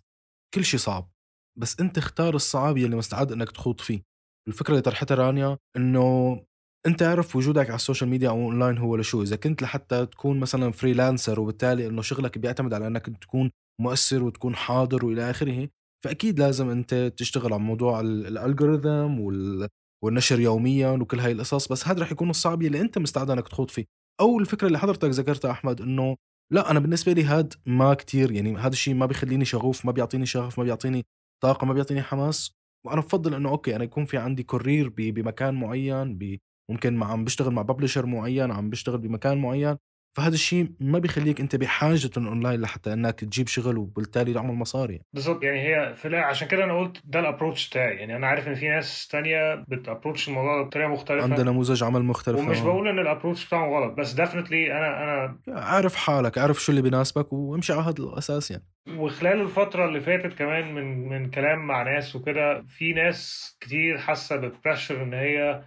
كل 0.54 0.66
شيء 0.66 0.80
صعب 0.80 1.12
بس 1.60 1.80
أنت 1.80 1.98
اختار 1.98 2.36
الصعب 2.36 2.78
يلي 2.78 2.96
مستعد 2.96 3.32
إنك 3.32 3.52
تخوض 3.52 3.82
فيه. 3.82 4.02
الفكرة 4.48 4.72
اللي 4.72 4.82
طرحتها 4.82 5.16
رانيا 5.16 5.58
إنه 5.78 6.40
أنت 6.88 7.04
عارف 7.04 7.36
وجودك 7.36 7.66
على 7.68 7.76
ال 7.76 7.81
social 7.81 8.10
media 8.10 8.30
أو 8.30 8.36
أونلاين 8.36 8.78
هو 8.78 8.96
لشو. 8.96 9.24
إذا 9.24 9.36
كنت 9.36 9.62
لحتى 9.62 10.06
تكون 10.06 10.40
مثلا 10.40 10.72
freelancer 10.72 11.40
وبالتالي 11.40 11.88
إنه 11.88 12.02
شغلك 12.02 12.38
بيعتمد 12.38 12.74
على 12.74 12.88
إنك 12.88 13.06
تكون 13.22 13.52
مؤثر 13.82 14.24
وتكون 14.24 14.56
حاضر 14.56 15.06
وإلى 15.06 15.30
آخره 15.30 15.70
فأكيد 16.06 16.40
لازم 16.40 16.70
أنت 16.70 17.14
تشتغل 17.18 17.54
على 17.54 17.64
موضوع 17.64 18.00
ال 18.00 18.12
algorithm 18.12 19.20
وال 19.20 19.68
والنشر 20.06 20.40
يوميا 20.40 20.90
وكل 20.90 21.20
هاي 21.20 21.32
القصص 21.32 21.68
بس 21.68 21.88
هذا 21.88 22.02
رح 22.02 22.12
يكون 22.12 22.30
الصعب 22.30 22.62
اللي 22.62 22.82
أنت 22.82 22.98
مستعد 22.98 23.30
إنك 23.30 23.48
تخوض 23.48 23.70
فيه. 23.70 23.86
أو 24.22 24.40
الفكرة 24.40 24.68
اللي 24.68 24.80
حضرتك 24.80 25.10
ذكرتها 25.10 25.52
أحمد 25.52 25.82
إنه 25.82 26.16
لا 26.54 26.72
أنا 26.72 26.80
بالنسبة 26.80 27.14
لي 27.14 27.24
هاد 27.24 27.54
ما 27.66 27.94
كتير 27.94 28.32
يعني 28.32 28.58
هذا 28.58 28.74
الشيء 28.74 28.94
ما 28.94 29.06
بيخليني 29.06 29.46
شغوف 29.46 29.86
ما 29.86 29.92
بيعطيني 29.92 30.26
شغف 30.26 30.60
ما 30.60 30.64
بيعطيني 30.64 31.06
طاقة 31.44 31.66
ما 31.66 31.74
بيعطيني 31.74 32.02
حماس. 32.02 32.52
وأنا 32.88 33.02
بفضل 33.02 33.34
إنه 33.34 33.50
okay 33.50 33.76
أنا 33.76 33.84
يكون 33.84 34.06
في 34.06 34.18
عندي 34.18 34.44
career 34.44 34.90
بمكان 34.90 35.54
معين 35.54 36.40
ممكن 36.72 37.04
عم 37.04 37.26
بشتغل 37.26 37.54
مع 37.54 37.62
publisher 37.62 38.06
معين 38.06 38.52
عم 38.52 38.70
بشتغل 38.70 38.98
بمكان 38.98 39.38
معين. 39.38 39.78
فهذا 40.16 40.34
الشيء 40.34 40.72
ما 40.80 41.00
بيخليك 41.00 41.40
أنت 41.40 41.56
بحاجة 41.56 42.10
أونلاين 42.18 42.62
لحتى 42.62 42.94
إنك 42.94 43.20
تجيب 43.20 43.48
شغل 43.48 43.78
وبالتالي 43.78 44.34
تعمل 44.34 44.54
مصاري. 44.54 45.02
بالضبط 45.14 45.44
يعني 45.44 45.62
هي 45.62 45.94
في 45.96 46.18
عشان 46.18 46.48
كده 46.48 46.64
أنا 46.64 46.80
قلت 46.80 47.02
ده 47.06 47.20
ال 47.20 47.25
approach 47.25 47.70
بتاعي. 47.70 47.96
يعني 47.96 48.16
أنا 48.16 48.28
عارف 48.28 48.48
إن 48.48 48.56
في 48.56 48.70
ناس 48.70 49.08
تانية 49.08 49.56
بت 49.56 49.70
approach 49.70 50.28
الموضوع 50.28 50.62
بطريقة 50.62 50.90
مختلفة. 50.90 51.24
عندنا 51.24 51.52
نموذج 51.52 51.84
عمل 51.84 52.04
مختلف. 52.04 52.40
ومش 52.40 52.60
بقول 52.60 52.88
إن 52.88 53.00
ال 53.00 53.05
approach 53.05 53.48
بتاعهم 53.48 53.74
غلط 53.74 53.94
بس 53.94 54.14
definitely 54.14 54.72
أنا 54.72 55.04
أنا 55.04 55.40
عارف 55.48 55.96
حالك 55.96 56.38
عارف 56.38 56.60
شو 56.60 56.72
اللي 56.72 56.82
بيناسبك 56.82 57.34
وامشي 57.34 57.74
على 57.74 57.82
هذا 57.82 57.96
الأساس 58.00 58.52
يعني. 58.52 58.64
وخلال 58.98 59.42
الفترة 59.42 59.86
اللي 59.86 60.02
فاتت 60.02 60.34
كمان 60.34 60.74
من 60.74 61.10
من 61.10 61.30
كلام 61.30 61.68
مع 61.68 61.84
ناس 61.84 62.16
وكده 62.16 62.66
في 62.70 62.94
ناس 62.94 63.52
كتير 63.60 63.98
حاسة 63.98 64.36
ب 64.36 64.43
pressure 64.43 65.04
إن 65.04 65.14
هي 65.14 65.64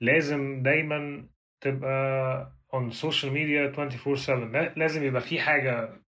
لازم 0.00 0.62
دايما 0.62 1.26
تبقى 1.60 2.52
on 2.76 2.90
social 2.92 3.30
media 3.30 3.68
24/7 3.76 4.72
لازم 4.76 5.04
يبقى 5.04 5.20
في 5.20 5.40
حاجة 5.40 6.02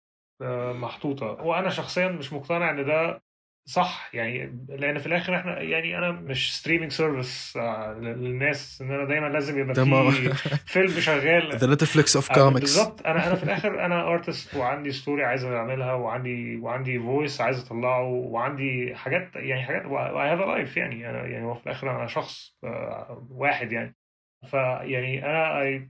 آه، 0.41 0.73
محطوطة. 0.73 1.25
وأنا 1.25 1.69
شخصيا 1.69 2.07
مش 2.07 2.33
مقتنع 2.33 2.69
إن 2.71 2.85
ده 2.85 3.21
صح. 3.65 4.09
يعني 4.13 4.65
لأن 4.69 4.97
في 4.99 5.05
الآخر 5.05 5.35
إحنا 5.35 5.61
يعني 5.61 5.97
أنا 5.97 6.11
مش 6.11 6.57
streaming 6.57 6.91
service 6.91 7.57
للناس 7.97 8.81
إن 8.81 8.91
أنا 8.91 9.05
دايما 9.05 9.27
لازم 9.27 9.59
يبقى 9.59 9.75
في 9.75 10.33
فيلم 10.73 10.87
شغال. 10.99 11.55
the 11.57 11.67
Netflix 11.73 12.15
of 12.15 12.31
comics 12.31 12.59
بالظبط. 12.77 13.05
أنا 13.05 13.27
أنا 13.27 13.35
في 13.35 13.43
الآخر 13.43 13.85
أنا 13.85 14.07
artist 14.07 14.55
وعندي 14.55 14.91
story 14.91 15.23
عايز 15.23 15.45
أعملها 15.45 15.93
وعندي 15.93 16.55
وعندي 16.57 16.99
voice 16.99 17.41
عايز 17.41 17.65
أطلعه 17.65 18.03
وعندي 18.03 18.95
حاجات 18.95 19.35
يعني 19.35 19.63
حاجات 19.63 19.81
I 19.85 20.29
have 20.29 20.39
life 20.39 20.77
يعني 20.77 21.09
أنا 21.09 21.25
يعني 21.27 21.45
هو 21.45 21.53
في 21.53 21.65
الآخر 21.65 21.91
أنا 21.91 22.07
شخص 22.07 22.57
آه، 22.63 23.27
واحد 23.29 23.71
يعني. 23.71 23.95
فيعني 24.51 25.25
أنا 25.25 25.87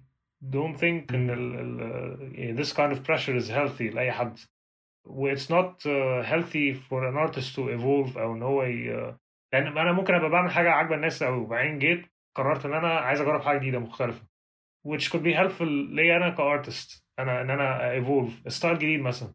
don't 0.49 0.77
think 0.77 1.13
ان 1.13 1.29
ال 1.29 2.57
this 2.57 2.73
kind 2.73 2.91
of 2.91 3.03
pressure 3.03 3.35
is 3.41 3.49
healthy 3.49 3.93
لأي 3.93 4.11
حد. 4.11 4.39
و 5.05 5.35
it's 5.35 5.47
not 5.49 5.75
uh, 5.85 6.23
healthy 6.23 6.73
for 6.73 7.03
an 7.07 7.17
artist 7.27 7.55
to 7.55 7.61
evolve 7.69 8.17
أو 8.17 8.33
إن 8.35 8.41
هو 8.43 8.63
ي... 8.63 8.85
لأن 9.53 9.77
أنا 9.77 9.91
ممكن 9.91 10.13
أبقى 10.13 10.29
بعمل 10.29 10.51
حاجة 10.51 10.69
عاجبة 10.71 10.95
الناس 10.95 11.23
قوي 11.23 11.37
وبعدين 11.37 11.79
جيت 11.79 12.05
قررت 12.35 12.65
إن 12.65 12.73
أنا 12.73 12.99
عايز 12.99 13.21
أجرب 13.21 13.41
حاجة 13.41 13.57
جديدة 13.57 13.79
مختلفة 13.79 14.25
which 14.87 15.09
could 15.11 15.23
be 15.23 15.33
helpful 15.33 15.61
ليا 15.95 16.17
أنا 16.17 16.29
ك 16.29 16.40
artist 16.40 17.05
أنا 17.19 17.41
إن 17.41 17.49
أنا 17.49 17.91
evolve 17.91 18.41
style 18.47 18.75
جديد 18.77 19.01
مثلا. 19.01 19.33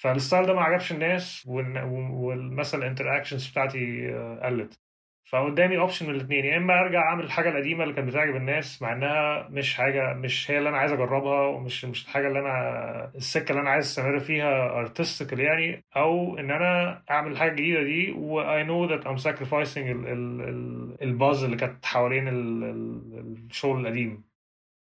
فال 0.00 0.13
style 0.13 0.46
ده 0.46 0.54
ما 0.54 0.60
عجبش 0.62 0.92
الناس 0.92 1.46
ومثلا 1.46 2.80
ال 2.82 2.87
interactions 2.87 3.50
بتاعتي 3.50 4.08
قلت. 4.42 4.80
فقدامي 5.32 5.78
option 5.78 6.08
من 6.08 6.14
الاثنين 6.14 6.44
يا 6.44 6.56
إما 6.56 6.80
أرجع 6.80 7.02
أعمل 7.02 7.24
الحاجة 7.24 7.48
القديمة 7.48 7.82
اللي 7.84 7.94
كانت 7.94 8.08
بتعجب 8.08 8.36
الناس 8.36 8.82
مع 8.82 8.92
إنها 8.92 9.48
مش 9.50 9.74
حاجة 9.74 10.14
مش 10.14 10.50
هي 10.50 10.58
اللي 10.58 10.68
أنا 10.68 10.76
عايز 10.78 10.92
أجربها 10.92 11.40
ومش 11.46 11.84
مش 11.84 12.04
الحاجة 12.04 12.28
اللي 12.28 12.38
أنا 12.38 13.12
السكة 13.14 13.50
اللي 13.50 13.62
أنا 13.62 13.70
عايز 13.70 13.84
أستمر 13.84 14.20
فيها 14.20 14.78
artistically 14.78 15.40
يعني 15.40 15.84
أو 15.96 16.38
إن 16.38 16.50
أنا 16.50 17.02
أعمل 17.10 17.32
الحاجة 17.32 17.50
الجديده 17.50 17.82
دي 17.82 18.12
و 18.12 18.42
I 18.42 18.64
know 18.66 18.90
that 18.92 19.06
I'm 19.08 19.22
sacrificing 19.24 19.78
ال 19.78 20.06
ال 20.06 20.40
ال 20.40 21.02
ال 21.02 21.10
buzz 21.10 21.44
اللي 21.44 21.56
كانت 21.56 21.86
حوالين 21.86 22.28
ال 22.28 22.64
ال 22.64 23.46
الشغل 23.50 23.80
القديم. 23.80 24.24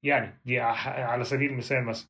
يعني 0.03 0.41
دي 0.45 0.61
على 0.61 1.25
سبيل 1.25 1.51
المثال 1.51 1.85
مثلا. 1.85 2.09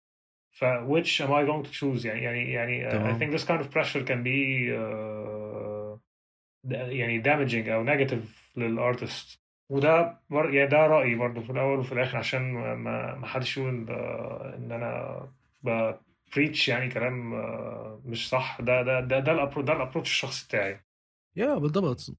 ف 0.51 0.65
which 0.65 1.21
am 1.27 1.31
I 1.31 1.45
going 1.49 1.69
to 1.69 1.73
choose 1.81 2.07
يعني 2.07 2.23
يعني 2.23 2.53
يعني 2.53 3.15
I 3.15 3.19
think 3.19 3.39
this 3.39 3.45
kind 3.49 3.61
of 3.61 3.71
pressure 3.71 4.05
can 4.11 4.23
be 4.25 4.71
uh, 4.73 5.46
يعني 6.71 7.23
damaging 7.23 7.69
أو 7.69 7.87
negative 7.87 8.57
لل 8.57 8.78
artist 8.78 9.41
وده 9.71 10.21
بر... 10.31 10.55
يعني 10.55 10.71
ده 10.71 10.77
رأيي 10.87 11.15
برضه 11.15 11.41
في 11.41 11.51
الأول 11.51 11.79
وفي 11.79 11.93
الآخر 11.93 12.19
عشان 12.19 12.53
ما 12.53 13.15
ما 13.15 13.27
حدش 13.27 13.59
يقول 13.59 13.91
إن 13.91 14.73
أنا 14.73 15.29
بريتش 16.35 16.69
يعني 16.69 16.89
كلام 16.89 17.31
مش 18.05 18.29
صح. 18.29 18.61
ده 18.61 18.83
ده 18.83 19.01
ده 19.01 19.19
ده 19.19 19.33
ال 19.33 19.37
approach 19.37 19.67
ده 19.67 19.73
ال 19.73 19.77
approach 19.77 20.11
الشخصي 20.11 20.47
بتاعي. 20.47 20.81
يا 21.37 21.55
بالضبط. 21.55 22.11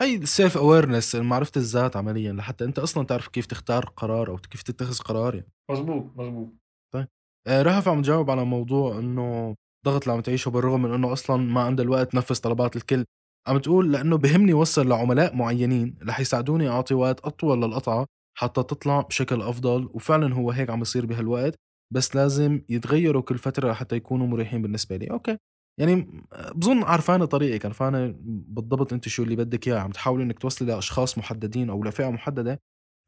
هي 0.00 0.16
ال 0.16 0.24
self 0.24 0.56
awareness 0.56 1.14
معرفة 1.14 1.52
الذات 1.56 1.96
عمليا 1.96 2.32
لحتى 2.32 2.64
أنت 2.64 2.78
أصلا 2.78 3.06
تعرف 3.06 3.28
كيف 3.28 3.46
تختار 3.46 3.84
قرار 3.84 4.30
أو 4.30 4.36
كيف 4.36 4.62
تتخذ 4.62 4.98
قرار 4.98 5.34
يعني. 5.34 5.52
مظبوط 5.70 6.16
مظبوط. 6.16 6.48
طيب. 6.94 7.08
آه 7.46 7.62
رهف 7.62 7.88
عم 7.88 8.02
تجاوب 8.02 8.30
على 8.30 8.44
موضوع 8.44 8.98
إنه 8.98 9.54
ضغط 9.84 10.02
اللي 10.02 10.12
عم 10.12 10.20
تعيشه 10.20 10.50
بالرغم 10.50 10.82
من 10.82 10.94
إنه 10.94 11.12
أصلا 11.12 11.36
ما 11.36 11.60
عنده 11.62 11.82
الوقت 11.82 12.12
تنفذ 12.12 12.40
طلبات 12.40 12.76
الكل. 12.76 13.04
عم 13.46 13.58
تقول 13.58 13.92
لأنه 13.92 14.16
بهمني 14.16 14.54
وصل 14.54 14.88
لعملاء 14.88 15.36
معينين 15.36 15.98
رح 16.02 16.20
يساعدوني 16.20 16.68
أعطي 16.68 16.94
وقت 16.94 17.20
أطول 17.20 17.62
للقطعة 17.62 18.06
حتى 18.38 18.62
تطلع 18.62 19.00
بشكل 19.00 19.42
أفضل 19.42 19.90
وفعلا 19.94 20.34
هو 20.34 20.50
هيك 20.50 20.70
عم 20.70 20.80
يصير 20.82 21.06
بهالوقت 21.06 21.54
بس 21.92 22.16
لازم 22.16 22.62
يتغيروا 22.68 23.22
كل 23.22 23.38
فترة 23.38 23.72
حتى 23.72 23.96
يكونوا 23.96 24.26
مريحين 24.26 24.62
بالنسبة 24.62 24.96
لي. 24.96 25.10
أوكي. 25.10 25.38
يعني 25.80 26.24
بظن 26.54 26.82
عرفانه 26.82 27.24
طريقك 27.24 27.66
عرفانه 27.66 28.14
بالضبط 28.24 28.92
أنت 28.92 29.08
شو 29.08 29.22
اللي 29.22 29.36
بدك 29.36 29.68
إياه 29.68 29.78
عم 29.78 29.90
تحاولي 29.90 30.24
إنك 30.24 30.38
توصلي 30.38 30.68
لأشخاص 30.72 31.18
محددين 31.18 31.70
أو 31.70 31.84
لفئة 31.84 32.10
محددة. 32.10 32.60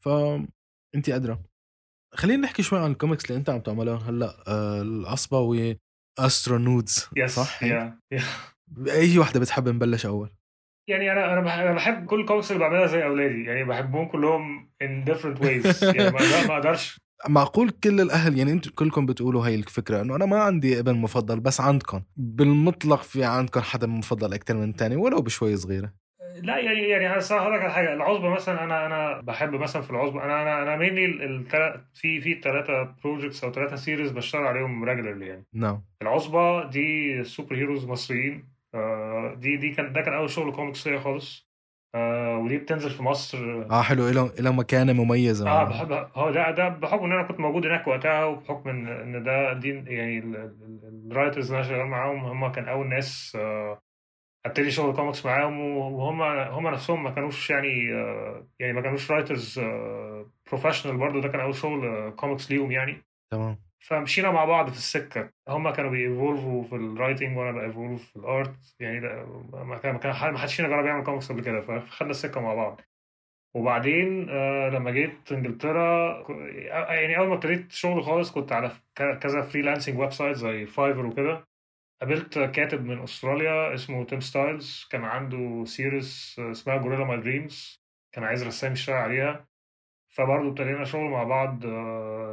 فانت 0.05 1.09
أدرى. 1.09 1.39
خلينا 2.15 2.43
نحكي 2.43 2.63
شوي 2.63 2.79
عن 2.79 2.91
الكوميكس 2.91 3.25
اللي 3.25 3.39
أنت 3.39 3.51
عم 3.51 3.61
تعملها 3.61 3.97
هلأ 3.97 4.45
آه 4.49 4.83
العصبة 4.83 5.41
و 5.41 5.75
Astronudes 6.19 7.09
صح؟ 7.27 7.63
يا 7.63 7.99
أي 8.89 9.19
وحده 9.19 9.41
بتحب 9.41 9.69
نبلش 9.69 10.07
أول؟ 10.07 10.31
يعني 10.89 11.13
أنا 11.13 11.33
أنا 11.33 11.73
بحب 11.73 12.07
كل 12.07 12.21
الكوميكس 12.21 12.53
اللي 12.53 12.61
بعملها 12.61 12.87
زي 12.87 13.05
أولادي 13.05 13.45
يعني 13.45 13.65
بحبهم 13.65 14.09
كلهم 14.09 14.69
in 14.85 15.11
different 15.11 15.39
ways. 15.39 15.83
يعني 15.97 16.11
ما 16.11 16.55
أقدرش. 16.57 17.01
معقول 17.29 17.71
كل 17.71 18.01
الأهل 18.01 18.39
يعني 18.39 18.53
أنتم 18.53 18.71
كلكم 18.71 19.07
بتقولوا 19.07 19.47
هاي 19.47 19.55
الفكرة 19.55 20.01
إنه 20.01 20.17
أنا 20.17 20.27
ما 20.27 20.43
عندي 20.43 20.79
ابن 20.79 20.95
مفضل 20.95 21.41
بس 21.41 21.61
عندكم. 21.61 22.03
بالمطلق 22.17 23.03
في 23.03 23.25
عندكم 23.25 23.61
حدا 23.61 23.87
مفضل 23.87 24.35
أكثر 24.35 24.55
من 24.55 24.71
الثاني 24.71 24.97
ولو 24.97 25.23
بشوي 25.23 25.57
صغيرة. 25.57 25.93
لا 26.43 26.59
يعني 26.59 26.81
يعني 26.81 27.07
أنا 27.07 27.23
هقول 27.31 27.55
لك 27.55 27.61
على 27.61 27.73
حاجة. 27.73 27.95
العصبه 27.95 28.29
مثلا 28.29 28.65
أنا 28.65 28.87
أنا 28.87 29.21
بحب 29.21 29.55
مثلا 29.55 29.83
في 29.83 29.91
العصبه 29.91 30.25
أنا 30.25 30.43
أنا 30.43 30.63
أنا 30.63 30.77
mainly 30.77 31.07
الثلاث 31.07 31.81
في 31.95 32.21
في 32.21 32.41
ثلاثة 32.41 32.95
projects 33.05 33.45
أو 33.45 33.53
ثلاثة 33.53 33.77
series 33.77 34.11
بشتغل 34.11 34.47
عليهم 34.47 34.85
regularly 34.85 35.27
يعني. 35.27 35.45
نعم. 35.55 35.83
العصبه 36.03 36.71
دي 36.71 37.25
superheroes 37.25 37.85
مصريين. 37.85 38.54
دي 39.37 39.57
دي 39.57 39.71
كان 39.71 39.93
ده 39.93 40.01
كان 40.01 40.15
أول 40.15 40.31
شغل 40.31 40.53
كوميكس 40.53 40.89
ليا 40.89 40.99
خالص. 40.99 41.49
آه 41.95 42.39
ودي 42.39 42.59
بتنزل 42.59 42.91
في 42.91 43.03
مصر. 43.03 43.63
آه 43.71 43.83
حلو. 43.83 44.09
له 44.09 44.33
له 44.39 44.53
مكانه 44.53 44.93
مميزه 44.93 45.51
آه 45.51 45.65
بحب 45.65 45.93
هو 46.15 46.31
ده 46.31 46.51
ده 46.51 46.69
بحكم 46.69 47.05
إن 47.05 47.13
أنا 47.13 47.23
كنت 47.23 47.41
موجود 47.41 47.67
هناك 47.67 47.87
وقتها 47.87 48.25
وبحكم 48.25 48.69
ان 48.69 48.87
إن 48.89 49.23
ده 49.25 49.53
دي 49.53 49.69
يعني 49.95 50.19
ال 51.11 51.16
writers 51.16 51.53
اللي 51.53 51.63
أنا 51.65 51.69
شغال 51.69 51.87
معاهم 51.87 52.25
هم 52.25 52.53
كان 52.53 52.69
أول 52.69 52.87
ناس 52.89 53.37
آه 53.41 53.81
ابتدي 54.47 54.71
شغل 54.71 54.97
كوميكس 54.97 55.27
معاهم 55.27 55.61
وهم 55.61 56.23
هم 56.23 56.69
نفسهم 56.69 57.03
ما 57.05 57.11
كانوش 57.11 57.51
يعني 57.51 57.95
آه 57.95 58.47
يعني 58.59 58.73
ما 58.73 58.81
كانوش 58.81 59.11
writers 59.11 59.59
آه 59.59 60.31
professional 60.51 60.97
برضه 60.97 61.21
ده 61.21 61.29
كان 61.29 61.41
أول 61.41 61.55
شغل 61.55 62.11
كوميكس 62.11 62.51
ليهم 62.51 62.73
يعني. 62.73 63.05
تمام. 63.31 63.64
فمشينا 63.89 64.31
مع 64.31 64.45
بعض 64.45 64.71
في 64.71 64.77
السكة. 64.77 65.31
هم 65.49 65.71
كانوا 65.71 65.91
بي 65.91 66.07
evolve 66.07 66.57
وا 66.57 66.65
في 66.65 66.75
ال 66.75 66.82
writing 66.83 67.37
وأنا 67.39 67.53
ب 67.53 67.61
evolve 67.61 68.11
في 68.11 68.17
ال 68.17 68.32
art 68.32 68.77
يعني 68.81 69.01
ما 69.53 69.79
كان 69.79 70.01
ما 70.05 70.39
حدش 70.39 70.55
فينا 70.55 70.69
جرب 70.69 70.87
يعمل 70.87 71.05
كوميكس 71.05 71.33
قبل 71.33 71.43
كده 71.43 71.61
فخدنا 71.61 72.11
السكة 72.11 72.41
مع 72.41 72.55
بعض. 72.55 72.81
وبعدين 73.55 74.27
آه 74.31 74.69
لما 74.69 74.91
جيت 74.91 75.33
إنجلترا 75.33 76.25
يعني 76.95 77.19
أول 77.19 77.29
ما 77.29 77.35
ابتديت 77.35 77.73
شغل 77.73 78.03
خالص 78.05 78.33
كنت 78.33 78.53
على 78.53 78.71
كذا 78.95 79.43
freelancing 79.43 79.99
website 79.99 80.37
زي 80.37 80.67
Fiverr 80.67 81.07
وكده. 81.07 81.49
قابلت 82.01 82.39
كاتب 82.39 82.85
من 82.85 83.03
أستراليا 83.03 83.75
اسمه 83.75 84.05
Tim 84.05 84.21
Stiles 84.21 84.89
كان 84.91 85.05
عنده 85.05 85.65
series 85.65 86.37
اسمها 86.39 86.77
Gorilla 86.77 87.05
My 87.05 87.21
Dreams 87.21 87.83
كان 88.13 88.25
عايز 88.25 88.45
رسام 88.47 88.73
يشتغل 88.73 88.97
عليها. 88.97 89.47
فبرضه 90.15 90.49
ابتدينا 90.49 90.85
شغل 90.85 91.11
مع 91.11 91.25
بعض 91.25 91.65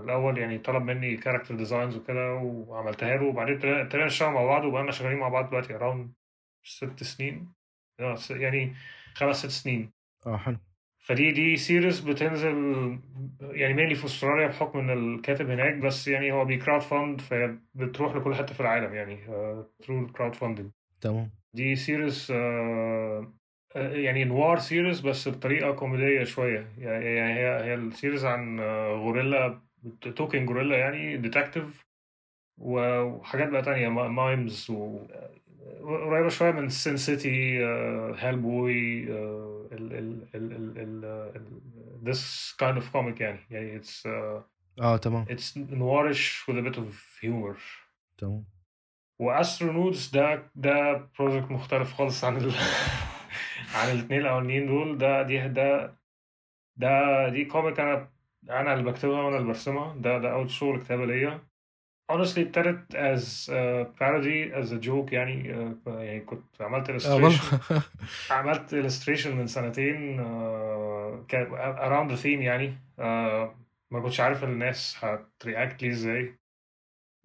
الأول 0.04 0.38
يعني 0.38 0.58
طلب 0.58 0.84
مني 0.84 1.18
character 1.18 1.56
designs 1.56 1.98
وكده 1.98 2.34
وعملتها 2.34 3.18
له 3.18 3.26
وبعدين 3.26 3.54
ابتدينا 3.56 4.06
نشتغل 4.06 4.32
مع 4.32 4.46
بعض 4.46 4.66
وبقينا 4.66 4.92
شغالين 4.92 5.18
مع 5.18 5.30
بعض 5.30 5.50
دلوقتي 5.50 5.76
around 5.76 6.12
ست 6.64 7.04
سنين. 7.04 7.54
يعني 8.30 8.74
خمس 9.14 9.36
ست 9.36 9.50
سنين. 9.50 9.92
آه 10.28 10.38
حلو. 10.38 10.58
فدي 11.00 11.32
دي 11.32 11.58
series 11.58 12.00
بتنزل 12.00 12.56
يعني 13.42 13.74
mainly 13.74 13.96
في 13.96 14.06
أستراليا 14.06 14.48
بحكم 14.48 14.80
إن 14.80 14.90
الكاتب 14.90 15.50
هناك 15.50 15.76
بس 15.76 16.08
يعني 16.08 16.32
هو 16.32 16.46
بي 16.46 16.82
crowdfund 16.82 17.22
فبتروح 17.22 18.16
لكل 18.16 18.36
حتة 18.36 18.54
في 18.54 18.60
العالم 18.60 18.94
يعني 18.94 19.18
through 19.84 20.06
ال 20.06 20.36
crowdfunding 20.36 20.70
تمام. 21.02 21.30
دي 21.54 21.76
series 21.76 22.32
يعني 23.76 24.24
noir 24.24 24.60
series 24.60 25.00
بس 25.00 25.28
بطريقة 25.30 25.72
كوميدية 25.72 26.24
شوية. 26.24 26.68
يعني 26.78 27.06
هي 27.06 27.64
هي 27.64 27.74
ال 27.74 27.81
series 27.81 28.26
عن 28.26 28.60
غوريلا 28.90 29.60
talking 30.16 30.46
gorilla 30.46 30.78
يعني 30.78 31.18
detective 31.18 31.86
وحاجات 32.58 33.50
بقى 33.50 33.62
تانية 33.62 33.90
mimes 33.90 34.72
و 34.72 35.00
قريبة 35.82 36.30
شوية 36.30 36.52
من 36.52 36.70
Sin 36.70 36.98
City 36.98 37.58
Hellboy 38.18 39.04
ال 39.04 39.94
ال 39.94 40.26
ال 40.36 40.78
ال 40.78 41.42
this 42.06 42.54
kind 42.62 42.78
of 42.78 42.86
comic 42.94 43.22
يعني. 43.22 43.40
يعني 43.52 43.82
it's 43.82 44.04
uh, 44.06 44.42
آه 44.82 44.98
تمام. 44.98 45.26
it's 45.26 45.56
noirish 45.58 46.48
with 46.48 46.58
a 46.58 46.70
bit 46.70 46.78
of 46.78 47.22
humor. 47.22 47.58
تمام. 48.18 48.46
و 49.20 49.28
Astronudes 49.28 50.10
ده 50.14 50.44
ده 50.56 51.08
project 51.20 51.52
مختلف 51.52 51.94
خالص 51.94 52.24
عن 52.24 52.38
ال 52.38 52.52
عن 53.76 53.92
الاثنين 53.92 54.22
الأولانيين 54.22 54.68
دول 54.68 54.98
ده 54.98 55.22
دي 55.22 55.48
ده 55.48 55.94
ده 56.78 57.30
دي 57.30 57.46
comic 57.46 57.80
أنا 57.80 58.08
أنا 58.50 58.74
اللي 58.74 58.92
بكتبها 58.92 59.22
وأنا 59.22 59.36
اللي 59.38 59.48
برسمها. 59.48 59.96
ده 59.98 60.18
ده 60.18 60.34
أول 60.34 60.52
شغل 60.52 60.80
كتابة 60.80 61.06
ليا. 61.06 61.40
Honestly 62.12 62.38
ابتدت 62.38 62.96
as 62.96 63.50
a 63.50 63.86
parody 64.00 64.52
as 64.62 64.72
a 64.72 64.86
joke 64.88 65.14
يعني 65.14 65.44
uh, 65.54 65.88
يعني 65.88 66.20
كنت 66.20 66.62
عملت 66.62 66.92
illustration. 66.92 67.56
عملت 68.32 68.76
illustration 68.76 69.28
من 69.28 69.48
سنتين 69.48 70.18
uh, 70.18 71.32
around 71.80 72.12
the 72.12 72.22
theme 72.24 72.26
يعني. 72.42 72.76
uh, 72.98 73.02
ما 73.92 74.00
كنتش 74.04 74.20
عارف 74.20 74.44
الناس 74.44 74.98
هت 75.06 75.28
react 75.28 75.84
لي 75.84 75.90
إزاي. 75.90 76.36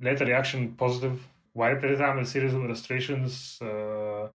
لقيت 0.01 0.22
ال 0.22 0.27
reaction 0.27 0.66
positive 0.68 1.28
وبعدين 1.55 1.76
ابتديت 1.76 2.01
أعمل 2.01 2.26
series 2.26 2.53
of 2.53 2.68
illustrations 2.70 3.59
uh, 3.62 4.36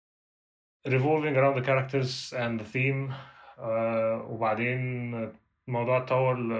revolving 0.96 1.36
around 1.36 1.54
the 1.56 1.66
characters 1.68 2.32
and 2.32 2.60
the 2.60 2.64
theme 2.64 3.12
uh, 3.58 4.24
وبعدين 4.30 5.32
الموضوع 5.68 5.96
اتطور 5.98 6.34
ل 6.38 6.52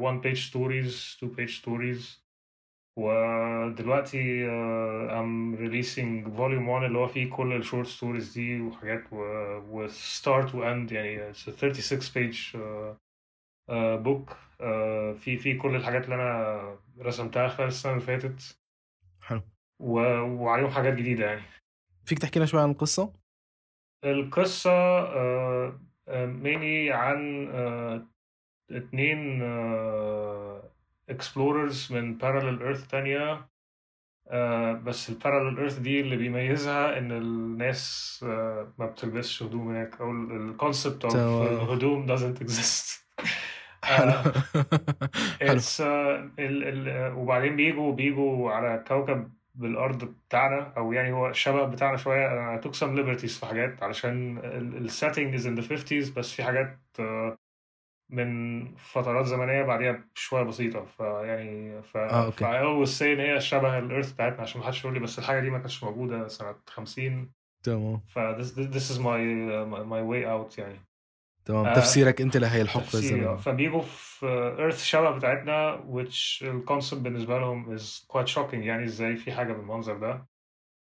one 0.00 0.22
page 0.24 0.50
stories 0.50 1.16
two 1.20 1.28
page 1.38 1.60
stories. 1.62 2.24
ودلوقتي 2.96 4.46
uh, 4.46 5.12
I'm 5.12 5.56
releasing 5.56 6.36
volume 6.36 6.68
1 6.68 6.84
اللي 6.84 6.98
هو 6.98 7.06
فيه 7.06 7.30
كل 7.30 7.52
ال 7.52 7.58
short 7.58 7.86
stories 7.86 8.32
دي 8.34 8.60
وحاجات 8.60 9.04
و, 9.12 9.88
start 9.88 10.54
و 10.54 10.62
end 10.62 10.92
يعني 10.92 11.32
it's 11.32 11.36
a 11.36 11.50
36 11.50 12.10
page 12.10 12.54
uh, 12.54 12.94
uh, 13.70 13.98
book. 14.06 14.30
Uh, 14.60 15.18
في 15.18 15.36
في 15.36 15.54
كل 15.54 15.76
الحاجات 15.76 16.04
اللي 16.04 16.14
أنا 16.14 16.78
رسمتها 17.00 17.48
خلال 17.48 17.68
السنة 17.68 17.92
اللي 17.92 18.04
فاتت. 18.04 18.58
حلو. 19.20 19.42
و... 19.80 20.00
وعليهم 20.20 20.70
حاجات 20.70 20.94
جديدة 20.94 21.26
يعني. 21.26 21.42
فيك 22.04 22.18
تحكي 22.18 22.38
لنا 22.38 22.46
شوي 22.46 22.60
عن 22.60 22.70
القصة؟ 22.70 23.23
القصة 24.04 24.70
mainly 26.08 26.90
عن 26.92 27.48
uh, 27.52 28.14
اتنين 28.76 29.42
explorers 31.10 31.92
من 31.92 32.18
parallel 32.18 32.62
earth 32.62 32.86
تانية. 32.86 33.48
آه 34.28 34.72
بس 34.72 35.10
ال 35.10 35.15
parallel 35.15 35.58
earth 35.58 35.78
دي 35.78 36.00
اللي 36.00 36.16
بيميزها 36.16 36.98
إن 36.98 37.12
الناس 37.12 38.20
آه 38.28 38.72
ما 38.78 38.86
بتلبسش 38.86 39.42
هدوم 39.42 39.68
هناك 39.68 40.00
أو 40.00 40.10
ال 40.10 40.22
concept 40.22 41.04
of. 41.04 41.14
الهدوم 41.16 42.06
doesn't 42.16 42.38
exist. 42.42 43.04
حلو. 43.84 44.10
آه 44.10 44.22
حلو. 45.46 45.60
it's 45.60 45.80
آه 45.80 46.30
ال 46.38 46.88
ال 46.88 47.12
وبعدين 47.14 47.56
بيجوا 47.56 47.92
بيجوا 47.92 48.52
على 48.52 48.84
كوكب 48.88 49.32
بالأرض 49.54 50.04
بتاعنا 50.04 50.72
أو 50.76 50.92
يعني 50.92 51.12
هو 51.12 51.32
شبه 51.32 51.64
بتاعنا 51.64 51.96
شوية. 51.96 52.26
أنا 52.32 52.60
took 52.60 52.74
some 52.74 52.96
liberties 52.98 53.38
في 53.40 53.46
حاجات 53.46 53.82
علشان 53.82 54.38
ال 54.84 54.91
setting 54.91 55.36
is 55.40 55.44
in 55.44 55.62
the 55.64 55.68
50s 55.68 56.16
بس 56.16 56.32
في 56.32 56.42
حاجات 56.44 56.78
آه 57.00 57.36
من 58.10 58.64
فترات 58.76 59.26
زمنية 59.26 59.62
بعديها 59.62 60.04
بشوية 60.14 60.42
بسيطة. 60.42 60.84
فيعني 60.84 61.82
ف 61.82 61.96
آه 61.96 62.24
أوكي. 62.26 62.44
ف 62.44 62.44
I 62.44 62.62
always 62.62 62.98
say 62.98 63.02
إن 63.02 63.20
هي 63.20 63.40
شبه 63.40 63.78
ال 63.78 63.84
earth 63.84 64.12
بتاعتنا 64.12 64.42
عشان 64.42 64.60
ما 64.60 64.66
حدش 64.66 64.80
يقول 64.84 64.94
لي 64.94 65.00
بس 65.00 65.18
الحاجة 65.18 65.40
دي 65.40 65.50
ما 65.50 65.58
كانتش 65.58 65.84
موجودة 65.84 66.28
سنة 66.28 66.54
50 66.66 67.32
تمام. 67.62 68.00
ف 68.06 68.18
this, 68.18 68.50
this 68.56 68.90
is 68.94 68.98
my 68.98 69.20
uh, 69.20 69.86
my 69.92 70.02
way 70.02 70.24
out 70.24 70.58
يعني. 70.58 70.80
تمام 71.44 71.66
آه 71.66 71.74
تفسيرك 71.74 72.20
أنت 72.20 72.36
لهي 72.36 72.62
الحقبة 72.62 72.84
تفسيري 72.86 73.06
آه. 73.06 73.14
الزمنيه 73.14 73.36
فبيجوا 73.36 73.80
في 73.80 74.26
earth 74.58 74.84
شبه 74.84 75.10
بتاعتنا 75.10 75.84
which 75.92 76.42
ال 76.42 76.49
concept 76.49 77.00
بالنسبة 77.00 77.38
لهم 77.38 77.76
is 77.78 78.06
quite 78.12 78.28
shocking 78.34 78.54
يعني 78.54 78.84
إزاي 78.84 79.16
في 79.16 79.32
حاجة 79.32 79.52
بالمنظر 79.52 79.96
ده 79.98 80.26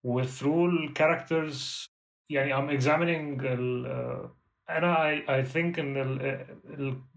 و 0.03 0.23
through 0.23 0.83
ال 0.83 0.93
characters 0.93 1.85
يعني 2.29 2.53
I'm 2.55 2.81
examining 2.81 3.43
ال 3.45 3.85
uh, 3.85 4.45
أنا 4.69 4.95
I, 4.95 5.23
I 5.27 5.53
think 5.53 5.79
إن 5.79 5.97
ال 5.97 6.45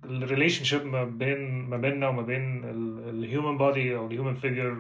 ال 0.05 0.65
relationship 0.65 0.87
ما 0.87 1.05
بين 1.05 1.63
ما 1.69 1.77
بيننا 1.77 2.09
وما 2.09 2.23
بين 2.23 2.65
ال 3.09 3.17
human 3.17 3.59
body 3.59 3.97
أو 3.97 4.07
ال 4.07 4.12
human 4.12 4.35
figure 4.35 4.73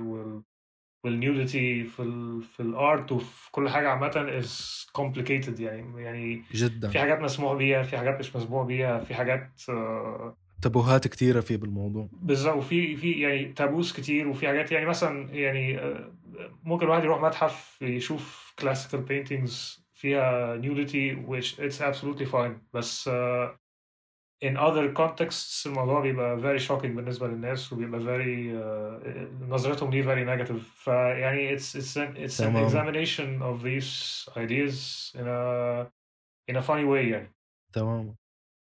وال 1.04 1.12
وال 1.12 1.30
nudity 1.30 1.84
في 1.84 2.02
ال 2.02 2.42
في 2.42 2.60
ال 2.60 2.73
art 2.73 3.12
وفي 3.12 3.50
كل 3.50 3.68
حاجة 3.68 3.88
عامة 3.88 4.40
is 4.40 4.86
complicated 4.98 5.60
يعني 5.60 6.02
يعني 6.02 6.42
في 6.42 6.56
جدا 6.56 7.00
حاجات 7.00 7.20
مسموح 7.20 7.52
بيها 7.52 7.82
في 7.82 7.98
حاجات 7.98 8.18
مش 8.18 8.36
مسموح 8.36 8.66
بيها 8.66 8.98
في 8.98 9.14
حاجات 9.14 9.50
آه، 9.68 10.36
تبوهات 10.62 11.08
كثيره 11.08 11.40
في 11.40 11.56
بالموضوع. 11.56 12.08
بالظبط. 12.12 12.56
وفي 12.56 12.96
في 12.96 13.12
يعني 13.12 13.52
تابوس 13.52 13.92
كتير 13.92 14.28
وفي 14.28 14.46
حاجات 14.46 14.72
يعني 14.72 14.86
مثلا 14.86 15.34
يعني 15.34 15.78
آه، 15.78 16.12
ممكن 16.64 16.86
الواحد 16.86 17.04
يروح 17.04 17.22
متحف 17.22 17.82
يشوف 17.82 18.54
classical 18.60 18.98
paintings 19.10 19.80
فيها 19.94 20.56
nudity 20.60 21.16
which 21.28 21.58
it's 21.58 21.80
absolutely 21.80 22.26
fine. 22.32 22.52
بس 22.74 23.08
uh, 23.08 23.12
in 24.44 24.56
other 24.56 24.92
contexts 25.00 25.66
الموضوع 25.66 26.00
بيبقى 26.00 26.40
very 26.40 26.62
shocking 26.62 26.86
بالنسبة 26.86 27.26
للناس 27.28 27.72
وبيبقى 27.72 28.00
very 28.00 28.52
uh, 28.54 29.42
نظرتهم 29.52 29.90
ليه 29.90 30.02
very 30.02 30.26
negative. 30.38 30.62
فيعني 30.74 31.58
it's 31.58 31.62
it's 31.74 31.96
an, 31.96 32.16
it's 32.16 32.40
an 32.40 32.54
examination 32.66 33.42
of 33.42 33.62
these 33.62 34.28
ideas 34.36 35.12
in 35.14 35.26
a 35.26 35.86
in 36.50 36.56
a 36.56 36.62
funny 36.62 36.84
way 36.84 37.04
يعني 37.12 37.34
تمام 37.72 38.14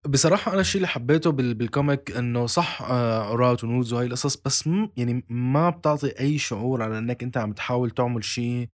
بصراحة 0.08 0.52
أنا 0.52 0.62
الشيء 0.62 0.76
اللي 0.80 0.88
حبيته 0.88 1.32
بال- 1.32 1.54
بال 1.54 1.72
comic 1.72 2.18
إنه 2.18 2.46
صح 2.46 2.82
عورات 2.82 3.64
و 3.64 3.69
nudes 3.69 3.94
وهي 3.94 4.06
القصص 4.06 4.36
بس 4.42 4.70
يعني 4.98 5.26
ما 5.30 5.70
بتعطي 5.70 6.20
أي 6.20 6.38
شعور 6.38 6.84
على 6.84 6.98
إنك 6.98 7.24
أنت 7.24 7.38
عم 7.38 7.54
تحاول 7.54 7.92
تعمل 7.92 8.24
شيء 8.24 8.70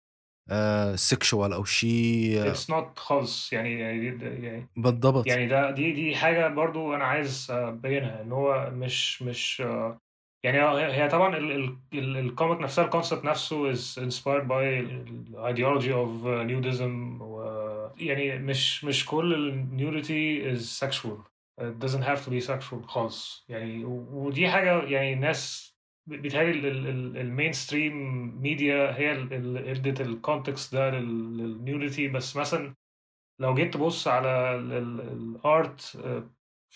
sexual 0.94 1.52
أو 1.53 1.64
شيء 1.64 2.55
it's 2.55 2.66
not 2.70 2.99
خالص 2.99 3.53
يعني 3.53 3.80
يعني 3.80 4.07
يعني 4.22 4.66
بالضبط. 4.76 5.26
يعني 5.26 5.47
ده 5.49 5.70
دي 5.70 5.93
دي 5.93 6.16
حاجة 6.16 6.49
برضو 6.49 6.95
أنا 6.95 7.05
عايز 7.05 7.47
أبينها 7.51 8.22
إن 8.22 8.32
هو 8.32 8.70
مش 8.74 9.22
مش 9.22 9.61
آه، 9.66 9.99
يعني 10.45 10.59
هي 10.93 11.09
طبعا 11.09 11.36
ال- 11.36 11.51
ال- 11.53 11.76
ال- 11.95 12.16
ال 12.16 12.24
comic 12.24 12.61
نفسها 12.61 12.84
ال 12.84 12.89
concept 12.89 13.24
نفسه 13.24 13.72
is 13.74 13.99
inspired 13.99 14.47
by 14.49 14.53
ال 14.53 15.24
ideology 15.36 15.91
of 15.93 16.24
uh, 16.24 16.47
nudism 16.51 17.20
و 17.22 17.41
يعني 17.99 18.38
مش 18.38 18.84
مش 18.84 19.07
كل 19.07 19.34
ال 19.34 19.66
nudity 19.78 20.57
is 20.59 20.84
sexual. 20.84 21.30
It 21.61 21.78
doesn't 21.84 22.03
have 22.05 22.24
to 22.24 22.30
be 22.30 22.41
sexual 22.41 22.86
خالص 22.86 23.45
يعني 23.49 23.84
ودي 23.84 24.49
حاجة 24.49 24.82
يعني 24.82 25.12
الناس 25.12 25.69
بيتهيألي 26.07 26.68
ال 27.20 27.52
mainstream 27.52 27.94
media 28.42 28.96
هي 28.96 29.12
ال- 29.12 29.32
اللي 29.32 29.70
ادت 29.70 30.01
ال 30.00 30.10
context 30.10 30.74
ده 30.74 30.90
لل 30.90 31.20
nudity 31.20 32.08
بس 32.09 32.36
مثلا 32.36 32.74
لو 33.40 33.55
جيت 33.55 33.74
تبص 33.74 34.09
على 34.09 34.55
ال 34.54 34.86
art 34.86 35.80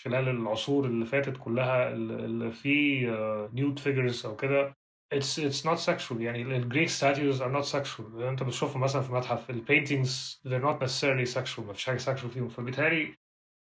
خلال 0.03 0.29
العصور 0.29 0.87
اللي 0.87 1.07
فاتت 1.07 1.37
كلها 1.37 1.93
اللي 1.93 2.51
فيه 2.53 3.09
nude 3.55 3.78
figures 3.78 4.26
أو 4.27 4.37
كده 4.37 4.77
it's 5.14 5.39
it's 5.39 5.62
not 5.64 5.79
sexual. 5.79 6.20
يعني 6.20 6.43
ال 6.57 6.62
Greek 6.62 6.89
statues 6.89 7.39
are 7.41 7.53
not 7.57 7.72
sexual. 7.72 8.01
أنت 8.22 8.43
بتشوفهم 8.43 8.81
مثلا 8.83 9.03
في 9.03 9.12
متحف 9.12 9.51
ال 9.51 9.60
paintings 9.60 10.43
they're 10.49 10.62
not 10.64 10.83
necessarily 10.85 11.35
sexual. 11.35 11.61
ما 11.61 11.72
فيش 11.72 11.87
حاجة 11.87 11.99
sexual 11.99 12.27
فيهم. 12.27 12.49
فبالتالي 12.49 13.14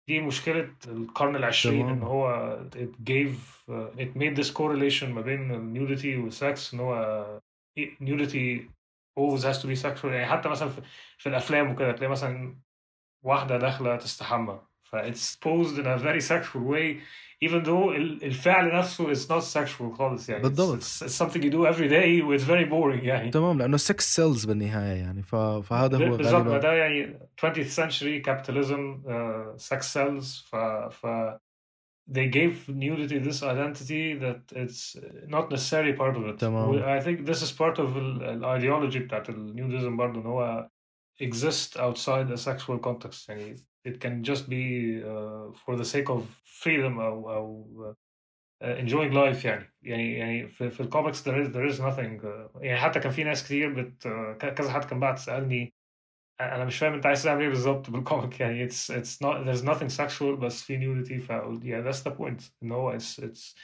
دي 0.09 0.21
مشكلة 0.21 0.75
القرن 0.89 1.37
العشرين. 1.37 1.89
إن 1.89 2.03
هو 2.03 2.59
it 2.75 3.11
gave 3.11 3.37
it 3.99 4.17
made 4.17 4.37
this 4.43 4.51
correlation 4.51 5.05
ما 5.05 5.21
بين 5.21 5.51
ال 5.51 5.60
nudity 5.60 6.17
والسكس 6.17 6.75
إن 6.75 6.81
هو 6.81 7.41
nudity 7.79 8.61
always 9.21 9.43
has 9.43 9.59
to 9.63 9.67
be 9.67 9.77
sexual 9.83 10.05
يعني 10.05 10.27
حتى 10.27 10.49
مثلا 10.49 10.69
في, 10.69 10.83
في 11.19 11.29
الأفلام 11.29 11.71
وكده 11.71 11.93
تلاقي 11.93 12.11
مثلا 12.11 12.59
واحدة 13.25 13.59
داخلة 13.59 13.97
تستحمى 13.97 14.61
ف 14.92 14.96
it's 14.96 15.36
posed 15.36 15.78
in 15.78 15.86
a 15.86 15.98
very 15.98 16.22
sexual 16.22 16.62
way 16.74 16.98
even 17.46 17.64
though 17.64 17.90
ال- 17.96 18.24
الفعل 18.24 18.76
نفسه 18.76 19.14
is 19.14 19.28
not 19.28 19.44
sexual 19.44 19.98
خالص 19.98 20.30
يعني 20.30 20.42
بالضبط. 20.44 20.80
it's, 20.82 20.86
it's, 20.86 21.06
it's 21.06 21.26
something 21.26 21.42
you 21.44 21.52
do 21.52 21.66
every 21.74 21.90
day 21.90 22.24
و 22.24 22.38
it's 22.38 22.44
very 22.44 22.66
boring 22.70 23.04
يعني 23.06 23.30
تمام 23.32 23.58
لأنه 23.58 23.78
سكس 23.78 24.16
سيلز 24.16 24.46
بالنهاية 24.46 24.96
يعني 24.98 25.24
ف... 25.24 25.36
فهذا 25.36 25.98
هو 26.10 26.18
بالظبط 26.18 26.34
ما 26.46 26.52
غالبا 26.52 26.58
ده 26.58 26.74
يعني 26.74 27.20
20th 27.42 27.70
century 27.76 28.22
capitalism 28.28 29.04
uh, 29.08 29.64
sex 29.70 29.82
sells 29.98 30.50
ف, 30.52 30.56
ف 30.92 31.08
they 32.18 32.28
gave 32.40 32.54
nudity 32.70 33.20
this 33.28 33.40
identity 33.44 34.06
that 34.26 34.42
it's 34.64 34.96
not 35.36 35.46
necessarily 35.52 35.94
part 36.02 36.16
of 36.18 36.24
it 36.34 36.38
تمام. 36.40 36.70
و- 36.70 37.00
I 37.00 37.04
think 37.04 37.26
this 37.26 37.42
is 37.42 37.52
part 37.52 37.78
of 37.80 37.98
ال- 37.98 38.24
الايديولوجي 38.24 39.00
بتاعت 39.00 39.30
النيوديزم 39.30 39.98
برضه 39.98 40.20
ان 40.22 40.26
هو 40.26 40.70
exist 41.24 41.78
outside 41.78 42.30
a 42.32 42.38
sexual 42.50 42.80
context 42.88 43.30
يعني 43.30 43.56
It 43.85 44.01
can 44.01 44.23
just 44.23 44.49
be 44.49 45.03
uh, 45.03 45.53
for 45.65 45.77
the 45.77 45.85
sake 45.85 46.09
of 46.09 46.23
freedom 46.45 47.01
أو 47.01 47.31
أو 47.33 47.95
uh, 48.63 48.77
enjoying 48.79 49.13
life 49.13 49.45
يعني. 49.45 49.73
يعني 49.83 50.13
يعني 50.19 50.49
في, 50.49 50.71
في 50.71 50.81
الكوميكس 50.81 51.29
there 51.29 51.45
is 51.45 51.49
there 51.49 51.73
is 51.73 51.81
nothing 51.81 52.25
uh, 52.25 52.63
يعني 52.63 52.81
حتى 52.81 53.01
كان 53.01 53.13
في 53.13 53.25
ناس 53.25 53.45
كتير 53.45 53.73
بت 53.73 54.09
uh, 54.09 54.45
كذا 54.45 54.73
حد 54.73 54.85
كان 54.85 55.01
بعت 55.01 55.17
تسألني 55.17 55.75
أنا 56.41 56.65
مش 56.65 56.79
فاهم 56.79 56.93
أنت 56.93 57.07
عايز 57.07 57.23
تعمل 57.23 57.43
إيه 57.43 57.49
بالظبط 57.49 57.91
بال 57.91 58.05
comic 58.05 58.41
يعني 58.41 58.69
it's 58.69 58.91
it's 58.91 59.17
not 59.25 59.47
there's 59.47 59.65
nothing 59.65 59.89
sexual 59.89 60.39
بس 60.41 60.63
في 60.63 60.79
nudity. 60.79 61.23
فقلت 61.23 61.63
yeah 61.63 61.93
that's 61.93 62.03
the 62.03 62.15
point. 62.15 62.51
ان 62.63 62.73
هو 62.73 62.99
it's 62.99 63.23
it's 63.23 63.55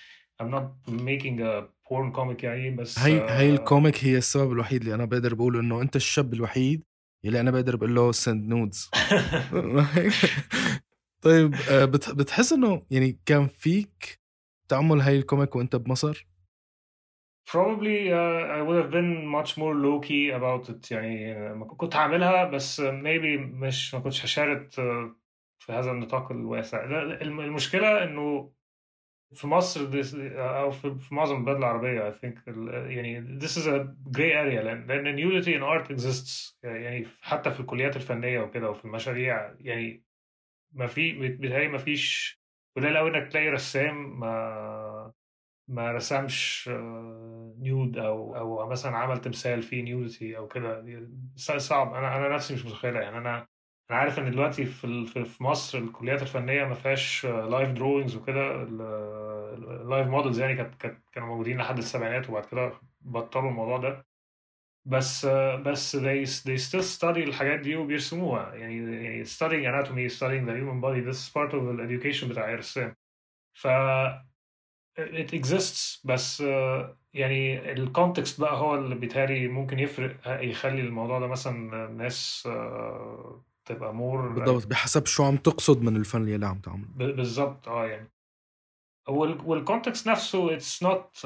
I'm 0.43 0.51
not 0.51 0.93
making 0.93 1.41
a 1.41 1.65
porn 1.89 2.13
comic 2.13 2.45
يعني 2.45 2.71
بس 2.71 2.99
هي 2.99 3.31
هي 3.31 3.57
uh, 3.57 3.61
ال 3.61 3.68
comic 3.68 4.05
هي 4.05 4.19
السبب 4.19 4.53
الوحيد 4.53 4.81
اللي 4.83 4.95
أنا 4.95 5.05
بقدر 5.05 5.35
بقول 5.35 5.59
إنه 5.59 5.83
أنت 5.83 5.97
الشاب 5.97 6.35
الوحيد 6.35 6.85
اللي 7.25 7.41
أنا 7.41 7.51
بقدر 7.51 7.77
بقول 7.77 7.95
له 7.95 8.13
send 8.13 8.49
nudes 8.49 8.91
طيب 11.23 11.55
آه، 11.71 11.85
بت- 11.85 12.11
بتحس 12.11 12.53
إنه 12.53 12.87
يعني 12.91 13.19
كان 13.27 13.47
فيك 13.47 14.21
تعمل 14.69 15.01
هاي 15.01 15.17
ال 15.19 15.25
comic 15.25 15.57
وأنت 15.57 15.77
بمصر؟ 15.77 16.27
Probably 17.51 17.99
uh, 18.13 18.59
I 18.59 18.61
would 18.67 18.79
have 18.83 18.91
been 18.91 19.27
much 19.37 19.51
more 19.57 19.75
low 19.85 19.99
key 20.09 20.31
about 20.39 20.69
it. 20.69 20.91
يعني 20.93 21.35
ما 21.55 21.65
كنت 21.65 21.97
هعملها 21.97 22.45
بس 22.45 22.81
maybe 22.81 23.39
مش 23.39 23.95
ما 23.95 24.01
كنتش 24.01 24.25
هشارك 24.25 24.71
في 25.59 25.73
هذا 25.73 25.91
النطاق 25.91 26.33
الواسع. 26.33 26.85
المشكلة 27.23 28.05
إنه 28.05 28.53
في 29.35 29.47
مصر 29.47 29.91
this, 29.91 30.15
أو 30.37 30.71
في, 30.71 31.15
معظم 31.15 31.37
البلاد 31.37 31.57
العربية 31.57 32.11
I 32.11 32.15
think 32.15 32.49
يعني 32.89 33.41
this 33.41 33.57
is 33.57 33.67
a 33.67 33.87
gray 34.17 34.33
area 34.33 34.61
لأن 34.61 35.17
nudity 35.17 35.49
in 35.49 35.63
art 35.63 35.91
exists 35.91 36.57
يعني 36.63 37.07
حتى 37.21 37.51
في 37.51 37.61
الكليات 37.61 37.97
الفنية 37.97 38.41
وكده 38.41 38.71
وفي 38.71 38.85
المشاريع 38.85 39.55
يعني 39.61 40.05
ما 40.73 40.87
في 40.87 41.13
بيتهيألي 41.13 41.69
ما 41.69 41.79
فيش 41.79 42.39
قليل 42.77 42.97
قوي 42.97 43.11
إنك 43.11 43.33
تلاقي 43.33 43.49
رسام 43.49 44.21
ما 44.21 45.13
ما 45.69 45.93
رسمش 45.93 46.71
نيود 47.59 47.99
أو 47.99 48.37
أو 48.37 48.69
مثلا 48.69 48.97
عمل 48.97 49.21
تمثال 49.21 49.63
فيه 49.63 49.83
نيودتي 49.83 50.37
أو 50.37 50.49
كده 50.49 50.85
صعب 51.37 51.95
أنا 51.95 52.17
أنا 52.17 52.35
نفسي 52.35 52.55
مش 52.55 52.67
متخيلها 52.67 53.03
يعني 53.03 53.19
أنا 53.19 53.47
أنا 53.91 53.99
عارف 53.99 54.19
إن 54.19 54.31
دلوقتي 54.31 54.65
في 54.67 55.07
في 55.25 55.43
مصر 55.45 55.79
الكليات 55.79 56.23
الفنية 56.23 56.65
ما 56.65 56.75
فيهاش 56.75 57.27
life 57.27 57.71
drawings 57.71 58.17
وكده 58.17 58.63
ال 58.63 58.91
life 58.91 60.07
models 60.07 60.41
يعني 60.41 60.55
كانت 60.57 60.99
كانوا 61.13 61.29
موجودين 61.29 61.59
لحد 61.59 61.79
السبعينات 61.79 62.31
وبعد 62.31 62.45
كده 62.45 62.73
بطلوا 63.01 63.51
الموضوع 63.51 63.79
ده. 63.79 64.07
بس 64.85 65.27
بس 65.67 65.97
they 65.97 66.27
they 66.49 66.59
still 66.71 66.99
study 66.99 67.05
الحاجات 67.17 67.61
دي 67.61 67.77
وبيرسموها. 67.77 68.55
يعني 68.55 69.05
يعني 69.05 69.25
studying 69.25 69.65
anatomy 69.73 70.15
studying 70.19 70.47
the 70.49 70.55
human 70.55 70.81
body 70.83 71.01
this 71.11 71.17
is 71.27 71.29
part 71.33 71.53
of 71.53 71.61
the 71.63 71.83
education 71.89 72.25
بتاع 72.25 72.53
الرسام 72.53 72.97
ف 73.55 73.69
it 74.99 75.31
exists 75.35 76.01
بس 76.05 76.41
يعني 77.15 77.73
ال 77.73 77.81
context 77.81 78.41
بقى 78.41 78.57
هو 78.57 78.75
اللي 78.75 78.95
بيتهيألي 78.95 79.49
ممكن 79.49 79.79
يفرق 79.79 80.17
يخلي 80.45 80.81
الموضوع 80.81 81.19
ده 81.19 81.27
مثلا 81.27 81.89
آه، 82.47 83.45
تبقى 83.69 83.95
more 83.95 84.29
بالضبط 84.29 84.67
بحسب 84.67 85.07
شو 85.07 85.25
عم 85.25 85.37
تقصد 85.37 85.83
من 85.83 85.97
الفن 85.97 86.29
اللي 86.29 86.47
عم 86.47 86.59
تعمله. 86.59 86.89
بالظبط 86.97 87.69
آه 87.69 87.87
يعني. 87.87 88.09
وال 89.09 89.31
context 89.31 90.09
نفسه 90.09 90.55
it's 90.55 90.83
not 90.83 91.21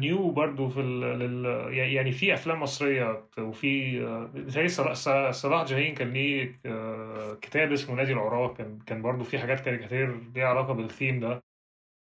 new 0.00 0.30
برضه 0.30 0.68
في 0.68 0.80
ال 0.80 1.74
يعني 1.74 2.12
في 2.12 2.34
أفلام 2.34 2.60
مصرية 2.62 3.28
وفي 3.38 4.00
زي 4.36 4.68
صلاح 5.32 5.64
جاهين 5.64 5.94
كان 5.94 6.12
ليه 6.12 6.60
كتاب 7.40 7.72
اسمه 7.72 7.94
نادي 7.94 8.12
العراة 8.12 8.54
كان 8.54 8.78
كان 8.86 9.02
برضه 9.02 9.24
في 9.24 9.38
حاجات 9.38 9.60
كاريكاتير 9.60 10.20
ليها 10.34 10.46
علاقة 10.46 10.72
بالثيم 10.72 11.20
ده. 11.20 11.42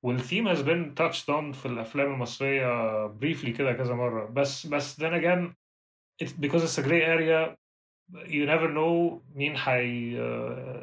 والثيم 0.06 0.54
has 0.54 0.58
been 0.60 0.96
touched 1.02 1.26
on 1.30 1.54
في 1.54 1.66
الأفلام 1.66 2.14
المصرية 2.14 3.06
بريفلي 3.08 3.52
كده 3.52 3.74
كذا 3.74 3.94
مرة. 3.94 4.26
بس 4.26 4.68
بس 4.68 5.02
then 5.02 5.14
again 5.14 5.54
it's 6.24 6.34
because 6.42 6.64
it's 6.64 6.78
a 6.78 6.88
gray 6.88 7.04
area 7.04 7.56
you 8.14 8.46
never 8.48 8.68
know 8.68 9.20
مين 9.36 9.58
حي 9.58 10.18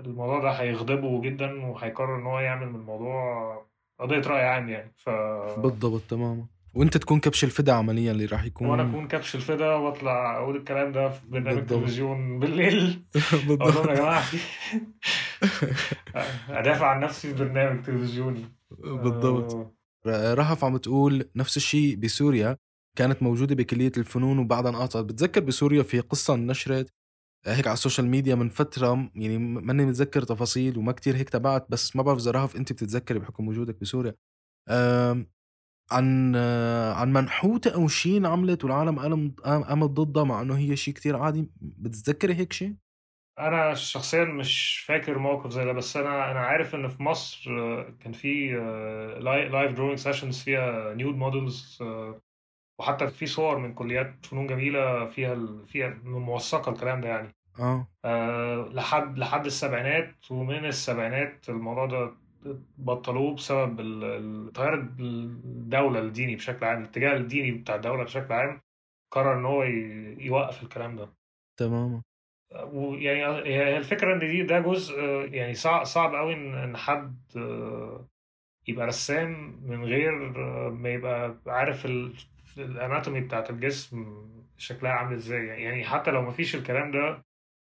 الموضوع 0.04 0.40
ده 0.42 0.50
هيغضبه 0.50 1.20
جدا 1.20 1.66
وهيقرر 1.66 2.16
إن 2.16 2.26
هو 2.26 2.38
يعمل 2.38 2.68
من 2.68 2.74
الموضوع 2.74 3.66
قضية 4.00 4.20
رأي 4.20 4.44
عام 4.44 4.68
يعني. 4.68 4.92
ف 4.96 5.10
بالضبط 5.58 6.02
تماما. 6.08 6.46
وأنت 6.74 6.96
تكون 6.96 7.20
كبش 7.20 7.44
الفدا 7.44 7.72
عمليا 7.72 8.12
اللي 8.12 8.24
راح 8.26 8.44
يكون. 8.44 8.68
وأنا 8.68 8.90
أكون 8.90 9.08
كبش 9.08 9.34
الفدا 9.34 9.74
وأطلع 9.74 10.36
أقول 10.36 10.56
الكلام 10.56 10.92
ده 10.92 11.08
في 11.08 11.20
برنامج 11.28 11.66
تلفزيون 11.66 12.38
بالليل. 12.38 13.02
أقول 13.60 13.74
لهم 13.74 13.88
يا 13.88 13.94
جماعة. 13.94 14.22
أدافع 16.60 16.86
عن 16.86 17.00
نفسي 17.00 17.28
في 17.28 17.34
برنامج 17.44 17.82
تلفزيوني. 17.82 18.44
بالضبط. 18.78 19.74
آه. 20.06 20.34
رهف 20.34 20.64
عم 20.64 20.76
تقول 20.76 21.30
نفس 21.36 21.56
الشيء 21.56 21.96
بسوريا. 21.96 22.56
كانت 22.96 23.22
موجودة 23.22 23.54
بكلية 23.54 23.92
الفنون 23.96 24.38
وبعدها 24.38 24.70
انقطعت 24.70 25.04
بتذكر 25.04 25.40
بسوريا 25.40 25.82
في 25.82 26.00
قصة 26.00 26.36
نشرت 26.36 26.92
هيك 27.46 27.66
على 27.66 27.74
ال 27.74 27.79
social 27.79 28.06
media 28.06 28.34
من 28.34 28.48
فترة 28.48 29.10
يعني 29.14 29.38
ماني 29.38 29.86
متذكر 29.86 30.22
تفاصيل 30.22 30.78
وما 30.78 30.92
كتير 30.92 31.16
هيك 31.16 31.30
تبعت 31.30 31.66
بس 31.70 31.96
ما 31.96 32.02
بعرف 32.02 32.18
إذا 32.18 32.30
رهف 32.30 32.56
أنت 32.56 32.72
بتتذكري 32.72 33.18
بحكم 33.18 33.48
وجودك 33.48 33.80
بسوريا. 33.80 34.14
عن 35.90 36.36
عن 36.96 37.12
منحوتة 37.12 37.74
أو 37.74 37.88
شيء 37.88 38.26
عملت 38.26 38.64
والعالم 38.64 38.98
قامت 39.44 39.90
ضدها 39.90 40.24
مع 40.24 40.42
إنه 40.42 40.58
هي 40.58 40.76
شيء 40.76 40.94
كتير 40.94 41.16
عادي. 41.16 41.50
بتتذكري 41.60 42.34
هيك 42.34 42.52
شيء؟ 42.52 42.74
أنا 43.38 43.74
شخصيا 43.74 44.24
مش 44.24 44.78
فاكر 44.78 45.18
موقف 45.18 45.50
زي 45.50 45.64
ده 45.64 45.72
بس 45.72 45.96
أنا 45.96 46.30
أنا 46.30 46.40
عارف 46.40 46.74
إن 46.74 46.88
في 46.88 47.02
مصر 47.02 47.50
كان 47.82 48.12
في 48.12 48.52
life 49.50 49.72
drawing 49.72 49.98
sessions 49.98 50.42
فيها 50.42 50.94
nude 50.94 51.14
models 51.14 51.78
وحتى 52.80 53.06
في 53.06 53.26
صور 53.26 53.58
من 53.58 53.74
كليات 53.74 54.26
فنون 54.26 54.46
جميلة 54.46 55.06
فيها 55.06 55.64
فيها 55.66 55.88
موثقة 56.04 56.72
الكلام 56.72 57.00
ده 57.00 57.08
يعني. 57.08 57.35
آه, 57.60 57.86
آه 58.04 58.68
لحد 58.72 59.18
لحد 59.18 59.46
السبعينات 59.46 60.30
ومن 60.30 60.64
السبعينات 60.64 61.48
الموضوع 61.48 61.86
ده 61.86 62.12
بطلوه 62.78 63.34
بسبب 63.34 63.76
تغير 64.54 64.74
الدولة 64.74 66.00
الديني 66.00 66.36
بشكل 66.36 66.64
عام 66.66 66.80
الاتجاه 66.82 67.16
الديني 67.16 67.50
بتاع 67.50 67.74
الدولة 67.74 68.04
بشكل 68.04 68.32
عام 68.32 68.60
قرر 69.10 69.38
إن 69.38 69.44
هو 69.44 69.62
يوقف 70.22 70.62
الكلام 70.62 70.96
ده. 70.96 71.08
تماما. 71.56 72.02
ويعني 72.72 73.48
هي 73.48 73.76
الفكرة 73.76 74.14
إن 74.14 74.18
دي 74.18 74.42
ده 74.42 74.60
جزء 74.60 74.98
يعني 75.32 75.54
صعب 75.54 75.84
صعب 75.84 76.14
قوي 76.14 76.34
إن 76.34 76.76
حد 76.76 77.16
يبقى 78.68 78.86
رسام 78.86 79.60
من 79.64 79.84
غير 79.84 80.12
ما 80.70 80.88
يبقى 80.88 81.36
عارف 81.46 81.86
ال 82.58 82.66
anatomy 82.66 83.20
بتاعت 83.20 83.50
الجسم 83.50 84.26
شكلها 84.58 84.92
عامل 84.92 85.14
إزاي. 85.14 85.46
يعني 85.46 85.84
حتى 85.84 86.10
لو 86.10 86.22
مفيش 86.22 86.54
الكلام 86.54 86.90
ده 86.90 87.25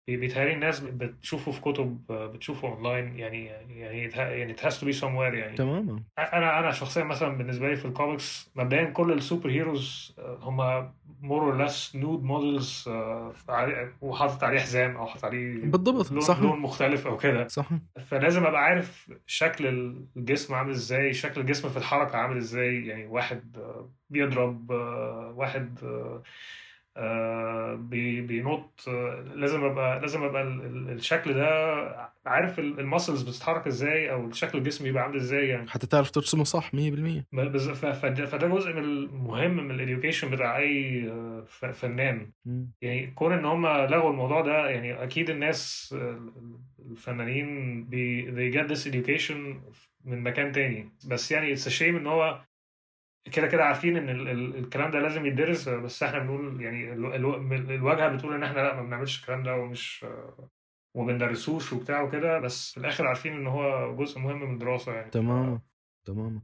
بيتهيألي 0.08 0.54
الناس 0.54 0.80
بتشوفه 0.80 1.52
في 1.52 1.62
كتب 1.62 1.99
بتشوفه 2.10 2.68
اونلاين 2.68 3.16
يعني 3.20 3.45
يعني 3.45 3.80
يعني 4.14 4.56
it 4.56 4.60
has 4.60 4.74
to 4.74 4.84
be 4.86 5.02
somewhere 5.02 5.34
يعني. 5.34 5.56
تماما. 5.56 6.04
أنا 6.20 6.60
أنا 6.60 6.72
شخصيا 6.72 7.04
مثلا 7.04 7.38
بالنسبة 7.38 7.70
لي 7.70 7.76
في 7.76 7.86
الكوميكس 7.86 8.52
مبدئيا 8.56 8.84
كل 8.86 9.12
ال 9.12 9.49
superheroes 9.49 10.16
هم 10.20 10.58
more 11.22 11.41
or 11.43 11.57
less 11.57 11.95
nude 11.95 12.24
models 12.24 12.89
وحاطط 14.02 14.43
عليه 14.43 14.60
حزام 14.60 14.95
أو 14.97 15.06
حاطط 15.08 15.26
عليه 15.26 15.62
بالضبط 15.66 16.12
لون, 16.12 16.22
صح. 16.22 16.39
لون 16.39 16.60
مختلف 16.60 17.08
أو 17.08 17.18
كده. 17.18 17.47
صح. 17.47 17.70
فلازم 18.08 18.45
أبقى 18.45 18.62
عارف 18.64 19.12
شكل 19.28 19.68
الجسم 20.18 20.54
عامل 20.54 20.72
إزاي 20.72 21.14
شكل 21.14 21.41
الجسم 21.41 21.70
في 21.70 21.78
الحركة 21.78 22.18
عامل 22.18 22.38
إزاي 22.38 22.86
يعني 22.88 23.06
واحد 23.06 23.58
بيضرب 24.10 24.70
واحد 25.36 25.80
آه، 25.84 26.22
بينط 28.28 28.84
لازم 29.36 29.64
أبقى 29.64 30.00
لازم 30.00 30.24
أبقى 30.24 30.44
الشكل 30.44 31.34
ده 31.34 31.52
عارف 32.26 32.60
ال 32.59 32.67
muscles 32.67 33.22
بتتحرك 33.22 33.68
إزاي 33.68 34.12
أو 34.12 34.32
شكل 34.32 34.58
الجسم 34.58 34.84
بيبقى 34.84 35.04
عامل 35.04 35.16
إزاي 35.16 35.48
يعني. 35.48 35.70
حتى 35.70 35.88
تعرف 35.88 36.12
ترسمه 36.12 36.44
صح 36.44 36.72
100% 36.72 36.76
فده 38.26 38.48
جزء 38.48 38.74
من 38.74 38.84
المهم 38.84 39.58
من 39.58 39.72
ال 39.72 39.78
education 39.78 40.32
بتاع 40.32 40.58
أي 40.58 41.04
فنان. 41.74 42.32
يعني 42.82 43.12
كون 43.12 43.34
إن 43.34 43.46
هم 43.46 43.68
لغوا 43.68 44.12
الموضوع 44.12 44.42
ده 44.42 44.70
يعني 44.70 45.04
أكيد 45.04 45.30
الناس 45.30 45.96
الفنانين 46.92 47.84
بي 47.86 48.26
they 48.32 48.56
get 48.56 48.68
this 48.72 48.86
education 48.92 49.38
من 50.06 50.24
مكان 50.24 50.52
تاني. 50.52 50.89
بس 51.08 51.32
يعني 51.32 51.52
it's 51.51 51.70
a 51.70 51.74
shame 51.74 51.95
إن 51.96 52.08
هو 52.08 52.42
كده 53.32 53.47
كده 53.47 53.63
عارفين 53.63 53.97
إن 53.97 54.09
ال 54.09 54.28
ال 54.28 54.55
الكلام 54.55 54.91
ده 54.91 54.99
لازم 54.99 55.26
يدرس 55.26 55.69
بس 55.69 56.03
إحنا 56.03 56.19
بنقول 56.19 56.61
يعني 56.61 56.93
الواجهة 57.76 58.07
بتقول 58.15 58.34
إن 58.34 58.43
إحنا 58.43 58.59
لأ 58.59 58.76
ما 58.76 58.82
بنعملش 58.82 59.22
الكلام 59.22 59.43
ده 59.43 59.55
ومش 59.55 60.05
وما 60.95 61.13
بندرسوش 61.13 61.74
وبتاع 61.74 62.01
وكده 62.01 62.39
بس 62.39 62.72
في 62.72 62.78
الآخر 62.80 63.07
عارفين 63.07 63.34
إن 63.34 63.47
هو 63.47 63.95
جزء 63.95 64.19
مهم 64.19 64.41
من 64.41 64.53
الدراسة 64.53 64.93
يعني. 64.93 65.11
تماما 65.11 65.61
تماما. 66.07 66.41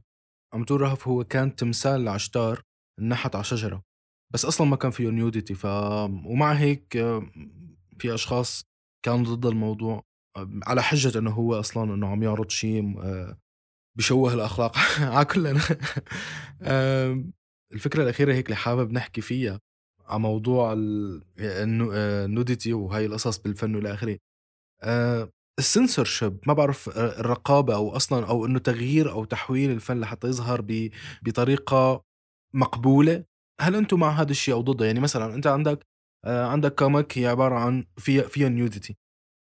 عم 0.54 0.64
تقول 0.64 0.80
رهف 0.80 1.08
هو 1.08 1.24
كان 1.24 1.54
تمثال 1.54 2.04
لعشتار 2.04 2.62
انحت 3.00 3.34
على 3.34 3.44
شجرة 3.44 3.82
بس 4.34 4.44
أصلا 4.44 4.66
ما 4.66 4.76
كان 4.76 4.90
فيه 4.90 5.08
نيوديتي 5.10 5.54
ف 5.54 5.64
ومع 6.24 6.52
هيك 6.52 6.92
في 7.98 8.14
أشخاص 8.14 8.64
كانوا 9.04 9.24
ضد 9.34 9.46
الموضوع 9.46 10.02
على 10.66 10.82
حجة 10.82 11.18
إنه 11.18 11.30
هو 11.30 11.54
أصلا 11.54 11.94
إنه 11.94 12.08
عم 12.08 12.22
يعرض 12.22 12.50
شيء 12.50 12.94
بشوه 13.98 14.34
الأخلاق. 14.34 14.78
على 15.00 15.24
كلنا. 15.34 15.60
الفكرة 17.72 18.02
الأخيرة 18.02 18.34
هيك 18.34 18.46
اللي 18.46 18.56
حابب 18.56 18.92
نحكي 18.92 19.20
فيها 19.20 19.60
على 20.06 20.20
موضوع 20.20 20.74
النوديتي 21.38 22.72
وهي 22.72 23.06
القصص 23.06 23.38
بالفن 23.38 23.74
والى 23.74 23.94
آخره. 23.94 24.18
السنسورشيب 25.58 26.38
ما 26.46 26.52
بعرف 26.52 26.88
الرقابة 26.98 27.74
أو 27.74 27.96
أصلا 27.96 28.26
أو 28.28 28.46
إنه 28.46 28.58
تغيير 28.58 29.10
أو 29.10 29.24
تحويل 29.24 29.70
الفن 29.70 30.00
لحتى 30.00 30.28
يظهر 30.28 30.64
بطريقة 31.22 32.02
مقبولة. 32.54 33.24
هل 33.60 33.76
أنتم 33.76 34.00
مع 34.00 34.10
هذا 34.10 34.30
الشيء 34.30 34.54
أو 34.54 34.60
ضده؟ 34.60 34.86
يعني 34.86 35.00
مثلا 35.00 35.34
أنت 35.34 35.46
عندك 35.46 35.86
عندك 36.26 36.74
comic 36.74 37.18
هي 37.18 37.26
عبارة 37.26 37.54
عن 37.54 37.84
فيها 37.98 38.22
فيها 38.22 38.48
nudity 38.48 38.96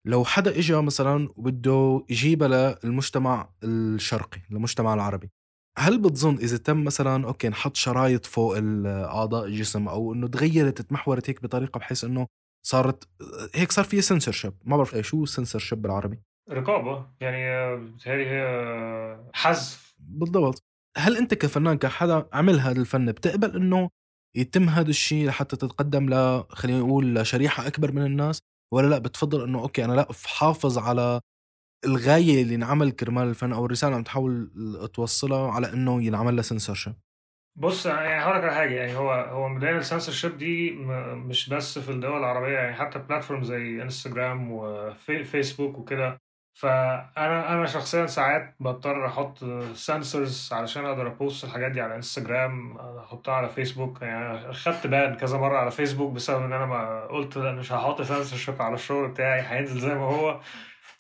لو 0.08 0.26
حدا 0.26 0.58
اجى 0.58 0.82
مثلا 0.82 1.30
وبده 1.36 2.06
يجيبها 2.10 2.80
للمجتمع 2.84 3.50
الشرقي 3.64 4.42
المجتمع 4.52 4.94
العربي 4.94 5.30
هل 5.78 6.02
بتظن 6.02 6.36
إذا 6.36 6.58
تم 6.58 6.84
مثلا 6.84 7.28
okay 7.28 7.50
نحط 7.50 7.76
شرايط 7.76 8.26
فوق 8.26 8.58
اعضاء 8.86 9.46
الجسم 9.46 9.88
أو 9.88 10.14
إنه 10.14 10.28
تغيرت 10.28 10.82
تمحورت 10.82 11.30
هيك 11.30 11.44
بطريقة 11.44 11.78
بحيث 11.78 12.04
إنه 12.04 12.28
صارت 12.68 13.08
هيك 13.56 13.72
صار 13.72 13.86
في 13.86 14.02
سنسورشيب 14.02 14.54
ما 14.66 14.78
بعرف 14.78 14.98
شو 15.02 15.26
سنسورشيب 15.26 15.82
بالعربي؟ 15.82 16.20
رقابة 16.50 17.06
يعني 17.22 17.76
بتهيألي 17.78 18.26
هي 18.30 19.30
حذف. 19.34 19.96
بالضبط. 20.00 20.64
هل 20.98 21.18
أنت 21.18 21.34
كفنان 21.34 21.78
كحدا 21.78 22.28
عمل 22.34 22.60
هذا 22.60 22.80
الفن 22.82 23.12
بتقبل 23.12 23.56
إنه 23.56 23.90
يتم 24.36 24.70
هذا 24.70 24.90
الشيء 24.90 25.28
لحتى 25.28 25.56
تتقدم 25.56 26.10
ل 26.14 26.44
خلينا 26.50 26.80
نقول 26.80 27.16
لشريحة 27.16 27.68
أكبر 27.68 27.92
من 27.92 28.06
الناس؟ 28.06 28.40
ولا 28.74 28.88
لأ 28.88 28.98
بتفضل 28.98 29.44
إنه 29.44 29.60
okay 29.62 29.86
أنا 29.86 29.94
لأ 29.94 30.08
حافظ 30.26 30.78
على 30.78 31.22
الغاية 31.86 32.44
اللي 32.44 32.56
انعمل 32.56 32.92
كرمال 32.92 33.28
الفن 33.30 33.54
أو 33.54 33.66
الرسالة 33.66 33.96
عم 33.96 34.04
تحاول 34.04 34.52
توصلها 34.94 35.52
على 35.52 35.74
إنه 35.74 36.04
ينعمل 36.04 36.36
لها 36.36 36.44
سنسورشيب 36.44 36.96
بص 37.56 37.86
يعني 37.86 38.24
هقول 38.24 38.38
لك 38.38 38.44
على 38.44 38.54
حاجة 38.54 38.74
يعني 38.76 38.96
هو 38.98 39.12
هو 39.12 39.50
مبدئيا 39.50 39.78
السنسورشيب 39.78 40.38
دي 40.38 40.72
مش 41.16 41.50
بس 41.50 41.80
في 41.80 41.92
الدول 41.92 42.18
العربية 42.20 42.54
يعني 42.54 42.76
حتى 42.76 43.00
platform 43.00 43.44
زي 43.44 43.82
انستجرام 43.82 44.52
وفيسبوك 44.52 45.78
وكده 45.78 46.22
فأنا 46.60 47.54
أنا 47.54 47.66
شخصيا 47.66 48.06
ساعات 48.06 48.56
بضطر 48.60 49.06
أحط 49.08 49.44
سنسورز 49.74 50.50
علشان 50.54 50.86
أقدر 50.86 51.08
أ 51.08 51.15
post 51.15 51.44
الحاجات 51.44 51.72
دي 51.72 51.82
على 51.82 51.96
انستجرام 51.96 52.78
أحطها 52.78 53.34
على 53.34 53.50
فيسبوك 53.50 54.02
يعني 54.02 54.54
خدت 54.54 54.88
ban 54.88 55.16
كذا 55.16 55.38
مرة 55.38 55.58
على 55.58 55.72
فيسبوك 55.72 56.14
بسبب 56.14 56.44
إن 56.44 56.54
أنا 56.54 56.66
ما 56.66 57.06
قلت 57.06 57.38
لا 57.38 57.52
مش 57.52 57.72
هحط 57.72 58.02
سنسورشيب 58.02 58.62
على 58.62 58.76
الشغل 58.76 59.08
بتاعي 59.08 59.42
هينزل 59.42 59.80
زي 59.80 59.96
ما 59.96 60.06
هو. 60.06 60.40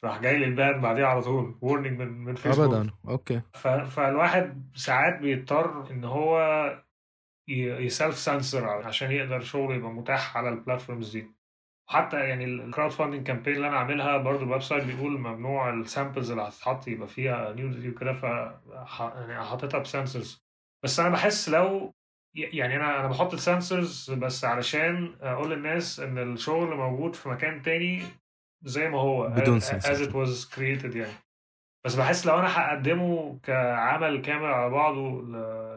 راح 0.04 0.22
جاي 0.22 0.38
لي 0.40 0.46
ال 0.46 0.55
ban 0.55 0.82
بعديها 0.82 1.06
على 1.08 1.22
طول 1.22 1.58
warning 1.62 2.00
من 2.00 2.08
من 2.08 2.36
فيسبوك 2.36 2.74
ابدا. 2.74 2.92
okay. 3.08 3.42
ف... 3.54 3.68
فالواحد 3.68 4.72
ساعات 4.76 5.20
بيضطر 5.20 5.92
إن 5.92 6.04
هو 6.04 6.40
يسلف 7.48 8.18
سنسر 8.18 8.68
عشان 8.70 9.12
يقدر 9.12 9.40
شغله 9.40 9.76
يبقى 9.76 9.92
متاح 9.92 10.38
على 10.38 10.50
ال 10.50 10.56
platforms 10.56 11.12
دي. 11.12 11.37
حتى 11.90 12.20
يعني 12.20 12.46
ال 12.46 12.92
crowdfunding 12.92 13.28
campaign 13.28 13.56
اللي 13.56 13.68
أنا 13.68 13.78
عاملها 13.78 14.18
برضو 14.18 14.44
ال 14.44 14.62
website 14.62 14.84
بيقول 14.84 15.20
ممنوع 15.20 15.70
ال 15.70 15.77
samples 15.77 16.32
اللي 16.32 16.44
هتتحط 16.44 16.88
يبقى 16.88 17.08
فيها 17.08 17.54
nudity 17.54 17.90
وكده 17.90 18.14
ف 18.14 18.24
يعني 18.24 19.44
حاططها 19.46 19.80
بسنسرز 19.80 20.44
بس 20.84 21.00
أنا 21.00 21.10
بحس 21.10 21.50
لو 21.50 21.94
يعني 22.36 22.76
أنا 22.76 23.00
أنا 23.00 23.08
بحط 23.08 23.34
السنسرز 23.34 24.12
بس 24.12 24.46
علشان 24.46 25.16
أقول 25.22 25.52
للناس 25.52 26.00
إن 26.00 26.18
الشغل 26.18 26.76
موجود 26.76 27.16
في 27.16 27.30
مكان 27.30 27.62
تاني 27.62 28.02
زي 28.64 28.90
ما 28.90 29.00
هو 29.00 29.30
بدون 29.30 29.62
as 29.62 29.98
it 30.00 30.12
was 30.12 30.56
created 30.56 30.96
يعني. 30.96 31.14
بس 31.86 31.96
بحس 31.96 32.26
لو 32.26 32.40
أنا 32.40 32.60
هقدمه 32.60 33.40
كعمل 33.44 34.22
كامل 34.22 34.46
على 34.46 34.70
بعضه 34.70 35.22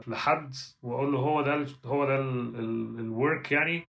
لحد 0.06 0.54
وأقول 0.82 1.12
له 1.12 1.18
هو 1.18 1.42
ده 1.42 1.66
هو 1.84 2.04
ده 2.04 2.16
الورك 2.18 3.52
يعني 3.52 3.89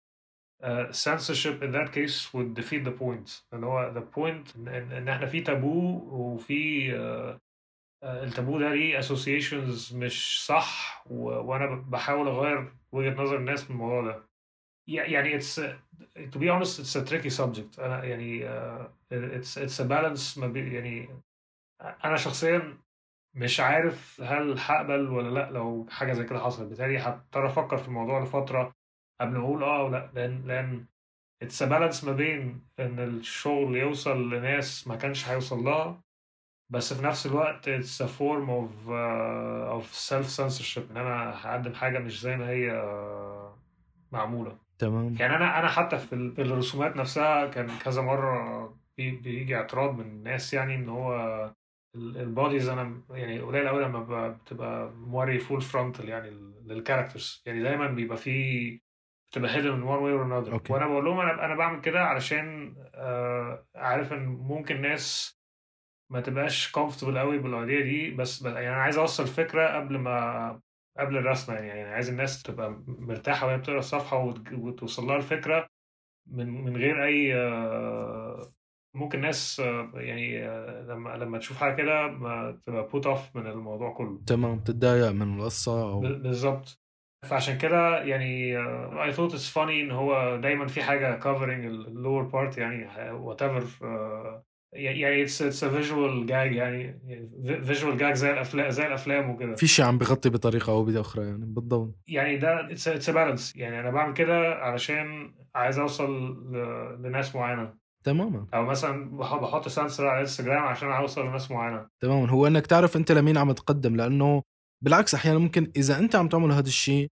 uh, 0.63 0.91
censorship 0.91 1.61
in 1.63 1.71
that 1.71 1.91
case 1.91 2.33
would 2.33 2.53
defeat 2.53 2.83
the 2.83 2.91
point. 2.91 3.43
إن 3.53 3.63
هو 3.63 3.93
the 3.93 4.17
point 4.17 4.55
ان, 4.55 4.67
ان 4.67 5.09
إحنا 5.09 5.25
في 5.25 5.41
تابو 5.41 5.99
وفي 6.11 6.91
uh, 6.91 7.37
uh, 8.03 8.07
التابو 8.07 8.59
ده 8.59 8.69
ليه 8.73 9.01
associations 9.01 9.93
مش 9.93 10.45
صح 10.45 11.03
و, 11.09 11.23
وأنا 11.29 11.75
بحاول 11.75 12.27
أغير 12.27 12.73
وجهة 12.91 13.21
نظر 13.21 13.37
الناس 13.37 13.63
من 13.69 13.75
الموضوع 13.75 14.01
ده. 14.01 14.23
يعني 14.87 15.39
it's 15.39 15.59
to 16.33 16.37
be 16.39 16.49
honest 16.49 16.79
it's 16.79 16.95
a 16.95 17.05
tricky 17.09 17.29
subject. 17.29 17.79
أنا 17.79 18.03
يعني 18.03 18.49
it's 19.11 19.57
it's 19.57 19.79
a 19.79 19.87
balance 19.89 20.37
ما 20.37 20.47
بين 20.47 20.71
يعني 20.73 21.09
أنا 21.81 22.17
شخصيا 22.17 22.77
مش 23.33 23.59
عارف 23.59 24.21
هل 24.21 24.55
هقبل 24.59 25.09
ولا 25.09 25.29
لأ 25.39 25.51
لو 25.51 25.87
حاجة 25.89 26.13
زي 26.13 26.23
كده 26.23 26.39
حصلت. 26.39 26.67
بالتالي 26.69 26.97
هضطر 26.97 27.45
أفكر 27.47 27.77
في 27.77 27.87
الموضوع 27.87 28.23
لفترة 28.23 28.73
قبل 29.21 29.37
ما 29.37 29.43
أقول 29.45 29.63
آه 29.63 29.83
ولا 29.83 30.11
لأن 30.15 30.43
لأن 30.45 30.85
it's 31.41 31.63
balance 31.63 32.03
ما 32.03 32.11
بين 32.11 32.67
إن 32.79 32.99
الشغل 32.99 33.75
يوصل 33.75 34.29
لناس 34.33 34.87
ما 34.87 34.95
كانش 34.95 35.29
هيوصل 35.29 35.59
لها 35.59 36.01
بس 36.69 36.93
في 36.93 37.03
نفس 37.03 37.25
الوقت 37.25 37.67
اتس 37.67 38.01
ا 38.01 38.05
فورم 38.07 38.49
اوف 38.49 38.89
اوف 38.89 39.95
سيلف 39.95 40.29
سنسورشيب 40.29 40.91
إن 40.91 40.97
أنا 40.97 41.33
هقدم 41.47 41.73
حاجة 41.73 41.99
مش 41.99 42.21
زي 42.21 42.37
ما 42.37 42.49
هي 42.49 42.71
معمولة. 44.11 44.57
تمام. 44.79 45.15
يعني 45.19 45.35
أنا 45.35 45.59
أنا 45.59 45.67
حتى 45.67 45.97
في 45.97 46.13
الرسومات 46.41 46.95
نفسها 46.95 47.45
كان 47.47 47.67
كذا 47.83 48.01
مرة 48.01 48.77
بيجي 48.97 49.55
اعتراض 49.55 49.95
من 49.97 50.05
الناس 50.05 50.53
يعني 50.53 50.75
إن 50.75 50.89
هو 50.89 51.15
ال 51.95 52.06
bodies 52.06 52.69
أنا 52.69 53.01
يعني 53.09 53.39
قليل 53.39 53.67
قوي 53.67 53.83
لما 53.83 54.29
بتبقى 54.29 54.91
more 54.91 55.39
full 55.39 55.61
frontal 55.61 56.09
يعني 56.09 56.29
لل 56.65 56.78
characters 56.78 57.43
يعني 57.45 57.63
دايما 57.63 57.87
بيبقى 57.87 58.17
فيه 58.17 58.79
بتبقى 59.35 59.55
hidden 59.55 59.69
one 59.69 60.03
way 60.03 60.13
or 60.13 60.23
another 60.23 60.61
وأنا 60.69 60.87
بقول 60.87 61.05
لهم 61.05 61.19
أنا 61.19 61.45
أنا 61.45 61.55
بعمل 61.55 61.81
كده 61.81 62.03
علشان 62.03 62.75
آه 62.95 63.65
عارف 63.75 64.13
إن 64.13 64.25
ممكن 64.25 64.81
ناس 64.81 65.39
ما 66.11 66.21
تبقاش 66.21 66.71
comfortable 66.71 67.17
قوي 67.19 67.37
بال 67.37 67.52
idea 67.52 67.81
دي 67.81 68.11
بس 68.11 68.41
يعني 68.41 68.69
أنا 68.69 68.75
عايز 68.81 68.97
أوصل 68.97 69.27
فكره 69.27 69.75
قبل 69.79 69.97
ما 69.97 70.59
قبل 70.99 71.17
الرسمة 71.17 71.55
يعني, 71.55 71.67
يعني 71.67 71.93
عايز 71.93 72.09
الناس 72.09 72.43
تبقى 72.43 72.83
مرتاحة 72.87 73.47
وهي 73.47 73.57
بتقرأ 73.57 73.79
الصفحة 73.79 74.33
وتوصل 74.51 75.07
لها 75.07 75.17
الفكرة 75.17 75.67
من 76.27 76.63
من 76.63 76.77
غير 76.77 77.05
أي 77.05 77.35
آه 77.35 78.41
ممكن 78.95 79.21
ناس 79.21 79.59
يعني 79.93 80.47
لما 80.87 81.17
لما 81.17 81.37
تشوف 81.37 81.57
حاجة 81.57 81.75
كده 81.75 82.07
تبقى 82.65 82.87
put 82.87 83.05
off 83.07 83.35
من 83.35 83.47
الموضوع 83.47 83.93
كله. 83.93 84.21
تمام. 84.27 84.59
تتضايق 84.59 85.11
من 85.11 85.39
القصة 85.39 85.89
أو 85.91 85.99
بالظبط. 85.99 86.84
فعشان 87.25 87.57
كده 87.57 88.03
يعني 88.03 88.57
I 89.03 89.11
thought 89.11 89.33
it's 89.33 89.49
funny 89.49 89.81
إن 89.81 89.91
هو 89.91 90.37
دايما 90.43 90.67
في 90.67 90.83
حاجة 90.83 91.15
covering 91.15 91.65
ال 91.65 91.75
lower 91.75 92.23
part 92.23 92.57
يعني 92.57 93.11
whatever 93.11 93.63
يعني 94.73 95.23
it's 95.23 95.41
it's 95.41 95.63
a 95.63 95.69
visual 95.69 96.25
gag 96.25 96.55
يعني 96.55 96.99
visual 97.63 97.97
gag 97.97 98.13
زي 98.13 98.31
الافلام 98.31 98.69
زي 98.69 98.87
الأفلام 98.87 99.29
وكده. 99.29 99.55
في 99.55 99.67
شيء 99.67 99.85
عم 99.85 99.97
بغطي 99.97 100.29
بطريقة 100.29 100.71
أو 100.71 100.83
باخرى 100.83 101.25
يعني 101.25 101.45
بالضبط. 101.45 101.95
يعني 102.07 102.37
ده 102.37 102.71
it's 102.71 102.87
it's 102.87 103.09
balance 103.09 103.55
يعني 103.55 103.79
أنا 103.79 103.91
بعمل 103.91 104.13
كده 104.13 104.55
علشان 104.55 105.33
عايز 105.55 105.79
أوصل 105.79 106.37
لناس 107.03 107.35
معينة. 107.35 107.73
تماما. 108.03 108.47
أو 108.53 108.65
مثلا 108.65 109.17
بحط 109.17 109.67
سنسر 109.67 110.07
على 110.07 110.15
الانستغرام 110.15 110.63
عشان 110.63 110.91
أوصل 110.91 111.27
لناس 111.27 111.51
معينة. 111.51 111.87
تماما. 111.99 112.29
هو 112.29 112.47
إنك 112.47 112.67
تعرف 112.67 112.95
أنت 112.97 113.11
لمين 113.11 113.37
عم 113.37 113.51
تقدم 113.51 113.95
لأنه 113.95 114.43
بالعكس 114.85 115.13
أحيانا 115.15 115.39
ممكن 115.39 115.71
إذا 115.75 115.99
أنت 115.99 116.15
عم 116.15 116.27
تعمل 116.27 116.51
هذا 116.51 116.67
الشيء 116.67 117.07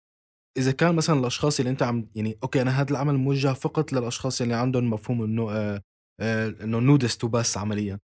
إذا 0.57 0.71
كان 0.71 0.95
مثلا 0.95 1.19
الأشخاص 1.19 1.59
اللي 1.59 1.69
أنت 1.69 1.83
عم 1.83 2.07
يعني 2.15 2.37
okay 2.43 2.61
أنا 2.61 2.71
هذا 2.81 2.91
العمل 2.91 3.17
موجه 3.17 3.53
فقط 3.53 3.93
للأشخاص 3.93 4.41
اللي 4.41 4.53
عندهم 4.53 4.89
مفهوم 4.89 5.23
إنه 5.23 5.51
آه 5.51 5.81
آه 6.19 6.53
إنه 6.63 6.79
nudist 6.79 7.23
وبس 7.23 7.57
عمليا. 7.57 7.99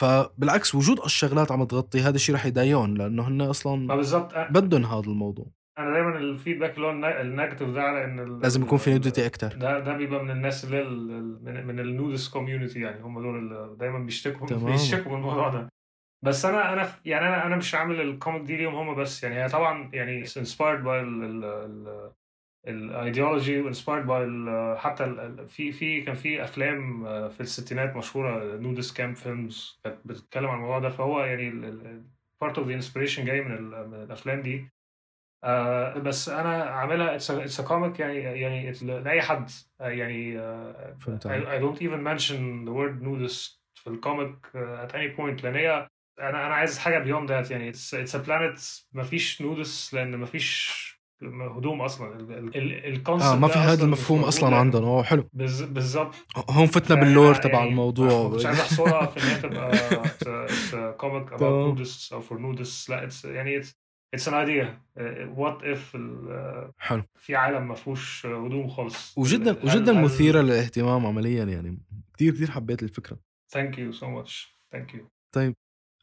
فبالعكس 0.00 0.74
وجود 0.74 1.00
الشغلات 1.04 1.52
عم 1.52 1.64
تغطي 1.64 2.00
هذا 2.00 2.14
الشيء 2.16 2.34
رح 2.34 2.46
يضايقهم 2.46 2.96
لأنه 2.96 3.28
هن 3.28 3.40
أصلا 3.40 3.96
بالضبط 3.96 4.32
بدهم 4.50 4.84
هذا 4.84 5.00
الموضوع. 5.10 5.46
أنا 5.78 5.90
دايما 5.90 6.18
ال 6.18 6.24
feedback 6.24 6.74
اللي 6.76 6.86
هو 6.86 6.90
ال 7.20 7.25
negative 7.25 7.68
ده 7.68 7.82
على 7.82 8.04
إن 8.04 8.40
لازم 8.40 8.62
يكون 8.62 8.78
في 8.78 8.90
nudity 8.90 9.26
أكثر 9.26 9.48
ده 9.54 9.78
ده 9.78 9.96
بيبقى 9.96 10.24
من 10.24 10.30
الناس 10.30 10.64
اللي 10.64 10.84
من, 11.42 11.66
من 11.66 11.80
ال 11.80 11.87
nudist 11.87 12.28
community 12.28 12.80
يعني 12.80 13.02
هم 13.02 13.22
دول 13.22 13.38
اللي 13.38 13.76
دايما 13.78 13.98
بيشتكوا 13.98 14.46
بيشتكوا 14.46 15.10
من 15.12 15.16
الموضوع 15.18 15.48
ده. 15.48 15.68
بس 16.22 16.44
أنا 16.44 16.72
أنا 16.72 16.88
يعني 17.04 17.28
أنا 17.28 17.46
أنا 17.46 17.56
مش 17.56 17.74
عامل 17.74 18.00
ال 18.00 18.07
comic 18.07 18.42
دي 18.42 18.56
ليهم 18.56 18.74
هم 18.74 18.94
بس 18.94 19.24
يعني 19.24 19.42
هي 19.44 19.48
طبعا 19.48 19.90
يعني 19.92 20.18
inspired 20.18 20.84
by 20.84 21.00
ال 22.68 22.78
ideology 22.78 23.60
و 23.60 23.65
inspired 23.65 24.06
by 24.06 24.76
حتى 24.78 25.34
في 25.48 25.72
في 25.72 26.00
كان 26.02 26.14
في 26.14 26.44
أفلام 26.44 27.04
في 27.28 27.40
الستينات 27.40 27.96
مشهورة 27.96 28.56
nudist 28.56 28.92
camp 28.92 29.16
films 29.16 29.80
كانت 29.84 29.98
بتتكلم 30.04 30.46
عن 30.46 30.54
الموضوع 30.54 30.78
ده 30.78 30.90
فهو 30.90 31.24
يعني 31.24 31.50
part 32.40 32.58
of 32.58 32.68
the 32.68 32.74
inspiration 32.74 33.24
جاي 33.24 33.40
من, 33.40 33.62
من 33.62 34.02
الأفلام 34.02 34.40
دي. 34.42 34.68
آه 35.44 35.98
بس 35.98 36.28
أنا 36.28 36.64
عاملها 36.64 37.16
it's 37.16 37.60
comic 37.60 38.00
يعني 38.00 38.18
يعني 38.18 38.72
لأي 38.72 39.22
حد 39.22 39.50
يعني 39.80 40.38
uh, 40.38 40.98
فهمت 41.00 41.26
I, 41.26 41.30
I 41.30 41.58
don't 41.62 41.82
even 41.82 42.02
mention 42.02 42.64
the 42.64 42.72
word 42.72 43.02
nudist 43.02 43.60
في 43.74 43.86
ال 43.86 43.96
comic 43.96 44.46
at 44.54 44.92
any 44.92 45.16
point 45.18 45.44
لأن 45.44 45.54
هي 45.54 45.88
أنا 46.20 46.46
أنا 46.46 46.54
عايز 46.54 46.78
حاجة 46.78 47.04
beyond 47.04 47.28
that 47.28 47.50
يعني. 47.50 47.68
it's 47.68 48.14
a 48.14 48.18
planet 48.18 48.60
ما 48.92 49.02
فيش 49.02 49.42
nudist 49.42 49.94
لأن 49.94 50.14
ما 50.16 50.26
فيش 50.26 50.82
هدوم 51.56 51.80
أصلا. 51.82 52.16
ال 52.86 52.91
concept 52.91 53.28
آه 53.28 53.38
ما 53.38 53.48
في 53.48 53.58
هذا 53.58 53.84
المفهوم 53.84 54.20
أصلا 54.24 54.56
عندهم 54.56 54.84
هو 54.84 55.02
حلو. 55.02 55.28
بالظبط. 55.32 56.14
هون 56.50 56.66
فتنا 56.66 57.00
بال 57.00 57.11
lore 57.11 57.34
تبع 57.34 57.58
يعني 57.58 57.68
الموضوع. 57.70 58.28
مش 58.28 58.46
عايز 58.46 58.60
أحصرها 58.60 59.06
في 59.06 59.20
إن 59.20 59.28
هي 59.28 59.40
تبقى 60.70 60.92
comic 60.98 61.32
about 61.32 61.68
nudes 61.68 62.12
أو 62.12 62.20
for 62.20 62.38
nudes 62.38 62.90
لا 62.90 63.04
it's 63.04 63.24
يعني 63.24 63.62
it's 64.14 64.28
an 64.28 64.34
idea 64.34 64.80
what 65.36 65.62
if 65.64 65.96
حلو. 66.78 67.02
في 67.18 67.36
عالم 67.36 67.68
ما 67.68 67.74
فيهوش 67.74 68.26
هدوم 68.26 68.68
خالص؟ 68.68 69.18
وجدا 69.18 69.64
وجدا 69.64 69.92
مثيرة 69.92 70.40
للاهتمام 70.40 71.06
عمليا 71.06 71.44
يعني. 71.44 71.78
كثير 72.14 72.32
كثير 72.34 72.50
حبيت 72.50 72.82
الفكرة. 72.82 73.18
thank 73.52 73.78
you 73.78 73.92
so 73.92 74.10
much 74.10 74.58
thank 74.72 74.94
you 74.94 75.08
طيب. 75.34 75.54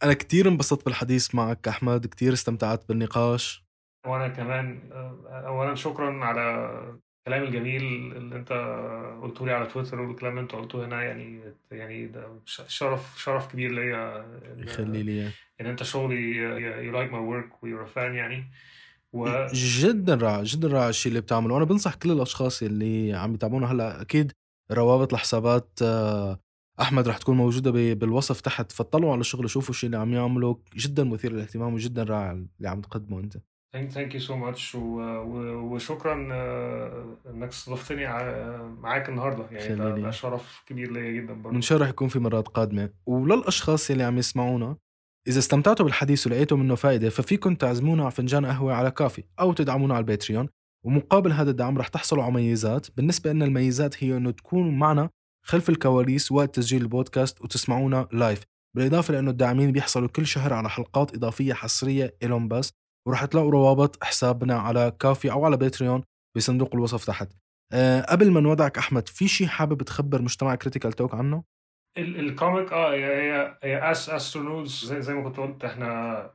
أنا 0.04 0.14
كثير 0.14 0.48
انبسطت 0.48 0.86
بالحديث 0.86 1.36
معك 1.36 1.68
أحمد 1.68 2.08
كثير 2.08 2.34
استمتعت 2.34 2.90
بالنقاش. 2.90 3.66
وأنا 4.08 4.28
كمان 4.28 4.80
اولا 5.26 5.76
شكرا 5.76 6.26
على 6.26 6.70
الكلام 7.20 7.44
الجميل 7.44 7.84
اللي 8.16 8.36
أنت 8.36 8.52
قلته 9.24 9.46
لي 9.46 9.52
على 9.52 9.66
تويتر 9.66 10.00
والكلام 10.02 10.32
اللي 10.32 10.42
أنت 10.42 10.52
قلته 10.52 10.86
هنا 10.86 11.04
يعني 11.04 11.42
يعني 11.72 12.08
ده 12.08 12.40
شرف 12.46 13.22
شرف 13.22 13.52
كبير 13.52 13.72
ليا 13.72 14.26
يخلي 14.58 15.04
لي 15.04 15.32
إن 15.62 15.66
أنت 15.66 15.84
شغلي 15.84 16.36
you 16.86 16.92
like 16.92 17.12
my 17.12 17.22
work 17.22 17.64
و 17.64 17.67
you're 17.67 17.86
fan 17.86 18.16
يعني. 18.16 18.52
و... 19.14 19.46
جدا 19.54 20.16
رائع 20.16 20.44
جدا 20.44 20.68
رائع 20.68 20.90
الشيء 20.90 21.10
اللي 21.10 21.22
بتعمله. 21.22 21.54
وأنا 21.54 21.66
بنصح 21.66 21.96
كل 21.96 22.12
الأشخاص 22.12 22.64
اللي 22.64 23.14
عم 23.14 23.34
يتابعونا 23.34 23.72
هلأ 23.72 24.02
أكيد 24.02 24.32
روابط 24.72 25.14
الحسابات 25.14 25.80
أحمد 26.82 27.08
رح 27.08 27.18
تكون 27.18 27.38
موجودة 27.38 27.72
بالوصف 27.94 28.42
تحت 28.42 28.72
فاطلعوا 28.72 29.14
على 29.14 29.24
شغله 29.24 29.48
شوفوا 29.48 29.70
الشيء 29.70 29.88
اللي 29.88 29.98
عم 29.98 30.14
يعمله 30.14 30.60
جدا 30.76 31.04
مثير 31.04 31.32
للاهتمام 31.32 31.74
وجدا 31.74 32.04
رائع 32.04 32.32
اللي 32.32 32.70
عم 32.70 32.82
تقدمه 32.82 33.20
أنت. 33.20 33.38
thank 33.74 34.14
you 34.14 34.20
so 34.20 34.36
much 34.36 34.76
وشكرا 34.76 36.14
إنك 37.30 37.50
استضفتني 37.50 38.08
معاك 38.82 39.10
النهارده. 39.10 39.46
يعني 39.52 39.76
ده, 39.76 39.98
ده 39.98 40.12
شرف 40.12 40.64
كبير 40.66 40.92
ليا 40.92 41.12
جدا 41.12 41.34
برضه. 41.34 41.54
وان 41.54 41.62
شاء 41.62 41.76
الله 41.76 41.86
رح 41.86 41.90
يكون 41.90 42.08
في 42.08 42.20
مرات 42.20 42.48
قادمة. 42.48 42.90
وللأشخاص 43.06 43.92
اللي 43.92 44.04
عم 44.04 44.18
يسمعونا 44.18 44.78
إذا 45.28 45.40
استمتعتوا 45.40 45.86
بالحديث 45.86 46.28
ولقيتوا 46.28 46.58
منه 46.58 46.76
فائدة 46.76 47.10
ففيكم 47.10 47.56
تعزمونا 47.56 48.04
على 48.04 48.12
فنجان 48.12 48.46
قهوة 48.46 48.74
على 48.74 48.92
Ko-fi 48.92 49.24
أو 49.40 49.54
تدعمونا 49.54 49.94
على 49.94 50.02
ال 50.02 50.07
Patreon. 50.07 50.50
ومقابل 50.86 51.32
هذا 51.32 51.52
الدعم 51.52 51.78
رح 51.78 51.88
تحصلوا 51.88 52.24
على 52.24 52.34
ميزات 52.34 52.88
بالنسبة 52.98 53.32
لنا 53.34 53.46
الميزات 53.46 54.04
هي 54.04 54.18
أنه 54.18 54.32
تكونوا 54.32 54.72
معنا 54.72 55.10
خلف 55.50 55.70
الكواليس 55.70 56.32
وقت 56.32 56.56
تسجيل 56.56 56.82
البودكاست 56.82 57.42
وتسمعونا 57.42 58.08
live 58.12 58.44
بالإضافة 58.78 59.14
لأنه 59.14 59.32
الداعمين 59.32 59.72
بيحصلوا 59.72 60.08
كل 60.08 60.28
شهر 60.28 60.54
على 60.54 60.70
حلقات 60.70 61.16
إضافية 61.16 61.54
حصرية 61.54 62.16
إلهم 62.24 62.48
بس 62.48 62.72
ورح 63.08 63.26
تلاقوا 63.26 63.52
روابط 63.52 64.04
حسابنا 64.04 64.60
على 64.60 64.94
Ko-fi 65.00 65.32
أو 65.32 65.46
على 65.46 65.58
Patreon 65.58 66.04
بصندوق 66.38 66.76
الوصف 66.76 67.06
تحت. 67.06 67.30
أه 67.74 68.02
قبل 68.02 68.32
ما 68.32 68.40
نودعك 68.40 68.78
أحمد 68.78 69.08
في 69.08 69.28
شيء 69.28 69.48
حابب 69.48 69.84
تخبر 69.84 70.22
مجتمع 70.22 70.56
Critical 70.56 70.94
Talk 70.94 71.16
عنه؟ 71.16 71.44
ال 71.98 72.11
comic 72.11 72.74
آه 72.74 72.94
هي 72.94 73.06
هي 73.06 73.58
هي 73.64 73.92
as 73.92 74.10
Astronudes 74.10 74.86
زي, 74.86 75.02
زي 75.02 75.14
ما 75.14 75.24
كنت 75.24 75.38
قلت 75.38 75.66
إحنا 75.66 75.88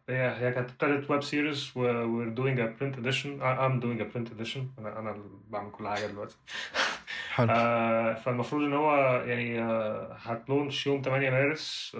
هي 0.09 0.37
هي 0.39 0.53
كانت 0.53 0.71
ابتدت 0.71 1.11
web 1.11 1.23
series 1.23 1.73
و 1.77 1.85
we're 1.85 2.29
doing 2.29 2.61
a 2.61 2.77
print 2.81 2.99
edition 2.99 3.43
I'm 3.43 3.81
doing 3.81 4.01
a 4.01 4.05
print 4.05 4.33
edition 4.33 4.69
أنا 4.79 4.99
أنا 4.99 5.17
بعمل 5.49 5.71
كل 5.71 5.89
حاجة 5.89 6.07
دلوقتي. 6.07 6.37
حلو. 7.35 7.51
آه 7.51 8.15
فالمفروض 8.15 8.63
إن 8.63 8.73
هو 8.73 8.97
يعني 9.27 9.61
آه 9.63 10.13
هت 10.15 10.33
launch 10.33 10.87
يوم 10.87 11.03
8 11.03 11.31
مارس 11.31 11.93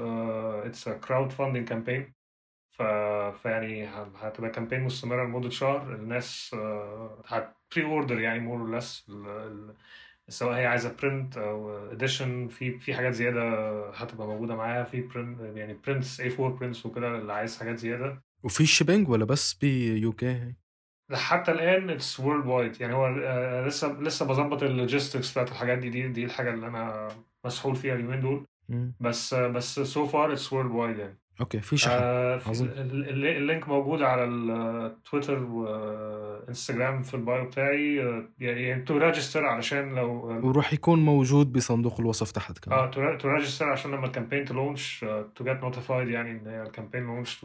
it's 0.65 0.89
crowdfunding 0.89 1.69
campaign 1.69 2.15
فيعني 3.43 3.87
هتبقى 4.17 4.51
campaign 4.51 4.81
مستمرة 4.85 5.25
لمدة 5.25 5.51
شهر. 5.51 5.95
الناس 5.95 6.51
آه 6.55 7.23
هت 7.27 7.57
pre-order 7.77 8.21
يعني 8.21 8.39
more 8.41 8.61
or 8.61 8.71
less 8.75 9.07
سواء 10.29 10.55
هي 10.59 10.67
عايزة 10.67 10.97
print 11.03 11.37
أو 11.37 11.71
edition 11.93 12.49
في 12.49 12.79
في 12.79 12.95
حاجات 12.95 13.13
زيادة 13.13 13.41
هتبقى 13.91 14.27
موجودة 14.27 14.57
معاها. 14.57 14.85
في 14.85 15.01
print 15.01 15.41
يعني 15.57 15.79
prints 15.87 16.21
A4 16.21 16.33
prints 16.33 16.87
وكده 16.87 17.19
اللي 17.19 17.33
عايز 17.33 17.59
حاجات 17.59 17.77
زيادة. 17.79 18.23
وفي 18.43 18.67
shipping 18.67 19.09
ولا 19.09 19.25
بس 19.25 19.55
ب 19.55 20.13
UK 20.13 20.55
حتى 21.13 21.53
الآن 21.53 21.91
it's 21.91 22.21
worldwide 22.21 22.81
يعني 22.81 22.95
هو 22.95 23.07
آه، 23.07 23.67
لسه 23.67 24.01
لسه 24.01 24.27
بظبط 24.27 24.63
ال 24.63 24.70
logistics 24.70 25.33
بتاعت 25.33 25.51
الحاجات 25.51 25.79
دي 25.79 25.91
دي 25.91 26.09
دي 26.09 26.25
الحاجة 26.25 26.55
اللي 26.55 26.67
أنا 26.67 27.09
مسحول 27.45 27.77
فيها 27.77 27.95
اليومين 27.95 28.21
دول. 28.21 28.47
بس 29.01 29.35
بس 29.35 29.81
so 29.81 30.07
far 30.07 30.33
it's 30.33 30.53
worldwide 30.53 30.99
يعني. 30.99 31.19
okay 31.41 31.61
في 31.61 31.77
شحن. 31.77 31.93
آه 31.93 32.41
ال 32.91 33.06
link 33.06 33.69
موجود 33.69 34.03
على 34.03 34.25
التويتر 34.25 35.43
وانستجرام 35.43 37.03
في 37.03 37.15
ال 37.15 37.22
bio 37.22 37.45
بتاعي. 37.45 38.03
آه، 38.03 38.29
يعني 38.41 38.83
to 38.83 38.97
register 38.97 39.45
علشان 39.47 39.95
لو 39.95 40.41
وراح 40.49 40.73
يكون 40.73 41.05
موجود 41.05 41.53
بصندوق 41.53 42.01
الوصف 42.01 42.33
تحت 42.33 42.59
كمان. 42.59 42.79
آه 42.79 43.17
to 43.17 43.29
register 43.29 43.69
عشان 43.69 43.91
لما 43.91 44.07
ال 44.07 44.11
campaign 44.11 44.45
ت 44.45 44.53
launch 44.53 45.05
to 45.35 45.45
get 45.45 45.63
notified 45.63 46.09
يعني 46.09 46.31
إن 46.31 46.47
هي 46.47 46.63
ال 46.63 46.67
campaign 46.67 47.03
launch 47.03 47.45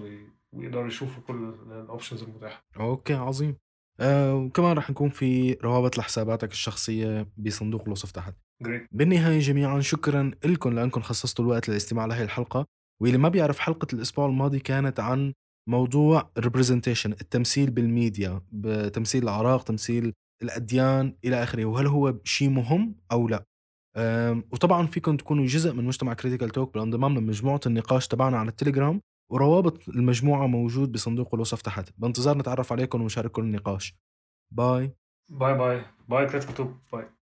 ويقدروا 0.56 0.88
يشوفوا 0.88 1.24
كل 1.28 1.54
ال 1.72 1.78
options 1.78 2.24
المتاحة. 2.24 2.64
okay 2.80 3.14
عظيم. 3.14 3.56
آه 4.00 4.36
وكمان 4.36 4.78
رح 4.78 4.89
نكون 4.89 5.10
في 5.10 5.54
روابط 5.54 5.97
لحساباتك 5.97 6.52
الشخصية 6.52 7.28
بصندوق 7.38 7.84
الوصف 7.84 8.12
تحت 8.12 8.34
great 8.62 8.88
بالنهاية 8.91 9.39
جميعا 9.39 9.80
شكرا 9.80 10.32
لكم 10.45 10.74
لأنكم 10.74 11.02
خصصتوا 11.02 11.45
الوقت 11.45 11.70
للاستماع 11.70 12.06
لهي 12.06 12.24
الحلقة. 12.24 12.66
واللي 13.02 13.18
ما 13.18 13.30
بيعرف 13.30 13.60
حلقة 13.60 13.88
الأسبوع 13.93 14.26
الماضي 14.26 14.60
كانت 14.60 15.00
عن 15.00 15.34
موضوع 15.70 16.32
representation 16.39 17.06
التمثيل 17.06 17.72
بالميديا 17.72 18.41
بتمثيل 18.52 19.24
الأعراق 19.24 19.64
تمثيل 19.64 20.14
الأديان 20.43 21.16
إلى 21.26 21.43
آخره. 21.43 21.66
وهل 21.66 21.88
هو 21.88 22.16
شيء 22.24 22.50
مهم 22.50 22.95
أو 23.12 23.28
لا؟ 23.28 23.45
وطبعا 24.52 24.88
فيكم 24.88 25.18
تكونوا 25.18 25.45
جزء 25.45 25.74
من 25.74 25.86
مجتمع 25.86 26.14
Critical 26.14 26.50
Talk 26.50 26.74
بالانضمام 26.74 27.18
لمجموعة 27.18 27.60
النقاش 27.66 28.08
تبعنا 28.08 28.38
على 28.38 28.50
التليجرام 28.50 29.02
وروابط 29.30 29.90
المجموعة 29.90 30.48
موجود 30.48 30.92
بصندوق 30.92 31.34
الوصف 31.36 31.62
تحت. 31.62 31.90
بانتظار 31.98 32.38
نتعرف 32.38 32.72
عليكم 32.72 33.02
ونشارككم 33.02 33.42
النقاش. 33.42 33.96
باي. 34.52 34.96
باي 35.30 35.58
باي. 35.58 35.86
باي 36.10 36.26
توب 36.28 36.78
باي. 36.94 37.18